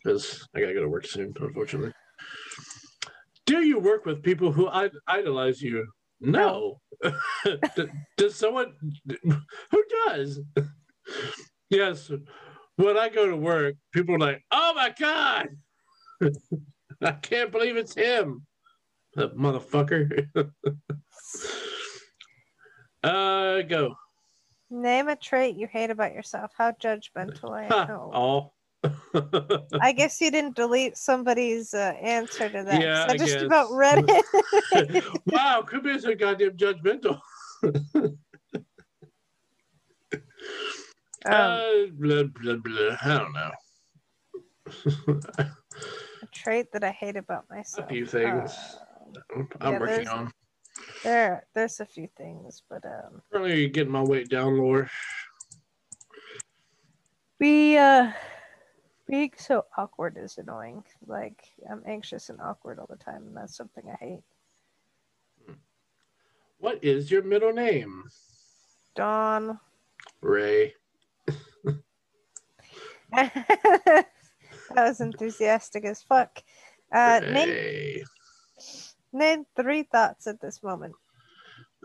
because 0.03 0.47
I 0.55 0.61
gotta 0.61 0.75
go 0.75 0.83
to 0.83 0.89
work 0.89 1.07
soon, 1.07 1.35
unfortunately. 1.41 1.93
Do 3.45 3.63
you 3.63 3.79
work 3.79 4.05
with 4.05 4.23
people 4.23 4.53
who 4.53 4.69
id- 4.69 4.93
idolize 5.09 5.61
you? 5.61 5.87
No. 6.21 6.81
Does 8.17 8.35
someone 8.35 8.75
who 9.71 9.85
does? 10.07 10.41
yes. 11.71 12.11
When 12.77 12.97
I 12.97 13.09
go 13.09 13.27
to 13.27 13.37
work, 13.37 13.75
people 13.93 14.15
are 14.15 14.21
like, 14.21 14.43
"Oh 14.53 14.73
my 14.75 14.95
god, 14.97 15.49
I 17.03 17.13
can't 17.13 17.51
believe 17.51 17.77
it's 17.77 17.95
him, 17.95 18.47
that 19.15 19.37
motherfucker." 19.37 20.29
uh, 23.03 23.63
go. 23.63 23.97
Name 24.71 25.09
a 25.09 25.17
trait 25.17 25.57
you 25.57 25.67
hate 25.67 25.91
about 25.91 26.15
yourself. 26.15 26.53
How 26.57 26.71
judgmental 26.73 27.51
I 27.51 27.65
am. 27.65 27.91
Oh. 27.91 28.53
I 29.81 29.93
guess 29.93 30.21
you 30.21 30.31
didn't 30.31 30.55
delete 30.57 30.97
somebody's 30.97 31.75
uh, 31.75 31.95
answer 32.01 32.49
to 32.49 32.63
that. 32.65 32.81
Yeah, 32.81 33.05
I 33.09 33.13
I 33.13 33.17
just 33.19 33.35
guess. 33.35 33.43
about 33.43 33.71
read 33.73 34.05
it. 34.09 35.05
wow, 35.33 35.63
could 35.67 35.83
be 35.83 35.99
so 35.99 36.15
goddamn 36.15 36.57
judgmental. 36.57 37.21
um, 37.65 37.83
uh, 41.27 41.87
blah, 41.93 42.23
blah, 42.25 42.57
blah. 42.57 42.97
I 43.03 43.19
don't 43.19 43.33
know. 43.33 43.51
a 46.23 46.27
trait 46.33 46.71
that 46.73 46.85
I 46.85 46.91
hate 46.93 47.17
about 47.17 47.45
myself. 47.51 47.87
A 47.87 47.89
few 47.93 48.07
things 48.07 48.77
Uh, 49.37 49.43
I'm 49.61 49.73
yeah, 49.73 49.79
working 49.81 50.09
on. 50.09 50.31
there, 51.03 51.47
there's 51.55 51.81
a 51.81 51.87
few 51.87 52.09
things, 52.17 52.63
but 52.71 52.85
um, 52.85 53.23
Currently 53.33 53.69
getting 53.71 53.93
my 53.93 54.03
weight 54.03 54.29
down 54.29 54.57
lower. 54.59 54.89
we 57.41 57.77
uh, 57.77 58.13
being 59.09 59.33
so 59.37 59.65
awkward 59.77 60.17
is 60.19 60.39
annoying. 60.39 60.85
Like 61.07 61.43
I'm 61.69 61.83
anxious 61.87 62.29
and 62.29 62.41
awkward 62.41 62.79
all 62.79 62.87
the 62.89 62.97
time, 62.97 63.27
and 63.27 63.37
that's 63.37 63.57
something 63.57 63.85
I 63.91 63.97
hate. 64.05 64.23
What 66.59 66.83
is 66.83 67.11
your 67.11 67.23
middle 67.23 67.53
name? 67.53 68.05
Dawn. 68.95 69.59
Ray. 70.21 70.75
that 73.13 74.07
was 74.77 75.01
enthusiastic 75.01 75.85
as 75.85 76.03
fuck. 76.03 76.43
Uh, 76.93 77.21
name 77.21 78.05
name 79.13 79.47
three 79.57 79.85
thoughts 79.85 80.27
at 80.27 80.41
this 80.41 80.63
moment. 80.63 80.95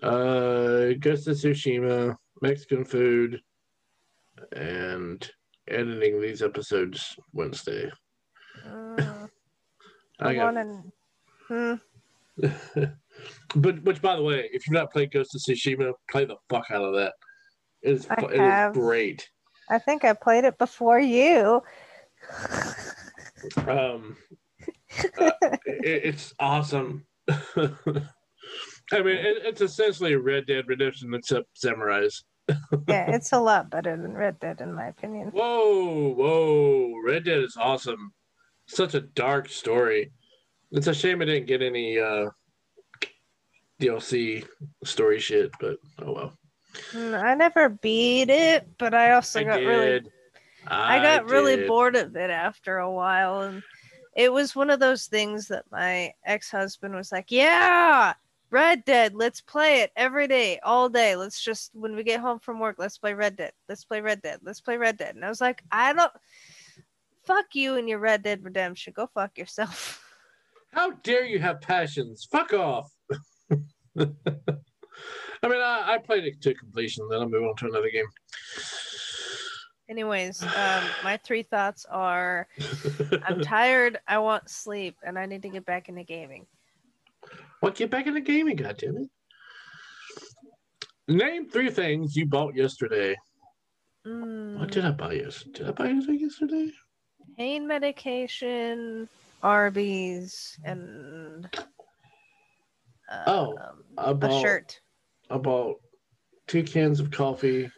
Uh, 0.02 0.94
Ghost 1.00 1.28
of 1.28 1.38
Tsushima, 1.38 2.18
Mexican 2.42 2.84
food, 2.84 3.42
and 4.52 5.30
editing 5.68 6.22
these 6.22 6.42
episodes 6.42 7.16
Wednesday. 7.34 7.90
Mm, 8.68 9.30
I 10.20 10.34
got 10.34 10.52
to. 10.52 10.84
Hmm. 11.48 11.74
but 13.56 13.84
which, 13.84 14.02
by 14.02 14.16
the 14.16 14.24
way, 14.24 14.50
if 14.52 14.66
you've 14.68 14.74
not 14.74 14.92
played 14.92 15.12
Ghost 15.12 15.36
of 15.36 15.42
Tsushima, 15.42 15.94
play 16.10 16.26
the 16.26 16.36
fuck 16.50 16.66
out 16.72 16.84
of 16.84 16.94
that. 16.96 17.14
It 17.82 17.94
is, 17.94 18.08
I 18.10 18.24
it 18.24 18.40
have. 18.40 18.72
is 18.72 18.78
great. 18.78 19.30
I 19.70 19.80
think 19.80 20.04
I 20.04 20.14
played 20.14 20.46
it 20.46 20.58
before 20.58 21.00
you. 21.00 21.62
Um, 23.68 24.18
uh, 25.20 25.32
it, 25.66 26.02
it's 26.06 26.34
awesome. 26.40 27.06
I 27.30 29.02
mean, 29.02 29.18
it, 29.18 29.38
it's 29.44 29.62
essentially 29.62 30.14
a 30.14 30.20
Red 30.20 30.48
Dead 30.48 30.66
Redemption 30.68 31.14
except 31.14 31.48
samurais. 31.64 32.24
Yeah, 32.50 33.12
it's 33.16 33.32
a 33.32 33.40
lot 33.40 33.70
better 33.70 33.96
than 33.96 34.14
Red 34.14 34.40
Dead, 34.40 34.62
in 34.62 34.74
my 34.74 34.88
opinion. 34.88 35.30
Whoa, 35.30 36.14
whoa! 36.14 36.94
Red 37.06 37.26
Dead 37.26 37.40
is 37.40 37.58
awesome. 37.58 38.14
Such 38.68 38.94
a 38.94 39.02
dark 39.02 39.50
story. 39.50 40.12
It's 40.72 40.88
a 40.88 40.94
shame 40.94 41.22
it 41.22 41.26
didn't 41.26 41.48
get 41.48 41.62
any 41.62 42.00
uh, 42.00 42.30
DLC 43.80 44.46
story 44.84 45.20
shit, 45.20 45.52
but 45.60 45.78
oh 46.02 46.14
well. 46.14 46.38
Mm, 46.92 47.24
I 47.24 47.36
never 47.36 47.70
beat 47.70 48.30
it, 48.30 48.68
but 48.80 48.94
I 48.94 49.12
also 49.12 49.42
I 49.42 49.44
got 49.44 49.58
did. 49.58 49.68
really 49.68 50.02
I 50.68 51.00
got 51.00 51.30
really 51.30 51.68
bored 51.68 51.96
of 51.96 52.16
it 52.16 52.30
after 52.30 52.78
a 52.78 52.92
while 52.92 53.42
and 53.42 53.62
it 54.16 54.32
was 54.32 54.56
one 54.56 54.70
of 54.70 54.80
those 54.80 55.08
things 55.08 55.48
that 55.48 55.66
my 55.72 56.14
ex-husband 56.26 56.94
was 56.94 57.12
like, 57.12 57.32
"Yeah, 57.32 58.14
Red 58.54 58.86
Dead, 58.86 59.16
let's 59.16 59.42
play 59.42 59.82
it 59.82 59.92
every 59.96 60.28
day, 60.28 60.60
all 60.62 60.88
day. 60.88 61.16
Let's 61.16 61.44
just 61.44 61.72
when 61.74 61.96
we 61.96 62.04
get 62.04 62.20
home 62.20 62.38
from 62.38 62.60
work, 62.60 62.76
let's 62.78 63.00
play 63.00 63.16
Red 63.16 63.36
Dead. 63.36 63.52
Let's 63.68 63.84
play 63.84 64.00
Red 64.00 64.22
Dead. 64.22 64.42
Let's 64.44 64.62
play 64.62 64.78
Red 64.78 64.96
Dead." 64.96 65.16
And 65.16 65.26
I 65.26 65.30
was 65.30 65.42
like, 65.42 65.64
"I 65.72 65.92
don't 65.92 66.12
fuck 67.26 67.46
you 67.54 67.78
and 67.78 67.90
your 67.90 67.98
Red 67.98 68.22
Dead 68.22 68.44
Redemption. 68.44 68.94
Go 68.96 69.10
fuck 69.12 69.40
yourself." 69.40 70.00
How 70.72 70.92
dare 70.92 71.26
you 71.26 71.40
have 71.40 71.62
passions? 71.62 72.28
Fuck 72.32 72.54
off. 72.54 72.92
I 73.12 73.18
mean, 73.98 74.14
I, 75.60 75.84
I 75.88 75.98
played 75.98 76.26
it 76.26 76.40
to 76.44 76.54
completion, 76.54 77.08
then 77.10 77.22
I'll 77.22 77.30
move 77.30 77.44
on 77.44 77.56
to 77.56 77.66
another 77.66 77.90
game. 77.90 78.06
Anyways, 79.90 80.44
um, 80.44 80.84
my 81.04 81.18
three 81.18 81.44
thoughts 81.44 81.86
are 81.90 82.48
I'm 83.26 83.42
tired, 83.44 84.00
I 84.08 84.20
want 84.20 84.50
sleep, 84.50 84.98
and 85.04 85.18
I 85.18 85.26
need 85.26 85.42
to 85.42 85.50
get 85.50 85.66
back 85.66 85.90
into 85.90 86.04
gaming. 86.04 86.46
What? 87.64 87.76
Get 87.76 87.90
back 87.90 88.08
into 88.08 88.20
gaming, 88.20 88.58
goddammit. 88.58 89.08
Name 91.08 91.50
three 91.50 91.70
things 91.70 92.14
you 92.14 92.26
bought 92.26 92.58
yesterday. 92.58 93.16
Mm, 94.06 94.60
What 94.60 94.70
did 94.70 94.84
I 94.84 94.92
buy 94.92 95.14
yesterday? 95.14 95.60
Did 95.60 95.68
I 95.70 95.72
buy 95.72 95.88
anything 95.88 96.20
yesterday? 96.20 96.70
pain 97.38 97.66
medication, 97.66 99.08
Arby's, 99.42 100.60
and 100.66 101.48
Oh, 103.28 103.56
um, 103.58 103.84
I 103.98 104.12
a 104.12 104.14
bought, 104.14 104.42
shirt. 104.42 104.82
I 105.30 105.38
bought 105.38 105.78
two 106.48 106.64
cans 106.64 107.00
of 107.00 107.12
coffee. 107.12 107.72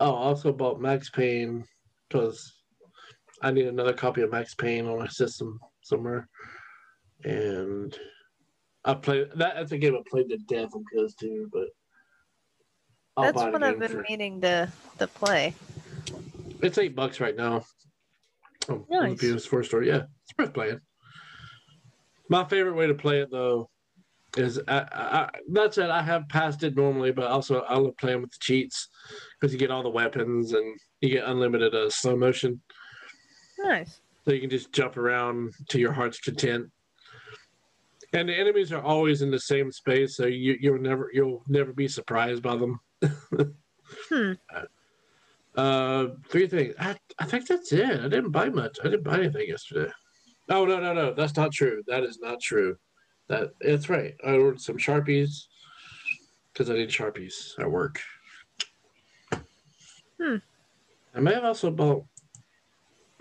Oh, 0.00 0.12
I 0.12 0.24
also 0.24 0.52
bought 0.52 0.80
Max 0.80 1.08
Payne 1.08 1.64
because 2.08 2.52
I 3.44 3.50
need 3.50 3.66
another 3.66 3.92
copy 3.92 4.22
of 4.22 4.32
Max 4.32 4.54
Payne 4.54 4.86
on 4.86 4.98
my 4.98 5.06
system 5.06 5.60
somewhere. 5.82 6.26
And 7.24 7.96
I 8.86 8.94
play 8.94 9.24
that. 9.36 9.54
That's 9.56 9.72
a 9.72 9.78
game 9.78 9.94
I 9.94 10.00
played 10.10 10.30
to 10.30 10.38
death 10.38 10.70
on 10.74 10.82
PS2, 10.94 11.50
but 11.52 11.68
I'll 13.16 13.24
That's 13.24 13.36
what 13.36 13.62
I've 13.62 13.78
been 13.78 13.90
for- 13.90 14.04
meaning 14.08 14.40
to 14.40 14.72
to 14.98 15.06
play. 15.06 15.54
It's 16.62 16.78
eight 16.78 16.96
bucks 16.96 17.20
right 17.20 17.36
now. 17.36 17.64
Oh, 18.70 18.86
Nice. 18.88 19.20
the 19.20 19.26
PS4 19.34 19.64
store. 19.66 19.82
Yeah, 19.82 20.04
it's 20.22 20.38
worth 20.38 20.54
playing. 20.54 20.80
My 22.30 22.44
favorite 22.44 22.74
way 22.76 22.86
to 22.86 22.94
play 22.94 23.20
it 23.20 23.30
though 23.30 23.68
is 24.38 24.58
I, 24.66 24.78
I, 24.78 25.02
I, 25.18 25.30
that's 25.52 25.76
it. 25.76 25.90
I 25.90 26.02
have 26.02 26.28
passed 26.30 26.62
it 26.62 26.74
normally, 26.76 27.12
but 27.12 27.26
also 27.26 27.60
I 27.60 27.76
love 27.76 27.96
playing 27.98 28.22
with 28.22 28.30
the 28.30 28.38
cheats 28.40 28.88
because 29.38 29.52
you 29.52 29.58
get 29.58 29.70
all 29.70 29.82
the 29.82 29.90
weapons 29.90 30.54
and 30.54 30.78
you 31.02 31.10
get 31.10 31.24
unlimited 31.28 31.74
uh, 31.74 31.90
slow 31.90 32.16
motion, 32.16 32.62
Nice. 33.64 34.00
so 34.24 34.32
you 34.32 34.40
can 34.40 34.50
just 34.50 34.72
jump 34.72 34.96
around 34.96 35.52
to 35.68 35.78
your 35.80 35.92
heart's 35.92 36.20
content. 36.20 36.70
And 38.12 38.28
the 38.28 38.38
enemies 38.38 38.72
are 38.72 38.82
always 38.82 39.22
in 39.22 39.30
the 39.30 39.40
same 39.40 39.72
space, 39.72 40.16
so 40.16 40.26
you 40.26 40.56
you'll 40.60 40.78
never 40.78 41.10
you'll 41.12 41.42
never 41.48 41.72
be 41.72 41.88
surprised 41.88 42.42
by 42.42 42.56
them. 42.56 42.80
Hmm. 44.08 44.32
Uh, 45.56 46.06
three 46.28 46.48
things. 46.48 46.74
I, 46.80 46.96
I 47.18 47.26
think 47.26 47.46
that's 47.46 47.70
it. 47.72 48.00
I 48.00 48.08
didn't 48.08 48.30
buy 48.30 48.48
much. 48.48 48.78
I 48.82 48.84
didn't 48.88 49.04
buy 49.04 49.18
anything 49.18 49.46
yesterday. 49.48 49.92
Oh 50.48 50.64
no 50.64 50.80
no 50.80 50.92
no, 50.92 51.14
that's 51.14 51.36
not 51.36 51.52
true. 51.52 51.82
That 51.86 52.02
is 52.02 52.18
not 52.20 52.40
true. 52.40 52.76
That 53.28 53.50
it's 53.60 53.88
right. 53.88 54.14
I 54.26 54.32
ordered 54.32 54.60
some 54.60 54.78
sharpies 54.78 55.46
because 56.52 56.70
I 56.70 56.74
need 56.74 56.88
sharpies 56.88 57.58
at 57.58 57.70
work. 57.70 58.00
Hmm. 60.20 60.36
I 61.14 61.20
may 61.20 61.34
have 61.34 61.44
also 61.44 61.70
bought. 61.70 62.04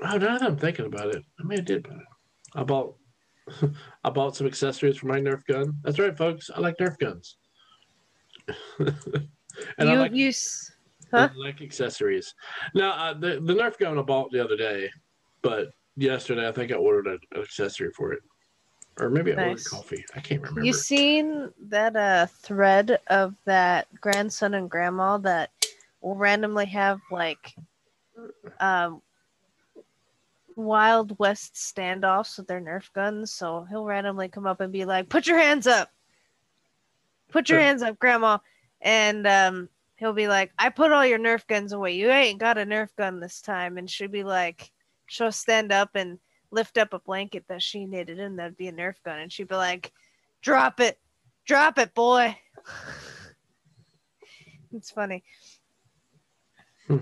Oh, 0.04 0.18
now 0.18 0.38
that 0.38 0.44
I'm 0.44 0.58
thinking 0.58 0.86
about 0.86 1.16
it, 1.16 1.24
I 1.40 1.44
may 1.44 1.56
have 1.56 1.66
did 1.66 1.84
buy 1.84 1.96
it. 1.96 2.02
I 2.56 2.64
bought. 2.64 2.96
I 4.04 4.10
bought 4.10 4.36
some 4.36 4.48
accessories 4.48 4.98
for 4.98 5.08
my 5.08 5.20
Nerf 5.20 5.46
gun. 5.46 5.74
That's 5.84 6.00
right, 6.00 6.18
folks. 6.18 6.50
I 6.54 6.60
like 6.60 6.78
Nerf 6.78 6.98
guns. 6.98 7.38
and 8.80 9.90
I 9.90 9.94
like 9.94 10.14
you 10.14 10.32
Huh? 11.12 11.30
I 11.32 11.38
like 11.38 11.62
accessories. 11.62 12.34
Now, 12.74 12.92
uh, 12.94 13.14
the 13.14 13.40
the 13.44 13.54
Nerf 13.54 13.78
gun 13.78 14.00
I 14.00 14.02
bought 14.02 14.32
the 14.32 14.44
other 14.44 14.58
day, 14.58 14.90
but 15.42 15.68
yesterday 15.96 16.48
I 16.48 16.52
think 16.52 16.72
I 16.72 16.76
ordered 16.76 17.08
a- 17.08 17.38
an 17.38 17.44
accessory 17.44 17.92
for 17.96 18.14
it, 18.14 18.22
or 19.00 19.10
maybe 19.10 19.34
I 19.34 19.50
ordered 19.50 19.64
coffee. 19.66 20.04
I 20.16 20.20
can't 20.22 20.42
remember. 20.42 20.66
you 20.66 20.74
seen 20.74 21.52
that 21.70 21.96
uh 21.96 22.26
thread 22.26 23.00
of 23.08 23.36
that 23.46 23.88
grandson 24.02 24.56
and 24.56 24.70
grandma 24.70 25.18
that 25.20 25.52
will 26.02 26.16
randomly 26.16 26.66
have 26.66 27.00
like 27.12 27.56
um 28.60 29.02
Wild 30.56 31.18
West 31.20 31.56
standoffs 31.56 32.38
with 32.38 32.48
their 32.48 32.62
Nerf 32.62 32.92
guns. 32.94 33.34
So 33.34 33.66
he'll 33.70 33.86
randomly 33.86 34.30
come 34.30 34.46
up 34.46 34.62
and 34.62 34.72
be 34.72 34.86
like, 34.86 35.10
"Put 35.10 35.28
your 35.28 35.38
hands 35.38 35.68
up, 35.68 35.92
put 37.32 37.50
your 37.50 37.60
hands 37.60 37.82
up, 37.82 38.00
Grandma," 38.00 38.38
and 38.82 39.28
um, 39.28 39.70
he'll 39.96 40.14
be 40.14 40.28
like, 40.28 40.52
"I 40.58 40.70
put 40.70 40.92
all 40.92 41.06
your 41.06 41.20
Nerf 41.20 41.46
guns 41.48 41.74
away. 41.74 41.94
You 41.94 42.10
ain't 42.10 42.40
got 42.40 42.58
a 42.58 42.66
Nerf 42.66 42.90
gun 42.98 43.20
this 43.20 43.42
time." 43.42 43.78
And 43.78 43.90
she'll 43.90 44.08
be 44.08 44.24
like, 44.24 44.72
she'll 45.08 45.32
stand 45.32 45.72
up 45.72 45.92
and 45.96 46.20
lift 46.52 46.78
up 46.78 46.94
a 46.94 47.00
blanket 47.00 47.46
that 47.48 47.62
she 47.62 47.86
knitted, 47.86 48.20
and 48.20 48.38
that'd 48.38 48.58
be 48.58 48.68
a 48.68 48.74
Nerf 48.74 48.96
gun, 49.04 49.20
and 49.20 49.32
she'd 49.32 49.48
be 49.48 49.56
like, 49.56 49.92
"Drop 50.42 50.80
it, 50.80 51.00
drop 51.46 51.78
it, 51.78 51.94
boy." 51.94 52.38
it's 54.74 54.92
funny. 54.92 55.24
Hmm. 56.88 56.98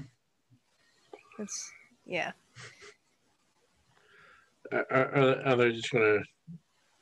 It's 1.39 1.71
yeah. 2.05 2.31
Are, 4.71 4.85
are, 4.91 5.45
are 5.45 5.55
they 5.55 5.71
just 5.73 5.91
gonna 5.91 6.19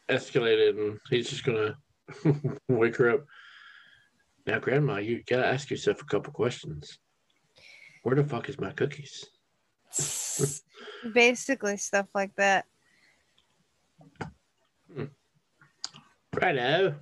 escalate 0.09 0.69
it, 0.69 0.75
and 0.75 0.99
he's 1.09 1.29
just 1.29 1.43
gonna 1.43 1.75
wake 2.67 2.95
her 2.97 3.11
up? 3.11 3.25
Now, 4.45 4.59
Grandma, 4.59 4.97
you 4.97 5.23
gotta 5.27 5.45
ask 5.45 5.69
yourself 5.69 6.01
a 6.01 6.05
couple 6.05 6.33
questions. 6.33 6.97
Where 8.03 8.15
the 8.15 8.23
fuck 8.23 8.49
is 8.49 8.59
my 8.59 8.71
cookies? 8.71 9.25
Basically, 11.13 11.77
stuff 11.77 12.07
like 12.15 12.35
that. 12.37 12.65
Righto. 16.33 16.95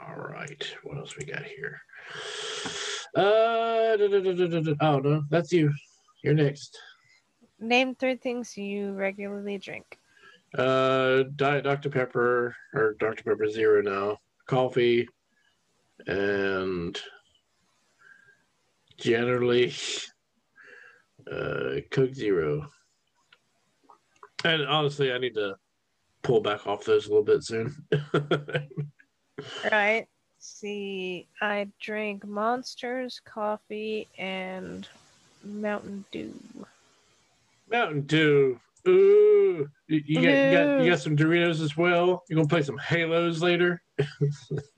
All 0.00 0.16
right. 0.16 0.76
What 0.84 0.96
else 0.98 1.16
we 1.16 1.24
got 1.24 1.42
here? 1.44 1.80
Uh, 3.14 3.96
da, 3.96 4.08
da, 4.08 4.60
da. 4.60 4.74
oh 4.80 4.98
no, 5.00 5.22
that's 5.30 5.52
you. 5.52 5.72
You're 6.22 6.34
next. 6.34 6.78
Name 7.62 7.94
three 7.94 8.16
things 8.16 8.58
you 8.58 8.92
regularly 8.92 9.56
drink. 9.56 9.98
Uh, 10.58 11.22
Diet 11.36 11.62
Dr 11.62 11.90
Pepper 11.90 12.56
or 12.74 12.96
Dr 12.98 13.22
Pepper 13.22 13.48
Zero 13.48 13.80
now. 13.80 14.18
Coffee, 14.46 15.08
and 16.08 17.00
generally, 18.98 19.72
uh, 21.30 21.76
Coke 21.92 22.14
Zero. 22.14 22.66
And 24.44 24.66
honestly, 24.66 25.12
I 25.12 25.18
need 25.18 25.34
to 25.34 25.54
pull 26.22 26.40
back 26.40 26.66
off 26.66 26.84
those 26.84 27.06
a 27.06 27.10
little 27.10 27.24
bit 27.24 27.44
soon. 27.44 27.74
Right. 29.70 30.06
See, 30.38 31.26
I 31.40 31.68
drink 31.80 32.26
monsters, 32.26 33.20
coffee, 33.24 34.06
and 34.18 34.86
Mountain 35.42 36.04
Dew. 36.12 36.34
Mountain 37.72 38.02
Dew. 38.02 38.60
Ooh, 38.86 39.68
you, 39.88 40.02
you 40.06 40.14
got, 40.16 40.22
you 40.22 40.50
got 40.50 40.84
you 40.84 40.90
got 40.90 41.00
some 41.00 41.16
Doritos 41.16 41.60
as 41.62 41.76
well. 41.76 42.22
You 42.28 42.36
gonna 42.36 42.48
play 42.48 42.62
some 42.62 42.78
Halos 42.78 43.40
later? 43.40 43.82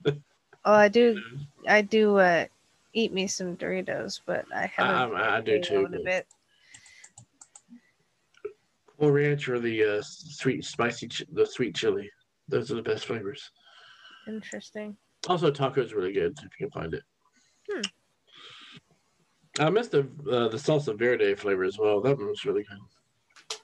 Oh, 0.05 0.13
I 0.63 0.87
do. 0.87 1.19
I 1.67 1.81
do 1.81 2.17
uh, 2.17 2.45
eat 2.93 3.11
me 3.13 3.27
some 3.27 3.57
Doritos, 3.57 4.21
but 4.25 4.45
I 4.53 4.67
haven't. 4.67 5.15
I, 5.15 5.37
I 5.37 5.41
do 5.41 5.59
too. 5.59 5.87
a 5.91 5.99
bit. 5.99 6.27
Cool 8.99 9.11
Ranch 9.11 9.49
or 9.49 9.59
the 9.59 9.97
uh, 9.97 10.01
sweet 10.01 10.63
spicy, 10.63 11.07
ch- 11.07 11.25
the 11.33 11.45
sweet 11.45 11.75
chili. 11.75 12.09
Those 12.47 12.71
are 12.71 12.75
the 12.75 12.81
best 12.81 13.05
flavors. 13.05 13.51
Interesting. 14.27 14.95
Also, 15.27 15.51
taco's 15.51 15.93
really 15.93 16.13
good 16.13 16.37
if 16.37 16.59
you 16.59 16.67
can 16.67 16.71
find 16.71 16.93
it. 16.93 17.03
Hmm. 17.69 17.81
I 19.59 19.69
missed 19.69 19.91
the 19.91 20.01
uh, 20.29 20.47
the 20.49 20.57
salsa 20.57 20.97
verde 20.97 21.35
flavor 21.35 21.63
as 21.63 21.77
well. 21.77 22.01
That 22.01 22.17
one 22.17 22.27
was 22.27 22.43
really 22.45 22.63
good. 22.63 23.59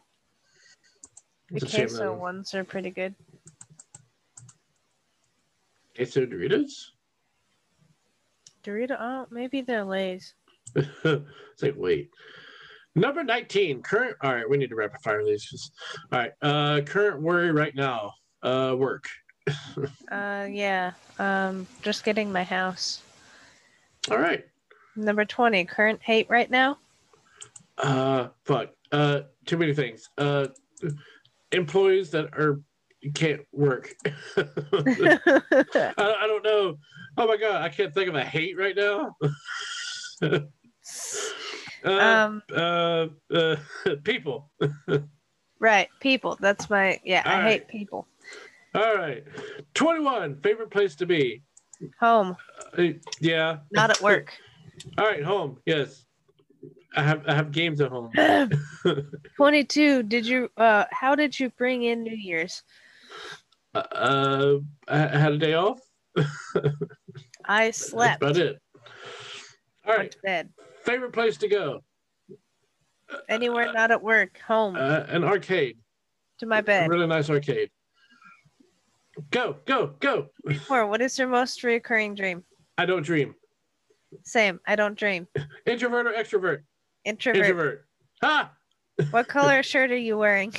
The 1.50 1.66
It's 1.66 1.76
queso 1.76 2.14
ones 2.14 2.54
are 2.54 2.64
pretty 2.64 2.92
good. 2.92 3.14
queso 5.96 6.26
Doritos. 6.26 6.92
Dorito. 8.64 8.96
Oh, 9.00 9.28
maybe 9.32 9.62
they're 9.62 9.84
Lay's. 9.84 10.34
it's 10.76 11.62
like 11.62 11.76
wait. 11.76 12.10
Number 12.96 13.24
nineteen. 13.24 13.82
Current. 13.82 14.16
All 14.22 14.34
right, 14.34 14.50
we 14.50 14.58
need 14.58 14.70
to 14.70 14.76
rapid 14.76 15.02
fire 15.02 15.24
these. 15.26 15.72
All 16.12 16.20
right, 16.20 16.32
Uh, 16.42 16.82
current 16.86 17.22
worry 17.22 17.52
right 17.52 17.76
now. 17.76 18.14
Uh, 18.44 18.76
work. 18.78 19.06
Uh, 20.12 20.46
yeah. 20.52 20.92
Um, 21.20 21.66
just 21.82 22.04
getting 22.04 22.32
my 22.32 22.44
house. 22.44 23.02
All 24.12 24.18
right. 24.20 24.44
Number 24.96 25.26
twenty. 25.26 25.66
Current 25.66 26.02
hate 26.02 26.30
right 26.30 26.50
now. 26.50 26.78
Uh, 27.78 28.28
fuck. 28.46 28.70
Uh, 28.92 29.22
too 29.46 29.58
many 29.58 29.74
things. 29.74 30.10
Uh, 30.18 30.48
employees 31.52 32.12
that 32.12 32.26
are 32.38 32.62
can't 33.14 33.42
work. 33.52 33.90
I, 34.38 34.44
I 35.98 36.28
don't 36.28 36.44
know. 36.44 36.78
Oh 37.18 37.28
my 37.28 37.38
god, 37.38 37.62
I 37.62 37.70
can't 37.70 37.94
think 37.94 38.10
of 38.10 38.16
a 38.16 38.24
hate 38.24 38.58
right 38.58 38.76
now. 38.76 39.16
uh, 40.22 40.40
um, 41.84 42.44
uh, 42.56 43.08
uh, 43.34 43.56
people. 44.04 44.52
right, 45.60 45.88
people. 46.00 46.38
That's 46.40 46.70
my 46.70 47.00
yeah. 47.04 47.24
I 47.26 47.36
All 47.36 47.42
hate 47.42 47.68
people. 47.68 48.08
All 48.76 48.96
right, 48.96 49.24
twenty-one. 49.74 50.38
Favorite 50.42 50.70
place 50.70 50.96
to 50.96 51.06
be? 51.06 51.42
Home, 52.00 52.38
Uh, 52.78 52.90
yeah. 53.20 53.58
not 53.72 53.90
at 53.90 54.02
work. 54.02 54.32
All 54.98 55.06
right, 55.06 55.24
home. 55.24 55.58
Yes, 55.66 56.06
I 56.96 57.04
have. 57.04 57.24
I 57.28 57.34
have 57.34 57.52
games 57.52 57.82
at 57.82 57.90
home. 57.90 58.12
22 59.38 60.04
did 60.04 60.26
you 60.26 60.50
uh 60.58 60.86
how 60.92 61.16
did 61.16 61.40
you 61.40 61.50
bring 61.52 61.84
in 61.84 62.04
new 62.04 62.16
year's 62.16 62.64
Uh, 63.74 64.58
I 64.88 64.98
had 64.98 65.34
a 65.34 65.38
day 65.38 65.54
off. 65.54 65.80
i 67.46 67.66
That's 67.66 67.78
slept 67.78 68.22
about 68.22 68.38
it. 68.38 68.58
All 69.86 69.96
right, 69.96 70.16
bed 70.24 70.50
favorite 70.84 71.14
place 71.14 71.38
to 71.38 71.48
go? 71.48 71.82
anywhere 73.30 73.72
not 73.74 73.92
at 73.92 74.02
work 74.02 74.40
home 74.48 74.76
Uh, 74.76 75.06
an 75.10 75.24
arcade. 75.24 75.78
to 76.40 76.46
my 76.46 76.60
A 76.60 76.64
bed 76.64 76.90
really 76.90 77.08
nice 77.08 77.30
arcade. 77.30 77.70
Go, 79.30 79.58
go, 79.66 79.96
go. 80.00 80.28
Four, 80.68 80.88
what 80.88 81.02
is 81.02 81.18
your 81.20 81.28
most 81.28 81.64
recurring 81.64 82.16
dream 82.16 82.44
I 82.78 82.86
don't 82.86 83.04
dream. 83.04 83.36
Same 84.24 84.60
i 84.68 84.76
don't 84.76 84.98
dream 84.98 85.28
Introvert 85.66 86.08
or 86.08 86.12
extrovert? 86.12 86.64
introvert, 87.06 87.42
Introvert. 87.46 87.86
Ha! 88.24 88.52
what 89.12 89.28
color 89.28 89.64
shirt 89.64 89.92
are 89.92 89.98
you 89.98 90.18
wearing 90.18 90.54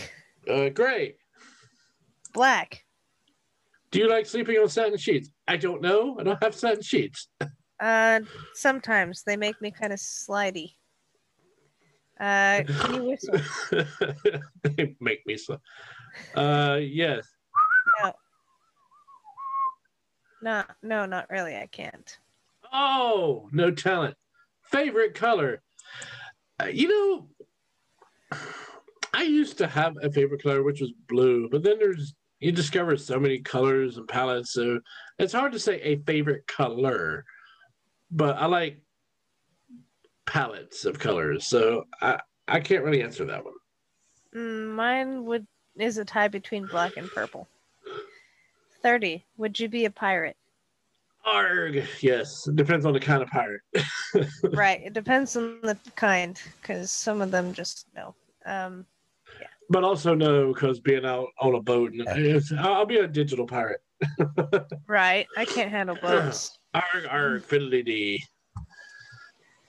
Uh, 0.48 0.68
gray. 0.70 1.16
black 2.34 2.84
Do 3.90 3.98
you 3.98 4.08
like 4.08 4.24
sleeping 4.26 4.56
on 4.58 4.68
satin 4.70 4.96
sheets? 4.96 5.28
I 5.46 5.58
don't 5.58 5.82
know. 5.82 6.16
I 6.18 6.22
don't 6.24 6.42
have 6.42 6.54
satin 6.54 6.82
sheets. 6.82 7.28
uh 7.80 8.20
sometimes 8.54 9.22
they 9.24 9.36
make 9.36 9.60
me 9.60 9.70
kind 9.70 9.92
of 9.92 9.98
slidey 9.98 10.74
uh 12.20 12.62
can 12.80 12.94
you 12.94 13.04
whistle 13.04 13.38
they 14.76 14.96
make 15.00 15.24
me 15.26 15.36
so. 15.36 15.58
Uh, 16.34 16.78
yes. 16.80 17.26
no 20.42 20.62
no 20.82 21.06
not 21.06 21.30
really 21.30 21.54
i 21.56 21.66
can't 21.70 22.18
Oh, 22.72 23.48
no 23.52 23.70
talent. 23.70 24.16
Favorite 24.64 25.14
color? 25.14 25.62
Uh, 26.60 26.66
you 26.66 26.88
know, 26.88 27.28
I 29.12 29.22
used 29.24 29.58
to 29.58 29.66
have 29.66 29.94
a 30.02 30.10
favorite 30.10 30.42
color, 30.42 30.62
which 30.62 30.80
was 30.80 30.92
blue, 31.08 31.48
but 31.50 31.62
then 31.62 31.78
there's 31.78 32.14
you 32.40 32.50
discover 32.50 32.96
so 32.96 33.20
many 33.20 33.38
colors 33.38 33.98
and 33.98 34.08
palettes, 34.08 34.52
so 34.52 34.80
it's 35.18 35.32
hard 35.32 35.52
to 35.52 35.60
say 35.60 35.80
a 35.80 35.96
favorite 35.98 36.46
color. 36.46 37.24
But 38.10 38.36
I 38.36 38.46
like 38.46 38.80
palettes 40.26 40.84
of 40.84 40.98
colors, 40.98 41.46
so 41.46 41.84
I 42.00 42.20
I 42.48 42.60
can't 42.60 42.84
really 42.84 43.02
answer 43.02 43.24
that 43.26 43.44
one. 43.44 43.54
Mm, 44.34 44.74
mine 44.74 45.24
would 45.26 45.46
is 45.76 45.98
a 45.98 46.04
tie 46.04 46.28
between 46.28 46.66
black 46.66 46.96
and 46.96 47.10
purple 47.10 47.48
30 48.82 49.24
would 49.36 49.58
you 49.58 49.68
be 49.68 49.84
a 49.86 49.90
pirate 49.90 50.36
Arg, 51.24 51.84
yes, 52.00 52.46
it 52.48 52.56
depends 52.56 52.84
on 52.84 52.92
the 52.92 53.00
kind 53.00 53.22
of 53.22 53.28
pirate. 53.28 53.60
right 54.52 54.80
it 54.84 54.92
depends 54.92 55.36
on 55.36 55.60
the 55.62 55.78
kind 55.94 56.40
because 56.60 56.90
some 56.90 57.20
of 57.20 57.30
them 57.30 57.52
just 57.52 57.86
no 57.94 58.14
um 58.46 58.84
But 59.70 59.84
also 59.84 60.14
no, 60.14 60.52
because 60.52 60.80
being 60.80 61.04
out 61.04 61.28
on 61.40 61.54
a 61.54 61.62
boat, 61.62 61.92
and 61.92 62.06
it's, 62.08 62.52
I'll 62.52 62.86
be 62.86 62.98
a 62.98 63.06
digital 63.06 63.46
pirate. 63.46 63.80
right 64.88 65.28
i 65.36 65.44
can't 65.44 65.70
handle 65.70 65.96
boats 66.02 66.58
Arg, 66.74 67.06
arg, 67.08 67.42
fiddly 67.46 67.84
dee. 67.84 68.24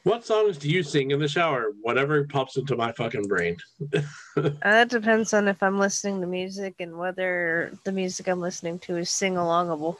What 0.04 0.26
songs 0.26 0.58
do 0.58 0.70
you 0.70 0.84
sing 0.84 1.12
in 1.12 1.20
the 1.20 1.28
shower? 1.30 1.72
Whatever 1.82 2.26
pops 2.26 2.58
into 2.58 2.76
my 2.76 2.92
fucking 2.92 3.28
brain. 3.28 3.56
uh, 3.96 4.50
that 4.62 4.90
depends 4.90 5.34
on 5.34 5.48
if 5.48 5.62
i'm 5.62 5.78
listening 5.80 6.20
to 6.22 6.28
music 6.28 6.76
and 6.80 6.98
whether 6.98 7.74
the 7.84 7.92
music 7.92 8.28
i'm 8.28 8.40
listening 8.40 8.80
to 8.80 8.98
is 8.98 9.10
sing-alongable 9.12 9.98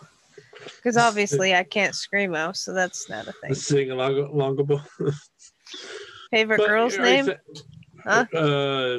because 0.66 0.98
obviously 0.98 1.54
i 1.54 1.64
can't 1.64 1.94
screamo 1.94 2.56
so 2.56 2.74
that's 2.74 3.10
not 3.10 3.28
a 3.28 3.34
thing 3.34 3.54
Sing 3.54 3.92
along, 3.92 4.14
alongable. 4.14 4.82
favorite 6.32 6.58
But 6.60 6.68
girl's 6.68 7.00
name 7.00 7.32
Huh? 8.06 8.26
Uh, 8.36 8.98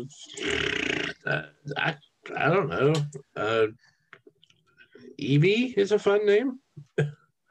uh, 1.27 1.43
I, 1.77 1.95
I 2.35 2.49
don't 2.49 2.71
know. 2.71 2.95
Uh, 3.37 3.67
Evie 5.19 5.75
is 5.77 5.93
a 5.93 5.99
fun 5.99 6.25
name. 6.25 6.59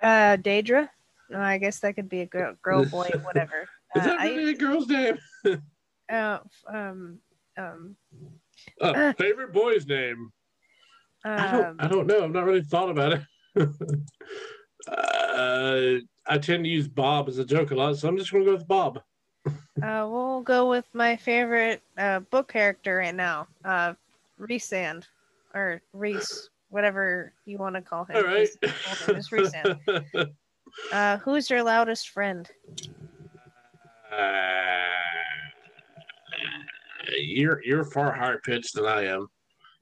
uh 0.01 0.36
daedra 0.38 0.89
no 1.30 1.39
i 1.39 1.57
guess 1.57 1.80
that 1.80 1.95
could 1.95 2.09
be 2.09 2.22
a 2.22 2.26
girl, 2.26 2.55
girl 2.64 2.84
boy 2.91 3.09
whatever 3.24 3.68
Is 3.95 4.03
uh, 4.03 4.05
that 4.05 4.20
really 4.22 4.51
a 4.51 4.55
girl's 4.55 4.88
name? 4.88 5.18
uh, 6.11 6.39
um 6.74 7.20
um 7.57 7.95
Uh, 8.82 8.93
Uh. 8.93 9.14
favorite 9.18 9.53
boy's 9.53 9.86
name? 9.88 10.32
I 11.26 11.45
um, 11.45 11.51
don't. 11.51 11.82
I 11.82 11.88
don't 11.88 12.07
know. 12.07 12.24
I've 12.24 12.32
not 12.32 12.45
really 12.45 12.64
thought 12.64 12.89
about 12.89 13.14
it. 13.14 13.22
Uh, 14.86 15.99
I 16.28 16.38
tend 16.39 16.66
to 16.66 16.70
use 16.70 16.88
Bob 16.88 17.30
as 17.30 17.38
a 17.38 17.45
joke 17.45 17.72
a 17.72 17.76
lot, 17.76 17.97
so 17.97 18.08
I'm 18.08 18.18
just 18.18 18.32
going 18.32 18.43
to 18.43 18.51
go 18.51 18.56
with 18.58 18.68
Bob. 18.68 18.99
Uh, 19.82 20.08
we'll 20.10 20.41
go 20.41 20.70
with 20.70 20.86
my 20.93 21.16
favorite 21.16 21.82
uh, 21.97 22.20
book 22.20 22.51
character 22.51 22.97
right 22.97 23.16
now, 23.16 23.47
uh, 23.66 23.93
Rhysand, 24.39 25.06
or 25.54 25.82
Rhys, 25.93 26.49
whatever 26.70 27.34
you 27.45 27.58
want 27.58 27.76
to 27.76 27.82
call 27.82 28.06
him. 28.06 28.18
All 28.18 28.24
right. 28.24 28.49
His 29.08 29.30
Rhysand. 29.30 29.80
Uh, 30.91 31.18
who's 31.18 31.51
your 31.51 31.62
loudest 31.62 32.10
friend? 32.10 32.49
Uh, 34.12 34.88
you're 37.20 37.62
you're 37.64 37.84
far 37.84 38.12
higher 38.12 38.39
pitched 38.39 38.74
than 38.74 38.86
I 38.86 39.06
am. 39.06 39.28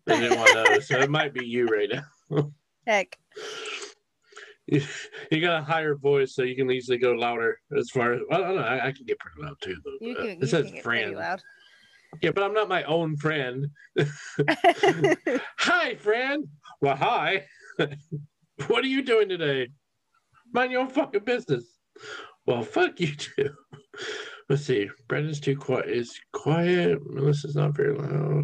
I 0.07 0.19
didn't 0.19 0.37
want 0.37 0.51
to 0.51 0.63
know, 0.63 0.79
so 0.79 0.99
it 0.99 1.09
might 1.09 1.33
be 1.33 1.45
you 1.45 1.67
right 1.67 1.89
now. 1.89 2.51
Heck, 2.91 3.17
You, 4.67 4.81
you 5.31 5.39
got 5.39 5.61
a 5.61 5.63
higher 5.63 5.95
voice, 5.95 6.35
so 6.35 6.43
you 6.43 6.57
can 6.57 6.69
easily 6.69 6.97
go 6.97 7.13
louder. 7.13 7.57
As 7.77 7.89
far 7.89 8.11
as 8.11 8.19
well, 8.29 8.43
I 8.43 8.47
don't 8.47 8.55
know. 8.57 8.63
I, 8.63 8.87
I 8.87 8.91
can 8.91 9.05
get 9.05 9.17
pretty 9.17 9.41
loud 9.41 9.55
too, 9.61 9.77
though. 9.85 10.05
you 10.05 10.15
can, 10.15 10.43
it 10.43 10.49
says 10.49 10.69
can 10.69 10.81
friend. 10.81 11.15
loud. 11.15 11.41
Yeah, 12.21 12.31
but 12.31 12.43
I'm 12.43 12.53
not 12.53 12.67
my 12.67 12.83
own 12.83 13.15
friend. 13.15 13.67
Hi, 15.59 15.95
friend. 15.95 16.45
Well, 16.81 16.97
hi. 16.97 17.45
what 18.67 18.83
are 18.83 18.87
you 18.87 19.01
doing 19.01 19.29
today? 19.29 19.69
Mind 20.51 20.73
your 20.73 20.81
own 20.81 20.89
fucking 20.89 21.23
business. 21.23 21.63
Well, 22.45 22.61
fuck 22.61 22.99
you 22.99 23.15
too. 23.15 23.51
Let's 24.49 24.65
see. 24.65 24.89
Brendan's 25.07 25.39
too 25.39 25.55
quiet. 25.55 25.89
Is 25.89 26.19
quiet. 26.33 26.99
Melissa's 27.05 27.55
not 27.55 27.77
very 27.77 27.95
loud. 27.97 28.43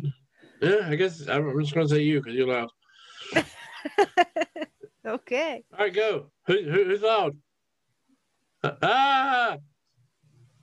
Yeah, 0.62 0.88
I 0.88 0.96
guess 0.96 1.28
I'm 1.28 1.50
I'm 1.50 1.60
just 1.60 1.74
gonna 1.74 1.90
say 1.90 2.04
you 2.04 2.22
because 2.22 2.36
you're 2.36 2.48
loud. 2.48 2.70
okay. 5.06 5.64
All 5.74 5.86
right, 5.86 5.94
go. 5.94 6.32
Who, 6.48 6.62
who, 6.64 6.84
who's 6.86 7.02
loud? 7.02 7.38
Ah! 8.64 9.58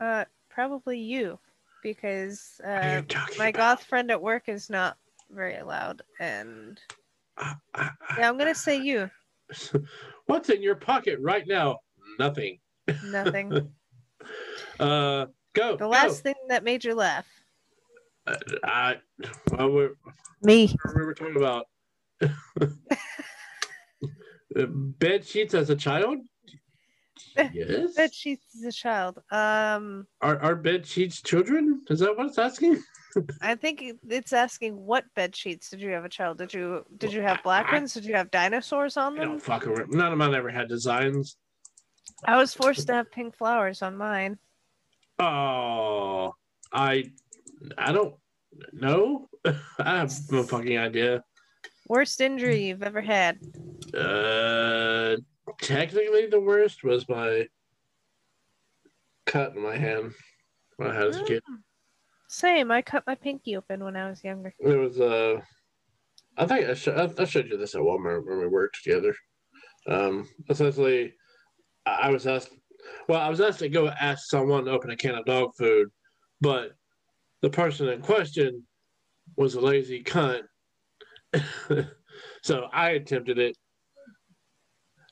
Uh, 0.01 0.25
probably 0.51 0.99
you, 0.99 1.39
because 1.83 2.61
What 2.63 2.83
you 2.83 2.99
uh, 2.99 3.03
my 3.39 3.49
about? 3.49 3.79
goth 3.79 3.85
friend 3.85 4.11
at 4.11 4.21
work 4.21 4.49
is 4.49 4.69
not 4.69 4.97
very 5.31 5.63
loud, 5.63 6.03
and 6.21 6.81
ah, 7.39 7.57
ah. 7.75 7.93
yeah, 8.19 8.29
I'm 8.29 8.37
gonna 8.37 8.55
say 8.55 8.81
you. 8.81 9.11
What's 10.27 10.51
in 10.51 10.63
your 10.63 10.75
pocket 10.75 11.19
right 11.21 11.45
now? 11.47 11.79
Nothing. 12.19 12.59
Nothing. 13.07 13.71
Uh, 14.81 15.27
go. 15.53 15.77
The 15.77 15.87
last 15.87 16.23
thing 16.23 16.35
that 16.49 16.65
made 16.65 16.83
you 16.83 16.95
laugh. 16.95 17.27
Uh, 18.27 18.37
I, 18.65 18.97
well, 19.53 19.71
we're, 19.71 19.91
Me. 20.43 20.75
we 20.97 21.05
were 21.05 21.13
talking 21.13 21.37
about 21.37 21.63
Uh, 21.63 21.74
bed 24.99 25.27
sheets 25.27 25.55
as 25.55 25.71
a 25.71 25.77
child. 25.77 26.19
Yes. 27.53 27.95
Bed 27.95 28.15
sheets 28.15 28.47
as 28.57 28.63
a 28.65 28.73
child. 28.73 29.19
Um, 29.31 30.07
Are 30.21 30.39
are 30.41 30.55
bed 30.55 30.87
sheets 30.87 31.23
children? 31.23 31.83
Is 31.89 32.01
that 32.01 32.17
what 32.17 32.27
it's 32.27 32.39
asking? 32.39 32.83
I 33.41 33.55
think 33.55 33.83
it's 34.09 34.33
asking 34.33 34.77
what 34.77 35.05
bed 35.15 35.37
sheets 35.37 35.71
did 35.71 35.81
you 35.81 35.91
have 35.91 36.05
a 36.05 36.09
child? 36.09 36.39
Did 36.39 36.53
you 36.53 36.85
did 36.97 37.13
you 37.13 37.23
have 37.23 37.43
black 37.43 37.71
ones? 37.71 37.95
Did 37.95 38.05
you 38.05 38.15
have 38.15 38.31
dinosaurs 38.31 38.97
on 38.97 39.19
I 39.19 39.25
them? 39.25 39.39
don't. 39.39 39.95
None 39.95 40.13
of 40.13 40.19
mine 40.19 40.35
ever 40.35 40.51
had 40.51 40.69
designs. 40.69 41.37
I 42.25 42.37
was 42.37 42.55
forced 42.55 42.87
to 42.89 42.95
have 42.95 43.11
pink 43.11 43.37
flowers 43.37 43.83
on 43.83 43.97
mine. 43.97 44.39
Oh, 45.19 46.35
I, 46.73 47.13
I 47.79 47.93
don't 47.93 48.15
know. 48.73 49.29
I 49.45 49.99
have 49.99 50.13
no 50.31 50.43
fucking 50.43 50.79
idea. 50.79 51.23
Worst 51.87 52.21
injury 52.21 52.67
you've 52.67 52.83
ever 52.83 53.01
had? 53.01 53.39
Uh, 53.93 55.17
technically, 55.61 56.27
the 56.27 56.41
worst 56.41 56.83
was 56.83 57.09
my 57.09 57.47
cut 59.27 59.55
in 59.55 59.63
my 59.63 59.77
hand 59.77 60.13
when 60.77 60.91
I 60.91 60.95
had 60.95 61.09
as 61.09 61.21
a 61.21 61.25
kid. 61.25 61.43
Same. 62.29 62.71
I 62.71 62.83
cut 62.83 63.05
my 63.07 63.15
pinky 63.15 63.57
open 63.57 63.85
when 63.85 63.97
I 63.97 64.09
was 64.09 64.25
younger. 64.25 64.55
It 64.59 64.77
was 64.77 64.99
uh, 65.01 65.41
I 66.37 66.47
think 66.47 66.69
I, 66.69 66.75
sh- 66.75 66.89
I 66.89 67.25
showed 67.25 67.49
you 67.49 67.57
this 67.57 67.75
at 67.75 67.81
Walmart 67.81 68.27
when 68.27 68.39
we 68.39 68.47
worked 68.49 68.83
together. 68.83 69.15
Um, 69.87 70.29
essentially, 70.49 71.15
I 71.87 72.09
I 72.09 72.11
was 72.11 72.27
asked. 72.27 72.51
Well, 73.09 73.21
I 73.21 73.29
was 73.29 73.41
asked 73.41 73.61
to 73.61 73.69
go 73.69 73.89
ask 73.89 74.29
someone 74.29 74.65
to 74.65 74.73
open 74.73 74.91
a 74.91 74.97
can 74.97 75.15
of 75.15 75.25
dog 75.25 75.55
food, 75.57 75.89
but 76.41 76.73
the 77.41 77.51
person 77.51 77.89
in 77.89 78.01
question 78.03 78.67
was 79.37 79.55
a 79.55 79.61
lazy 79.61 80.03
cunt. 80.03 80.43
so 82.43 82.69
I 82.73 82.91
attempted 82.91 83.39
it. 83.39 83.57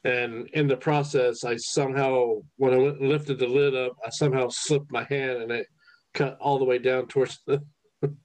And 0.04 0.48
in 0.50 0.66
the 0.66 0.76
process, 0.76 1.44
I 1.44 1.56
somehow, 1.56 2.38
when 2.56 2.74
I 2.74 2.76
went 2.76 3.00
and 3.00 3.08
lifted 3.08 3.38
the 3.38 3.46
lid 3.46 3.76
up, 3.76 3.92
I 4.04 4.10
somehow 4.10 4.48
slipped 4.48 4.90
my 4.90 5.04
hand 5.04 5.42
and 5.42 5.52
it 5.52 5.66
cut 6.12 6.36
all 6.40 6.58
the 6.58 6.64
way 6.64 6.78
down 6.78 7.06
towards 7.06 7.38
the. 7.46 7.62
and 8.02 8.16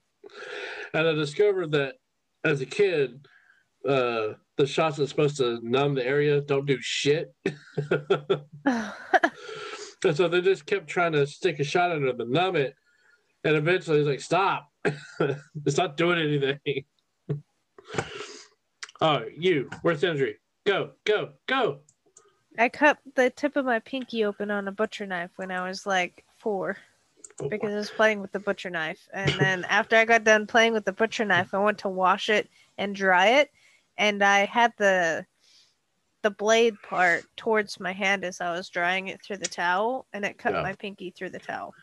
I 0.94 1.12
discovered 1.12 1.70
that 1.72 1.94
as 2.44 2.60
a 2.60 2.66
kid, 2.66 3.26
uh, 3.88 4.34
the 4.56 4.66
shots 4.66 4.96
that's 4.96 5.10
supposed 5.10 5.36
to 5.36 5.60
numb 5.62 5.94
the 5.94 6.04
area 6.04 6.40
don't 6.40 6.66
do 6.66 6.78
shit. 6.80 7.32
And 10.04 10.16
so 10.16 10.28
they 10.28 10.40
just 10.40 10.66
kept 10.66 10.88
trying 10.88 11.12
to 11.12 11.26
stick 11.26 11.58
a 11.58 11.64
shot 11.64 11.90
under 11.90 12.12
to 12.12 12.24
numb 12.24 12.56
it. 12.56 12.74
And 13.44 13.56
eventually 13.56 13.98
it's 13.98 14.08
like, 14.08 14.20
stop. 14.20 14.68
it's 15.64 15.76
not 15.76 15.96
doing 15.96 16.18
anything. 16.18 16.84
Right, 19.00 19.32
you, 19.36 19.70
worst 19.82 20.04
injury. 20.04 20.36
Go, 20.66 20.90
go, 21.04 21.30
go. 21.46 21.80
I 22.58 22.68
cut 22.68 22.98
the 23.14 23.30
tip 23.30 23.56
of 23.56 23.64
my 23.64 23.78
pinky 23.78 24.24
open 24.24 24.50
on 24.50 24.66
a 24.66 24.72
butcher 24.72 25.06
knife 25.06 25.30
when 25.36 25.50
I 25.52 25.66
was 25.66 25.86
like 25.86 26.24
four 26.38 26.76
oh, 27.40 27.48
because 27.48 27.72
I 27.72 27.76
was 27.76 27.90
playing 27.90 28.20
with 28.20 28.32
the 28.32 28.40
butcher 28.40 28.70
knife. 28.70 29.08
And 29.12 29.30
then 29.38 29.64
after 29.68 29.96
I 29.96 30.04
got 30.04 30.24
done 30.24 30.46
playing 30.46 30.72
with 30.72 30.84
the 30.84 30.92
butcher 30.92 31.24
knife, 31.24 31.54
I 31.54 31.58
went 31.58 31.78
to 31.78 31.88
wash 31.88 32.28
it 32.28 32.48
and 32.76 32.94
dry 32.94 33.28
it. 33.38 33.50
And 33.96 34.22
I 34.22 34.44
had 34.44 34.72
the 34.76 35.24
the 36.22 36.30
blade 36.30 36.74
part 36.82 37.24
towards 37.36 37.78
my 37.78 37.92
hand 37.92 38.24
as 38.24 38.40
I 38.40 38.50
was 38.50 38.68
drying 38.68 39.06
it 39.06 39.22
through 39.22 39.36
the 39.36 39.46
towel, 39.46 40.06
and 40.12 40.24
it 40.24 40.36
cut 40.36 40.52
Yeah. 40.52 40.62
my 40.62 40.72
pinky 40.74 41.10
through 41.10 41.30
the 41.30 41.38
towel. 41.38 41.74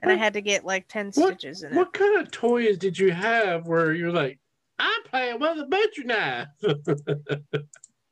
And 0.00 0.10
I 0.10 0.16
had 0.16 0.34
to 0.34 0.40
get 0.40 0.64
like 0.64 0.86
10 0.88 1.12
what- 1.14 1.40
stitches 1.40 1.62
in 1.62 1.72
it. 1.72 1.76
What 1.76 1.92
kind 1.92 2.20
of 2.20 2.30
toys 2.30 2.78
did 2.78 2.98
you 2.98 3.12
have 3.12 3.66
where 3.66 3.92
you're 3.92 4.12
like, 4.12 4.38
I'm 4.78 5.02
playing 5.04 5.40
with 5.40 5.58
a 5.58 5.66
butcher 5.66 6.04
knife? 6.04 6.48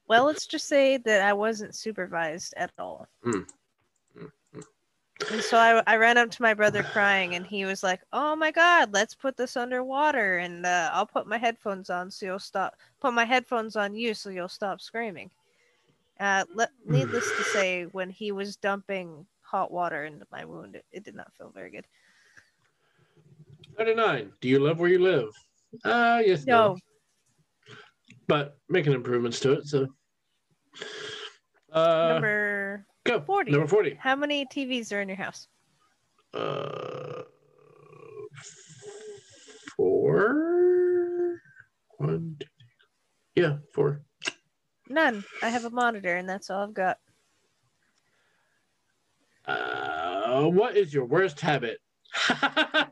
Well, 0.09 0.26
let's 0.26 0.47
just 0.47 0.68
say 0.68 0.99
that 0.99 1.22
I 1.22 1.33
wasn't 1.33 1.74
supervised 1.74 2.53
at 2.59 2.70
all. 2.78 3.07
Mm. 3.24 3.47
And 5.30 5.41
so 5.41 5.57
I, 5.57 5.83
I 5.87 5.97
ran 5.97 6.18
up 6.18 6.30
to 6.33 6.43
my 6.43 6.53
brother 6.53 6.83
crying, 6.83 7.35
and 7.35 7.47
he 7.47 7.64
was 7.64 7.83
like, 7.83 8.01
"Oh 8.12 8.35
my 8.37 8.51
God, 8.51 8.93
let's 8.93 9.14
put 9.14 9.37
this 9.37 9.57
underwater, 9.57 10.39
and 10.39 10.66
uh, 10.66 10.91
I'll 10.93 11.07
put 11.07 11.26
my 11.26 11.39
headphones 11.39 11.91
on 11.91 12.11
so 12.11 12.26
you'll 12.26 12.39
stop. 12.39 12.76
Put 13.01 13.14
my 13.14 13.24
headphones 13.24 13.76
on 13.76 13.95
you 13.95 14.14
so 14.14 14.30
you'll 14.30 14.49
stop 14.49 14.80
screaming." 14.80 15.30
Uh, 16.20 16.45
let, 16.55 16.70
needless 16.85 17.28
to 17.37 17.45
say, 17.45 17.85
when 17.85 18.11
he 18.11 18.33
was 18.33 18.57
dumping 18.57 19.26
hot 19.53 19.70
water 19.70 20.05
into 20.05 20.26
my 20.32 20.44
wound, 20.46 20.74
it, 20.76 20.84
it 20.90 21.05
did 21.05 21.14
not 21.14 21.30
feel 21.36 21.53
very 21.55 21.70
good. 21.70 21.86
99. 23.78 24.32
Do 24.40 24.48
you 24.48 24.59
love 24.59 24.80
where 24.80 24.88
you 24.88 24.98
live? 24.98 25.28
Uh, 25.84 26.22
yes. 26.24 26.46
No, 26.46 26.76
But 28.26 28.57
making 28.70 28.94
improvements 28.94 29.40
to 29.40 29.53
it. 29.53 29.66
So, 29.66 29.86
uh, 31.70 32.09
number 32.14 32.86
go. 33.05 33.20
40. 33.20 33.53
Number 33.53 33.66
40. 33.66 33.98
how 34.00 34.16
many 34.16 34.46
TVs 34.46 34.90
are 34.92 35.03
in 35.03 35.09
your 35.09 35.16
house? 35.16 35.48
Uh, 36.32 37.22
four. 39.76 41.36
One, 41.98 42.38
yeah, 43.34 43.57
four. 43.74 44.00
None. 44.88 45.24
I 45.42 45.50
have 45.50 45.66
a 45.66 45.70
monitor, 45.70 46.16
and 46.16 46.28
that's 46.28 46.48
all 46.48 46.64
I've 46.64 46.74
got. 46.74 46.98
Uh, 49.47 50.45
what 50.49 50.76
is 50.76 50.93
your 50.95 51.05
worst 51.05 51.40
habit? 51.40 51.78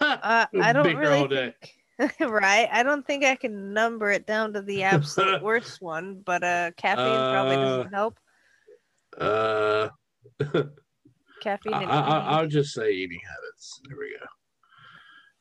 Uh, 0.00 0.46
I 0.60 0.72
don't 0.72 0.82
Big 0.82 0.96
really 0.98 1.28
day. 1.28 1.54
think, 1.98 2.14
right. 2.20 2.68
I 2.72 2.82
don't 2.82 3.06
think 3.06 3.24
I 3.24 3.36
can 3.36 3.72
number 3.72 4.10
it 4.10 4.26
down 4.26 4.52
to 4.54 4.60
the 4.62 4.82
absolute 4.82 5.40
worst 5.44 5.80
one, 5.80 6.22
but 6.26 6.42
uh, 6.42 6.72
caffeine 6.76 7.04
probably 7.06 7.54
Uh, 7.54 7.76
doesn't 7.76 7.92
help. 7.92 8.18
uh, 9.18 9.88
Caffeine 11.40 11.74
I, 11.74 11.82
I, 11.84 12.18
i'll 12.38 12.48
just 12.48 12.72
say 12.74 12.90
eating 12.90 13.20
habits. 13.24 13.80
There 13.88 13.96
we 13.96 14.16
go. 14.18 14.26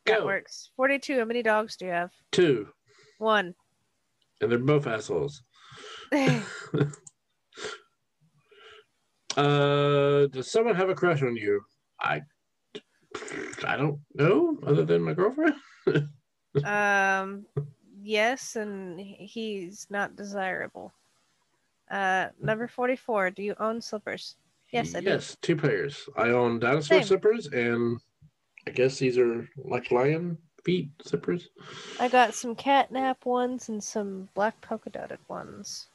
that 0.05 0.19
Go. 0.19 0.25
works. 0.27 0.69
Forty-two. 0.75 1.17
How 1.17 1.25
many 1.25 1.41
dogs 1.41 1.75
do 1.77 1.85
you 1.85 1.91
have? 1.91 2.11
Two, 2.31 2.67
One. 3.17 3.55
and 4.41 4.51
they're 4.51 4.59
both 4.59 4.85
assholes. 4.85 5.41
Uh, 9.37 10.27
does 10.27 10.51
someone 10.51 10.75
have 10.75 10.89
a 10.89 10.95
crush 10.95 11.21
on 11.21 11.35
you? 11.35 11.61
I, 11.99 12.21
I 13.65 13.77
don't 13.77 13.99
know, 14.13 14.57
other 14.65 14.83
than 14.83 15.01
my 15.01 15.13
girlfriend. 15.13 15.55
um, 16.65 17.45
yes, 18.01 18.55
and 18.55 18.99
he's 18.99 19.87
not 19.89 20.15
desirable. 20.15 20.91
Uh, 21.89 22.27
number 22.41 22.67
forty-four. 22.67 23.31
Do 23.31 23.43
you 23.43 23.55
own 23.59 23.81
slippers? 23.81 24.35
Yes, 24.71 24.95
I 24.95 25.01
do. 25.01 25.07
Yes, 25.07 25.37
two 25.41 25.55
pairs. 25.55 26.07
I 26.15 26.29
own 26.29 26.59
dinosaur 26.59 26.99
Same. 26.99 27.07
slippers, 27.07 27.47
and 27.47 27.99
I 28.67 28.71
guess 28.71 28.97
these 28.99 29.17
are 29.17 29.47
like 29.57 29.91
lion 29.91 30.37
feet 30.63 30.89
slippers. 31.01 31.49
I 31.99 32.07
got 32.07 32.33
some 32.33 32.55
catnap 32.55 33.25
ones 33.25 33.69
and 33.69 33.83
some 33.83 34.29
black 34.33 34.59
polka 34.61 34.89
dotted 34.89 35.19
ones. 35.27 35.87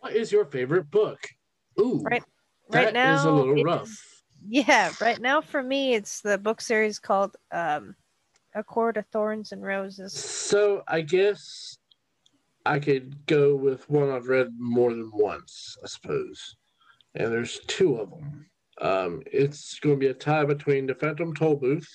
What 0.00 0.14
is 0.14 0.30
your 0.30 0.44
favorite 0.44 0.90
book? 0.90 1.18
Ooh, 1.80 2.02
Right- 2.02 2.22
right 2.68 2.92
that 2.92 3.14
is 3.14 3.22
a 3.22 3.26
now, 3.26 3.34
little 3.34 3.64
rough. 3.64 3.82
is- 3.88 4.22
Yeah, 4.46 4.92
right 5.00 5.20
now 5.20 5.40
for 5.40 5.62
me, 5.62 5.94
it's 5.94 6.20
the 6.20 6.38
book 6.38 6.60
series 6.60 6.98
called 6.98 7.36
um, 7.52 7.94
A 8.54 8.62
Court 8.64 8.96
of 8.96 9.06
Thorns 9.06 9.52
and 9.52 9.62
Roses. 9.62 10.12
So 10.12 10.82
I 10.88 11.00
guess 11.02 11.78
I 12.66 12.78
could 12.78 13.26
go 13.26 13.54
with 13.56 13.88
one 13.88 14.10
I've 14.10 14.28
read 14.28 14.48
more 14.58 14.90
than 14.90 15.10
once, 15.12 15.76
I 15.82 15.86
suppose. 15.88 16.56
And 17.14 17.32
there's 17.32 17.58
two 17.66 17.96
of 17.96 18.10
them. 18.10 18.46
Um, 18.80 19.22
it's 19.26 19.78
going 19.80 19.96
to 19.96 20.00
be 20.00 20.06
a 20.08 20.14
tie 20.14 20.44
between 20.44 20.86
the 20.86 20.94
Phantom 20.94 21.34
Tollbooth 21.34 21.86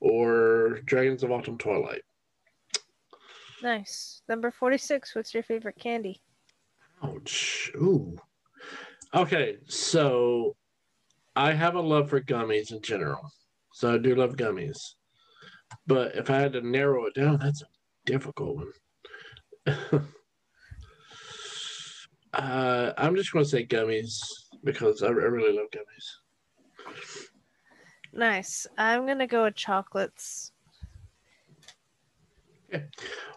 or 0.00 0.80
Dragons 0.84 1.22
of 1.22 1.30
Autumn 1.32 1.58
Twilight. 1.58 2.02
Nice. 3.62 4.22
Number 4.28 4.50
46, 4.50 5.14
what's 5.14 5.34
your 5.34 5.42
favorite 5.42 5.76
candy? 5.78 6.22
Ouch. 7.02 7.70
Ooh. 7.76 8.16
Okay, 9.14 9.56
so 9.66 10.54
I 11.34 11.52
have 11.52 11.74
a 11.76 11.80
love 11.80 12.10
for 12.10 12.20
gummies 12.20 12.72
in 12.72 12.82
general. 12.82 13.30
So 13.72 13.94
I 13.94 13.98
do 13.98 14.14
love 14.14 14.36
gummies. 14.36 14.78
But 15.86 16.14
if 16.16 16.30
I 16.30 16.38
had 16.38 16.52
to 16.54 16.60
narrow 16.60 17.06
it 17.06 17.14
down, 17.14 17.38
that's 17.38 17.62
a 17.62 17.66
difficult 18.04 18.56
one. 18.56 18.72
uh, 22.34 22.92
I'm 22.98 23.16
just 23.16 23.32
going 23.32 23.44
to 23.44 23.50
say 23.50 23.64
gummies 23.66 24.18
because 24.64 25.02
I, 25.02 25.06
I 25.06 25.10
really 25.10 25.56
love 25.56 25.68
gummies. 25.74 26.94
Nice. 28.12 28.66
I'm 28.76 29.06
going 29.06 29.18
to 29.18 29.26
go 29.26 29.44
with 29.44 29.54
chocolates. 29.54 30.52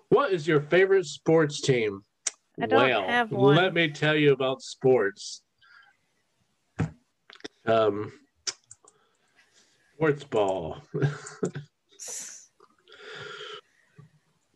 What 0.09 0.33
is 0.33 0.47
your 0.47 0.59
favorite 0.59 1.05
sports 1.05 1.61
team? 1.61 2.03
I 2.61 2.65
don't 2.65 2.89
well, 2.89 3.07
have 3.07 3.31
one. 3.31 3.55
let 3.55 3.73
me 3.73 3.89
tell 3.89 4.15
you 4.15 4.33
about 4.33 4.61
sports. 4.61 5.43
Um, 7.65 8.11
sports 9.95 10.23
ball. 10.23 10.81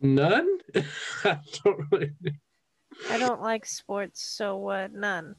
None. 0.01 0.58
I 1.24 1.39
don't 1.64 1.91
really. 1.91 2.12
I 3.10 3.18
don't 3.18 3.41
like 3.41 3.66
sports, 3.66 4.24
so 4.24 4.70
uh, 4.70 4.88
none. 4.91 5.36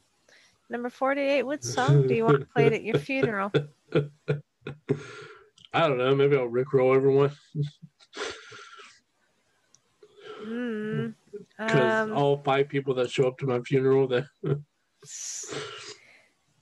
Number 0.69 0.89
48, 0.89 1.43
what 1.43 1.63
song 1.63 2.07
do 2.07 2.13
you 2.13 2.25
want 2.25 2.49
played 2.51 2.73
at 2.73 2.83
your 2.83 2.99
funeral? 2.99 3.51
I 5.73 5.87
don't 5.87 5.97
know. 5.97 6.13
Maybe 6.15 6.35
I'll 6.35 6.49
rickroll 6.49 6.95
everyone 6.95 7.31
Hmm. 10.43 11.07
because 11.57 12.07
Um, 12.09 12.13
all 12.13 12.37
five 12.37 12.69
people 12.69 12.93
that 12.95 13.09
show 13.09 13.27
up 13.27 13.37
to 13.39 13.45
my 13.45 13.59
funeral 13.61 14.07
that 14.07 14.25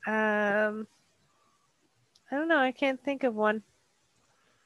um, 0.07 0.87
I 2.35 2.37
don't 2.37 2.49
know. 2.49 2.59
I 2.59 2.73
can't 2.73 3.01
think 3.01 3.23
of 3.23 3.33
one. 3.33 3.63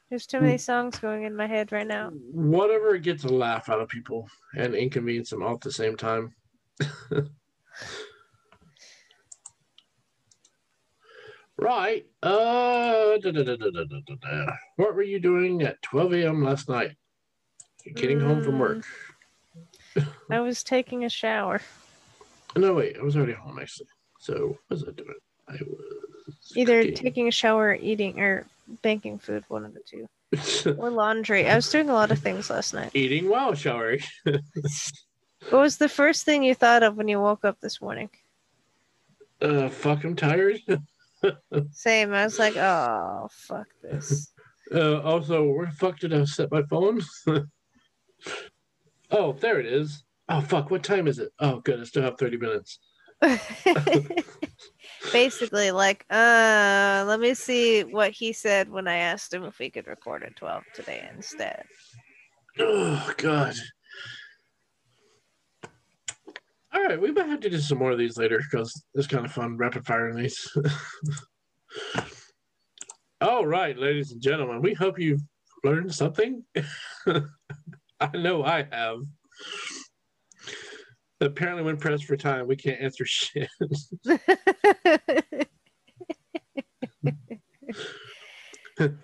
There's 0.08 0.26
too 0.26 0.40
many 0.40 0.58
songs 0.58 0.98
going 0.98 1.22
in 1.22 1.36
my 1.36 1.46
head 1.46 1.70
right 1.70 1.86
now. 1.86 2.10
whatever 2.32 2.98
gets 2.98 3.22
a 3.22 3.28
laugh 3.28 3.68
out 3.68 3.80
of 3.80 3.88
people 3.88 4.28
and 4.56 4.74
inconvenience 4.74 5.30
them 5.30 5.44
all 5.44 5.54
at 5.54 5.60
the 5.60 5.70
same 5.70 5.96
time. 5.96 6.34
Right. 11.58 12.06
Uh, 12.22 13.18
da, 13.18 13.32
da, 13.32 13.42
da, 13.42 14.46
what 14.76 14.94
were 14.94 15.02
you 15.02 15.20
doing 15.20 15.60
at 15.60 15.82
12 15.82 16.14
a.m. 16.14 16.42
last 16.42 16.70
night? 16.70 16.96
Getting 17.96 18.18
home 18.18 18.42
from 18.42 18.58
work. 18.58 18.82
I 20.30 20.40
was 20.40 20.64
taking 20.64 21.04
a 21.04 21.10
shower. 21.10 21.60
No, 22.56 22.72
wait. 22.72 22.96
I 22.98 23.02
was 23.02 23.14
already 23.14 23.34
home 23.34 23.58
actually. 23.60 23.88
So 24.18 24.56
what 24.68 24.70
was 24.70 24.84
I 24.84 24.92
doing? 24.92 25.14
I 25.50 25.58
was 25.66 25.89
Either 26.56 26.80
cooking. 26.82 26.94
taking 26.96 27.28
a 27.28 27.30
shower, 27.32 27.68
or 27.68 27.74
eating, 27.74 28.20
or 28.20 28.46
baking 28.82 29.18
food, 29.18 29.44
one 29.48 29.64
of 29.64 29.74
the 29.74 29.80
two. 29.80 30.06
Or 30.78 30.90
laundry. 30.90 31.48
I 31.48 31.56
was 31.56 31.68
doing 31.70 31.90
a 31.90 31.92
lot 31.92 32.12
of 32.12 32.18
things 32.20 32.50
last 32.50 32.72
night. 32.72 32.92
eating 32.94 33.28
while 33.28 33.54
showering. 33.54 34.00
What 34.24 34.42
was 35.52 35.78
the 35.78 35.88
first 35.88 36.24
thing 36.24 36.42
you 36.44 36.54
thought 36.54 36.82
of 36.82 36.96
when 36.96 37.08
you 37.08 37.20
woke 37.20 37.44
up 37.44 37.58
this 37.60 37.80
morning? 37.80 38.10
Uh, 39.40 39.68
fuck, 39.70 40.04
I'm 40.04 40.14
tired. 40.14 40.60
Same. 41.72 42.12
I 42.12 42.24
was 42.24 42.38
like, 42.38 42.56
oh, 42.56 43.28
fuck 43.30 43.66
this. 43.82 44.32
Uh, 44.72 45.00
also, 45.00 45.42
where 45.48 45.66
the 45.66 45.72
fuck 45.72 45.98
did 45.98 46.14
I 46.14 46.22
set 46.22 46.52
my 46.52 46.62
phone? 46.70 47.00
oh, 49.10 49.32
there 49.32 49.58
it 49.58 49.66
is. 49.66 50.04
Oh, 50.28 50.40
fuck, 50.40 50.70
what 50.70 50.84
time 50.84 51.08
is 51.08 51.18
it? 51.18 51.32
Oh, 51.40 51.58
good, 51.58 51.80
I 51.80 51.84
still 51.84 52.04
have 52.04 52.16
30 52.16 52.36
minutes. 52.36 52.78
Basically, 55.12 55.70
like, 55.70 56.04
uh, 56.10 57.04
let 57.06 57.20
me 57.20 57.34
see 57.34 57.82
what 57.82 58.12
he 58.12 58.32
said 58.32 58.70
when 58.70 58.86
I 58.86 58.96
asked 58.96 59.32
him 59.32 59.44
if 59.44 59.58
we 59.58 59.70
could 59.70 59.86
record 59.86 60.22
at 60.22 60.36
12 60.36 60.62
today 60.74 61.08
instead. 61.14 61.64
Oh, 62.58 63.12
God. 63.16 63.54
All 66.72 66.82
right, 66.82 67.00
we 67.00 67.10
might 67.10 67.26
have 67.26 67.40
to 67.40 67.50
do 67.50 67.58
some 67.58 67.78
more 67.78 67.90
of 67.90 67.98
these 67.98 68.16
later 68.16 68.38
because 68.38 68.84
it's 68.94 69.06
kind 69.06 69.24
of 69.24 69.32
fun 69.32 69.56
rapid 69.56 69.84
firing 69.84 70.16
these. 70.16 70.56
All 73.20 73.44
right, 73.46 73.76
ladies 73.76 74.12
and 74.12 74.22
gentlemen, 74.22 74.62
we 74.62 74.74
hope 74.74 74.98
you've 74.98 75.22
learned 75.64 75.94
something. 75.94 76.44
I 77.06 78.16
know 78.16 78.44
I 78.44 78.66
have 78.70 78.98
apparently 81.20 81.62
when 81.62 81.76
pressed 81.76 82.04
for 82.04 82.16
time 82.16 82.46
we 82.46 82.56
can't 82.56 82.80
answer 82.80 83.04
shit 83.04 83.48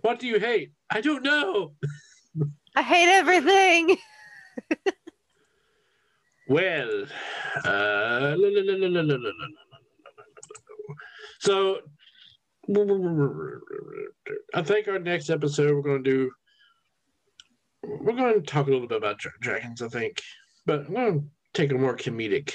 what 0.00 0.18
do 0.18 0.26
you 0.26 0.38
hate 0.38 0.72
i 0.90 1.00
don't 1.00 1.22
know 1.22 1.72
i 2.74 2.82
hate 2.82 3.08
everything 3.08 3.96
well 6.48 7.04
uh, 7.64 8.34
so 11.40 11.78
i 14.54 14.62
think 14.62 14.88
our 14.88 14.98
next 14.98 15.28
episode 15.30 15.74
we're 15.74 15.82
going 15.82 16.02
to 16.02 16.10
do 16.10 16.30
we're 17.82 18.14
going 18.14 18.34
to 18.34 18.40
talk 18.40 18.66
a 18.66 18.70
little 18.70 18.88
bit 18.88 18.98
about 18.98 19.20
dragons 19.40 19.82
i 19.82 19.88
think 19.88 20.22
but 20.64 20.86
i'm 20.86 20.94
going 20.94 21.20
to 21.20 21.26
take 21.56 21.72
a 21.72 21.74
more 21.74 21.96
comedic 21.96 22.52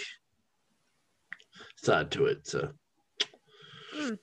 side 1.76 2.12
to 2.12 2.26
it. 2.26 2.47
So, 2.47 2.70
Hmm. 3.95 4.14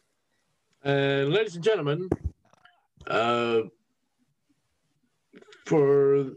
and 0.85 1.31
ladies 1.31 1.57
and 1.57 1.65
gentlemen, 1.65 2.09
uh, 3.09 3.63
for 5.67 6.31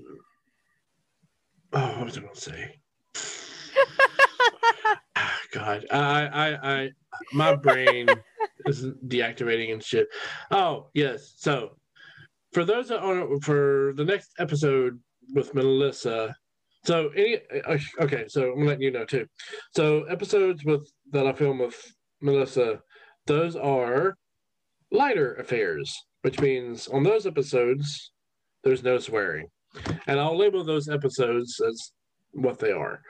oh, 1.73 1.97
what 1.97 2.05
was 2.05 2.17
I 2.17 2.21
going 2.21 2.33
to 2.33 2.41
say? 2.41 2.79
Ah, 5.15 5.39
God, 5.51 5.85
I, 5.91 6.25
I, 6.25 6.73
I, 6.81 6.89
my 7.33 7.55
brain 7.55 8.09
is 8.65 8.85
deactivating 9.07 9.71
and 9.71 9.83
shit. 9.83 10.07
Oh 10.49 10.87
yes, 10.93 11.33
so 11.37 11.77
for 12.53 12.65
those 12.65 12.87
that 12.87 13.01
on 13.01 13.39
for 13.41 13.93
the 13.95 14.05
next 14.05 14.31
episode 14.39 14.99
with 15.33 15.53
Melissa. 15.53 16.35
So 16.83 17.09
any 17.09 17.39
okay, 17.99 18.25
so 18.27 18.53
I'm 18.53 18.65
letting 18.65 18.81
you 18.81 18.91
know 18.91 19.05
too. 19.05 19.27
So 19.75 20.03
episodes 20.05 20.65
with 20.65 20.89
that 21.11 21.27
I 21.27 21.33
film 21.33 21.59
with 21.59 21.79
Melissa, 22.21 22.79
those 23.27 23.55
are 23.55 24.15
lighter 24.91 25.35
affairs, 25.35 25.95
which 26.23 26.39
means 26.39 26.87
on 26.87 27.03
those 27.03 27.27
episodes 27.27 28.11
there's 28.63 28.83
no 28.83 28.97
swearing, 28.97 29.47
and 30.07 30.19
I'll 30.19 30.37
label 30.37 30.63
those 30.63 30.89
episodes 30.89 31.59
as 31.59 31.91
what 32.31 32.57
they 32.57 32.71
are. 32.71 33.01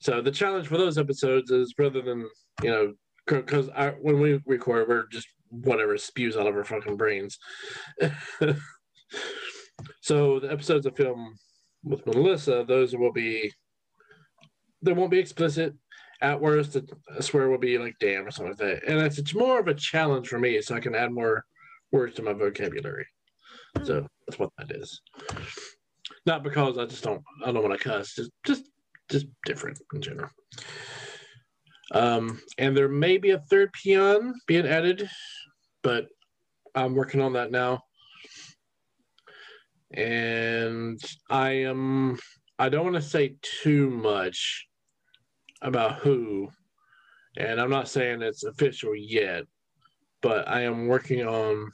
So 0.00 0.20
the 0.20 0.30
challenge 0.30 0.68
for 0.68 0.78
those 0.78 0.98
episodes 0.98 1.50
is 1.50 1.74
rather 1.76 2.02
than 2.02 2.28
you 2.62 2.70
know 2.70 2.92
because 3.26 3.68
when 4.00 4.20
we 4.20 4.40
record 4.46 4.88
we're 4.88 5.06
just 5.08 5.26
whatever 5.48 5.96
spews 5.96 6.36
out 6.36 6.46
of 6.46 6.54
our 6.54 6.64
fucking 6.64 6.96
brains. 6.96 7.36
so 10.02 10.38
the 10.40 10.52
episodes 10.52 10.86
of 10.86 10.96
film 10.96 11.34
with 11.84 12.06
Melissa, 12.06 12.64
those 12.66 12.96
will 12.96 13.12
be 13.12 13.52
they 14.82 14.92
won't 14.92 15.10
be 15.10 15.18
explicit. 15.18 15.74
At 16.20 16.40
worst, 16.40 16.76
a 16.76 17.22
swear 17.22 17.48
will 17.48 17.58
be 17.58 17.76
like 17.78 17.96
"damn" 18.00 18.26
or 18.26 18.30
something 18.30 18.52
like 18.52 18.58
that, 18.58 18.88
and 18.88 19.00
it's, 19.00 19.18
it's 19.18 19.34
more 19.34 19.58
of 19.60 19.68
a 19.68 19.74
challenge 19.74 20.28
for 20.28 20.38
me, 20.38 20.60
so 20.62 20.74
I 20.74 20.80
can 20.80 20.94
add 20.94 21.12
more 21.12 21.44
words 21.92 22.14
to 22.16 22.22
my 22.22 22.32
vocabulary. 22.32 23.06
So 23.82 24.06
that's 24.26 24.38
what 24.38 24.50
that 24.58 24.70
is. 24.70 25.00
Not 26.26 26.42
because 26.42 26.78
I 26.78 26.86
just 26.86 27.04
don't 27.04 27.22
I 27.44 27.52
don't 27.52 27.62
want 27.62 27.78
to 27.78 27.88
cuss, 27.88 28.14
just 28.14 28.30
just 28.46 28.64
just 29.10 29.26
different 29.44 29.78
in 29.92 30.00
general. 30.00 30.30
Um, 31.92 32.40
and 32.58 32.76
there 32.76 32.88
may 32.88 33.18
be 33.18 33.30
a 33.30 33.42
third 33.50 33.72
peon 33.72 34.34
being 34.46 34.66
added, 34.66 35.08
but 35.82 36.06
I'm 36.74 36.94
working 36.94 37.20
on 37.20 37.34
that 37.34 37.50
now. 37.50 37.82
And 39.96 41.00
I 41.30 41.50
am 41.50 42.18
I 42.58 42.68
don't 42.68 42.84
want 42.84 42.96
to 42.96 43.02
say 43.02 43.36
too 43.42 43.90
much 43.90 44.66
about 45.62 45.96
who, 45.96 46.48
and 47.36 47.60
I'm 47.60 47.70
not 47.70 47.88
saying 47.88 48.22
it's 48.22 48.44
official 48.44 48.94
yet, 48.94 49.44
but 50.20 50.48
I 50.48 50.62
am 50.62 50.88
working 50.88 51.26
on 51.26 51.70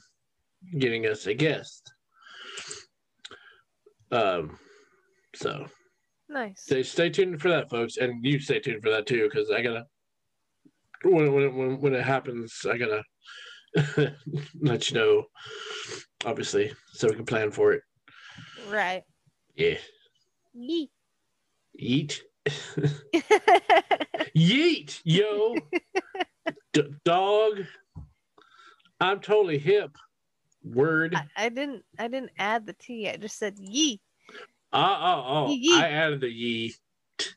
getting 0.77 1.05
us 1.07 1.25
a 1.27 1.33
guest. 1.33 1.91
Um, 4.11 4.57
so 5.35 5.65
Nice. 6.29 6.61
stay 6.63 6.83
stay 6.83 7.09
tuned 7.09 7.41
for 7.41 7.49
that, 7.49 7.69
folks, 7.69 7.97
and 7.97 8.23
you 8.23 8.39
stay 8.39 8.59
tuned 8.59 8.83
for 8.83 8.89
that 8.91 9.05
too, 9.07 9.29
because 9.29 9.49
I 9.49 9.61
gotta 9.61 9.85
when 11.03 11.33
when 11.33 11.55
when 11.55 11.81
when 11.81 11.93
it 11.95 12.03
happens, 12.03 12.65
I 12.69 12.77
gotta 12.77 13.03
let 14.61 14.89
you 14.89 14.95
know, 14.95 15.25
obviously, 16.25 16.71
so 16.93 17.07
we 17.07 17.15
can 17.15 17.25
plan 17.25 17.51
for 17.51 17.73
it. 17.73 17.81
Right. 18.71 19.03
Yeah, 19.55 19.75
Yee. 20.53 20.89
eat, 21.75 22.21
yeet, 24.33 25.01
yo, 25.03 25.67
D- 26.71 26.93
dog. 27.03 27.65
I'm 29.01 29.19
totally 29.19 29.57
hip. 29.57 29.97
Word. 30.63 31.15
I, 31.15 31.45
I 31.45 31.49
didn't. 31.49 31.83
I 31.99 32.07
didn't 32.07 32.31
add 32.37 32.65
the 32.65 32.73
T. 32.73 33.09
I 33.09 33.17
just 33.17 33.37
said 33.37 33.57
yee. 33.59 33.99
Oh, 34.71 34.79
oh, 34.79 35.23
oh. 35.27 35.47
Yee, 35.49 35.55
yee. 35.55 35.75
I 35.75 35.89
added 35.89 36.21
the 36.21 36.29
ye. 36.31 36.73
T- 37.17 37.29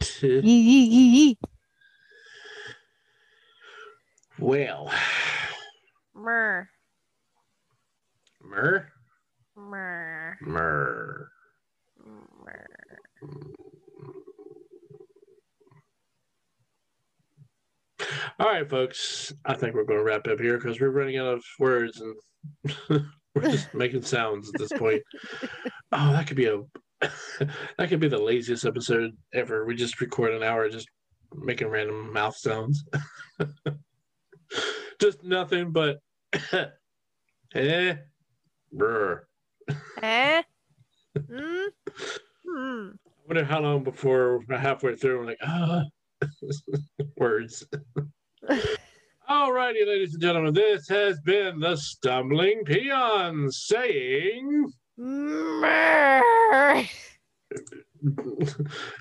Yee 0.00 0.40
t- 0.40 0.40
yee 0.40 0.84
yee 0.86 1.08
yee. 1.10 1.38
Well, 4.40 4.90
Mer. 6.16 6.68
mer, 8.42 8.92
Mer. 9.56 10.36
mer. 10.40 11.28
Mer. 12.44 12.66
All 18.40 18.46
right, 18.46 18.68
folks. 18.68 19.32
I 19.44 19.54
think 19.54 19.74
we're 19.74 19.84
going 19.84 20.00
to 20.00 20.04
wrap 20.04 20.26
up 20.26 20.40
here 20.40 20.58
because 20.58 20.80
we're 20.80 20.90
running 20.90 21.18
out 21.18 21.26
of 21.34 21.44
words 21.60 22.00
and 22.00 22.16
we're 23.34 23.42
just 23.42 23.72
making 23.74 24.02
sounds 24.02 24.50
at 24.52 24.60
this 24.60 24.72
point. 24.78 25.02
Oh, 25.96 26.10
that 26.12 26.26
could 26.26 26.36
be 26.36 26.46
a 26.46 26.60
that 27.78 27.88
could 27.88 28.00
be 28.00 28.08
the 28.08 28.18
laziest 28.18 28.64
episode 28.66 29.12
ever. 29.32 29.64
We 29.64 29.76
just 29.76 30.00
record 30.00 30.34
an 30.34 30.42
hour 30.42 30.68
just 30.68 30.88
making 31.32 31.68
random 31.68 32.12
mouth 32.12 32.36
sounds. 32.36 32.82
just 35.00 35.22
nothing 35.22 35.70
but 35.70 35.98
eh, 37.54 37.94
brr. 38.72 39.24
Eh? 40.04 40.42
Hmm. 41.16 41.68
I 42.46 43.26
wonder 43.26 43.42
how 43.42 43.60
long 43.60 43.82
before 43.82 44.42
halfway 44.50 44.96
through 44.96 45.20
we're 45.20 45.26
like, 45.26 45.38
ah, 45.42 45.82
words. 47.16 47.66
Alrighty, 49.30 49.86
ladies 49.86 50.12
and 50.12 50.22
gentlemen, 50.22 50.52
this 50.52 50.86
has 50.88 51.18
been 51.20 51.58
the 51.58 51.74
Stumbling 51.76 52.64
Peon 52.66 53.50
saying 53.50 54.70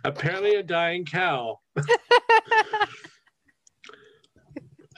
apparently 0.06 0.56
a 0.56 0.64
dying 0.64 1.04
cow. 1.04 1.60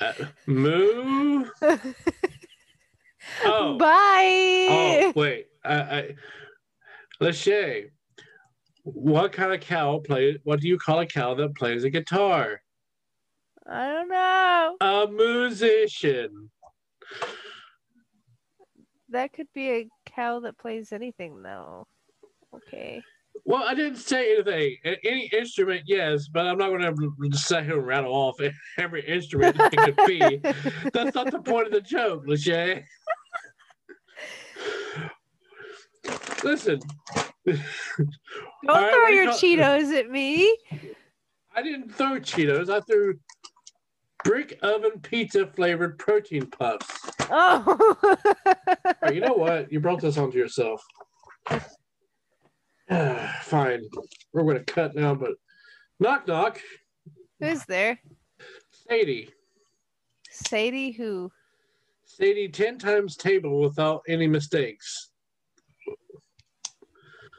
Uh, 0.01 0.11
moo. 0.45 1.45
Oh. 3.43 3.77
Bye. 3.77 4.67
Oh 4.69 5.13
wait. 5.15 5.47
I, 5.63 5.75
I, 5.75 6.15
Lachey, 7.21 7.89
what 8.83 9.31
kind 9.31 9.53
of 9.53 9.61
cow 9.61 9.99
plays? 9.99 10.37
What 10.43 10.59
do 10.59 10.67
you 10.67 10.77
call 10.77 10.99
a 10.99 11.05
cow 11.05 11.33
that 11.35 11.55
plays 11.55 11.83
a 11.83 11.89
guitar? 11.89 12.61
I 13.67 13.87
don't 13.87 14.09
know. 14.09 14.77
A 14.81 15.07
musician. 15.07 16.51
That 19.09 19.33
could 19.33 19.47
be 19.53 19.69
a 19.71 19.87
cow 20.05 20.39
that 20.41 20.57
plays 20.57 20.91
anything, 20.91 21.41
though. 21.41 21.87
Okay. 22.53 23.01
Well, 23.43 23.63
I 23.63 23.75
didn't 23.75 23.97
say 23.97 24.33
anything. 24.33 24.77
Any 25.03 25.29
instrument, 25.33 25.83
yes, 25.85 26.27
but 26.27 26.47
I'm 26.47 26.57
not 26.57 26.69
going 26.69 26.81
to 26.81 27.37
sit 27.37 27.65
here 27.65 27.77
and 27.77 27.85
rattle 27.85 28.13
off 28.13 28.39
every 28.77 29.05
instrument 29.07 29.57
it 29.59 29.77
could 29.77 30.07
be. 30.07 30.19
That's 30.93 31.15
not 31.15 31.31
the 31.31 31.41
point 31.41 31.67
of 31.67 31.73
the 31.73 31.81
joke, 31.81 32.25
Lachey. 32.25 32.83
Listen, 36.43 36.79
Don't 37.45 37.57
right, 38.67 38.91
throw 38.91 39.01
what 39.01 39.07
do 39.07 39.13
you 39.13 39.23
your 39.23 39.33
Cheetos 39.33 39.97
at 39.97 40.09
me. 40.09 40.57
I 41.55 41.61
didn't 41.61 41.93
throw 41.93 42.19
Cheetos. 42.19 42.69
I 42.69 42.81
threw 42.81 43.19
brick 44.23 44.57
oven 44.61 44.99
pizza 45.01 45.47
flavored 45.47 45.97
protein 45.99 46.47
puffs. 46.47 47.11
Oh. 47.31 47.95
Oh, 49.03 49.11
you 49.11 49.21
know 49.21 49.33
what? 49.33 49.71
You 49.71 49.79
brought 49.79 50.01
this 50.01 50.17
onto 50.17 50.37
yourself. 50.37 50.83
Fine. 52.89 53.81
We're 54.33 54.43
going 54.43 54.57
to 54.57 54.63
cut 54.63 54.95
now, 54.95 55.15
but 55.15 55.31
knock 55.99 56.27
knock. 56.27 56.59
Who's 57.39 57.63
there? 57.65 57.99
Sadie. 58.89 59.29
Sadie 60.29 60.91
who? 60.91 61.31
Sadie 62.05 62.49
10 62.49 62.77
times 62.77 63.15
table 63.15 63.59
without 63.59 64.01
any 64.07 64.27
mistakes. 64.27 65.11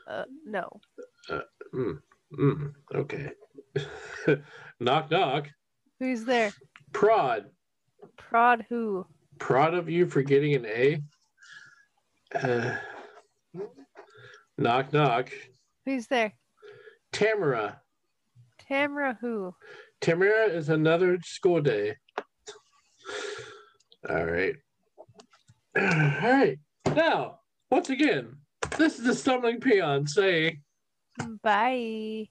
Uh, 0.06 0.24
no. 0.44 0.68
Mm, 1.74 1.98
mm, 2.38 2.72
okay. 2.94 3.30
knock 4.80 5.10
knock. 5.10 5.48
Who's 5.98 6.24
there? 6.24 6.52
Prod. 6.92 7.46
Prod 8.16 8.64
who? 8.68 9.06
Proud 9.38 9.74
of 9.74 9.88
you 9.88 10.06
for 10.06 10.22
getting 10.22 10.54
an 10.54 10.66
A. 10.66 11.02
Uh, 12.34 12.76
knock 14.56 14.92
knock. 14.92 15.30
Who's 15.84 16.06
there? 16.06 16.32
Tamara. 17.12 17.80
Tamara 18.68 19.18
who? 19.20 19.54
Tamara 20.00 20.46
is 20.48 20.68
another 20.68 21.18
school 21.24 21.60
day. 21.60 21.96
All 24.08 24.24
right. 24.24 24.54
All 25.76 25.82
right. 25.82 26.58
Now, 26.94 27.40
once 27.70 27.90
again, 27.90 28.36
this 28.76 28.98
is 28.98 29.04
the 29.04 29.14
stumbling 29.14 29.60
peon. 29.60 30.06
Saying, 30.06 30.62
Bye. 31.42 32.28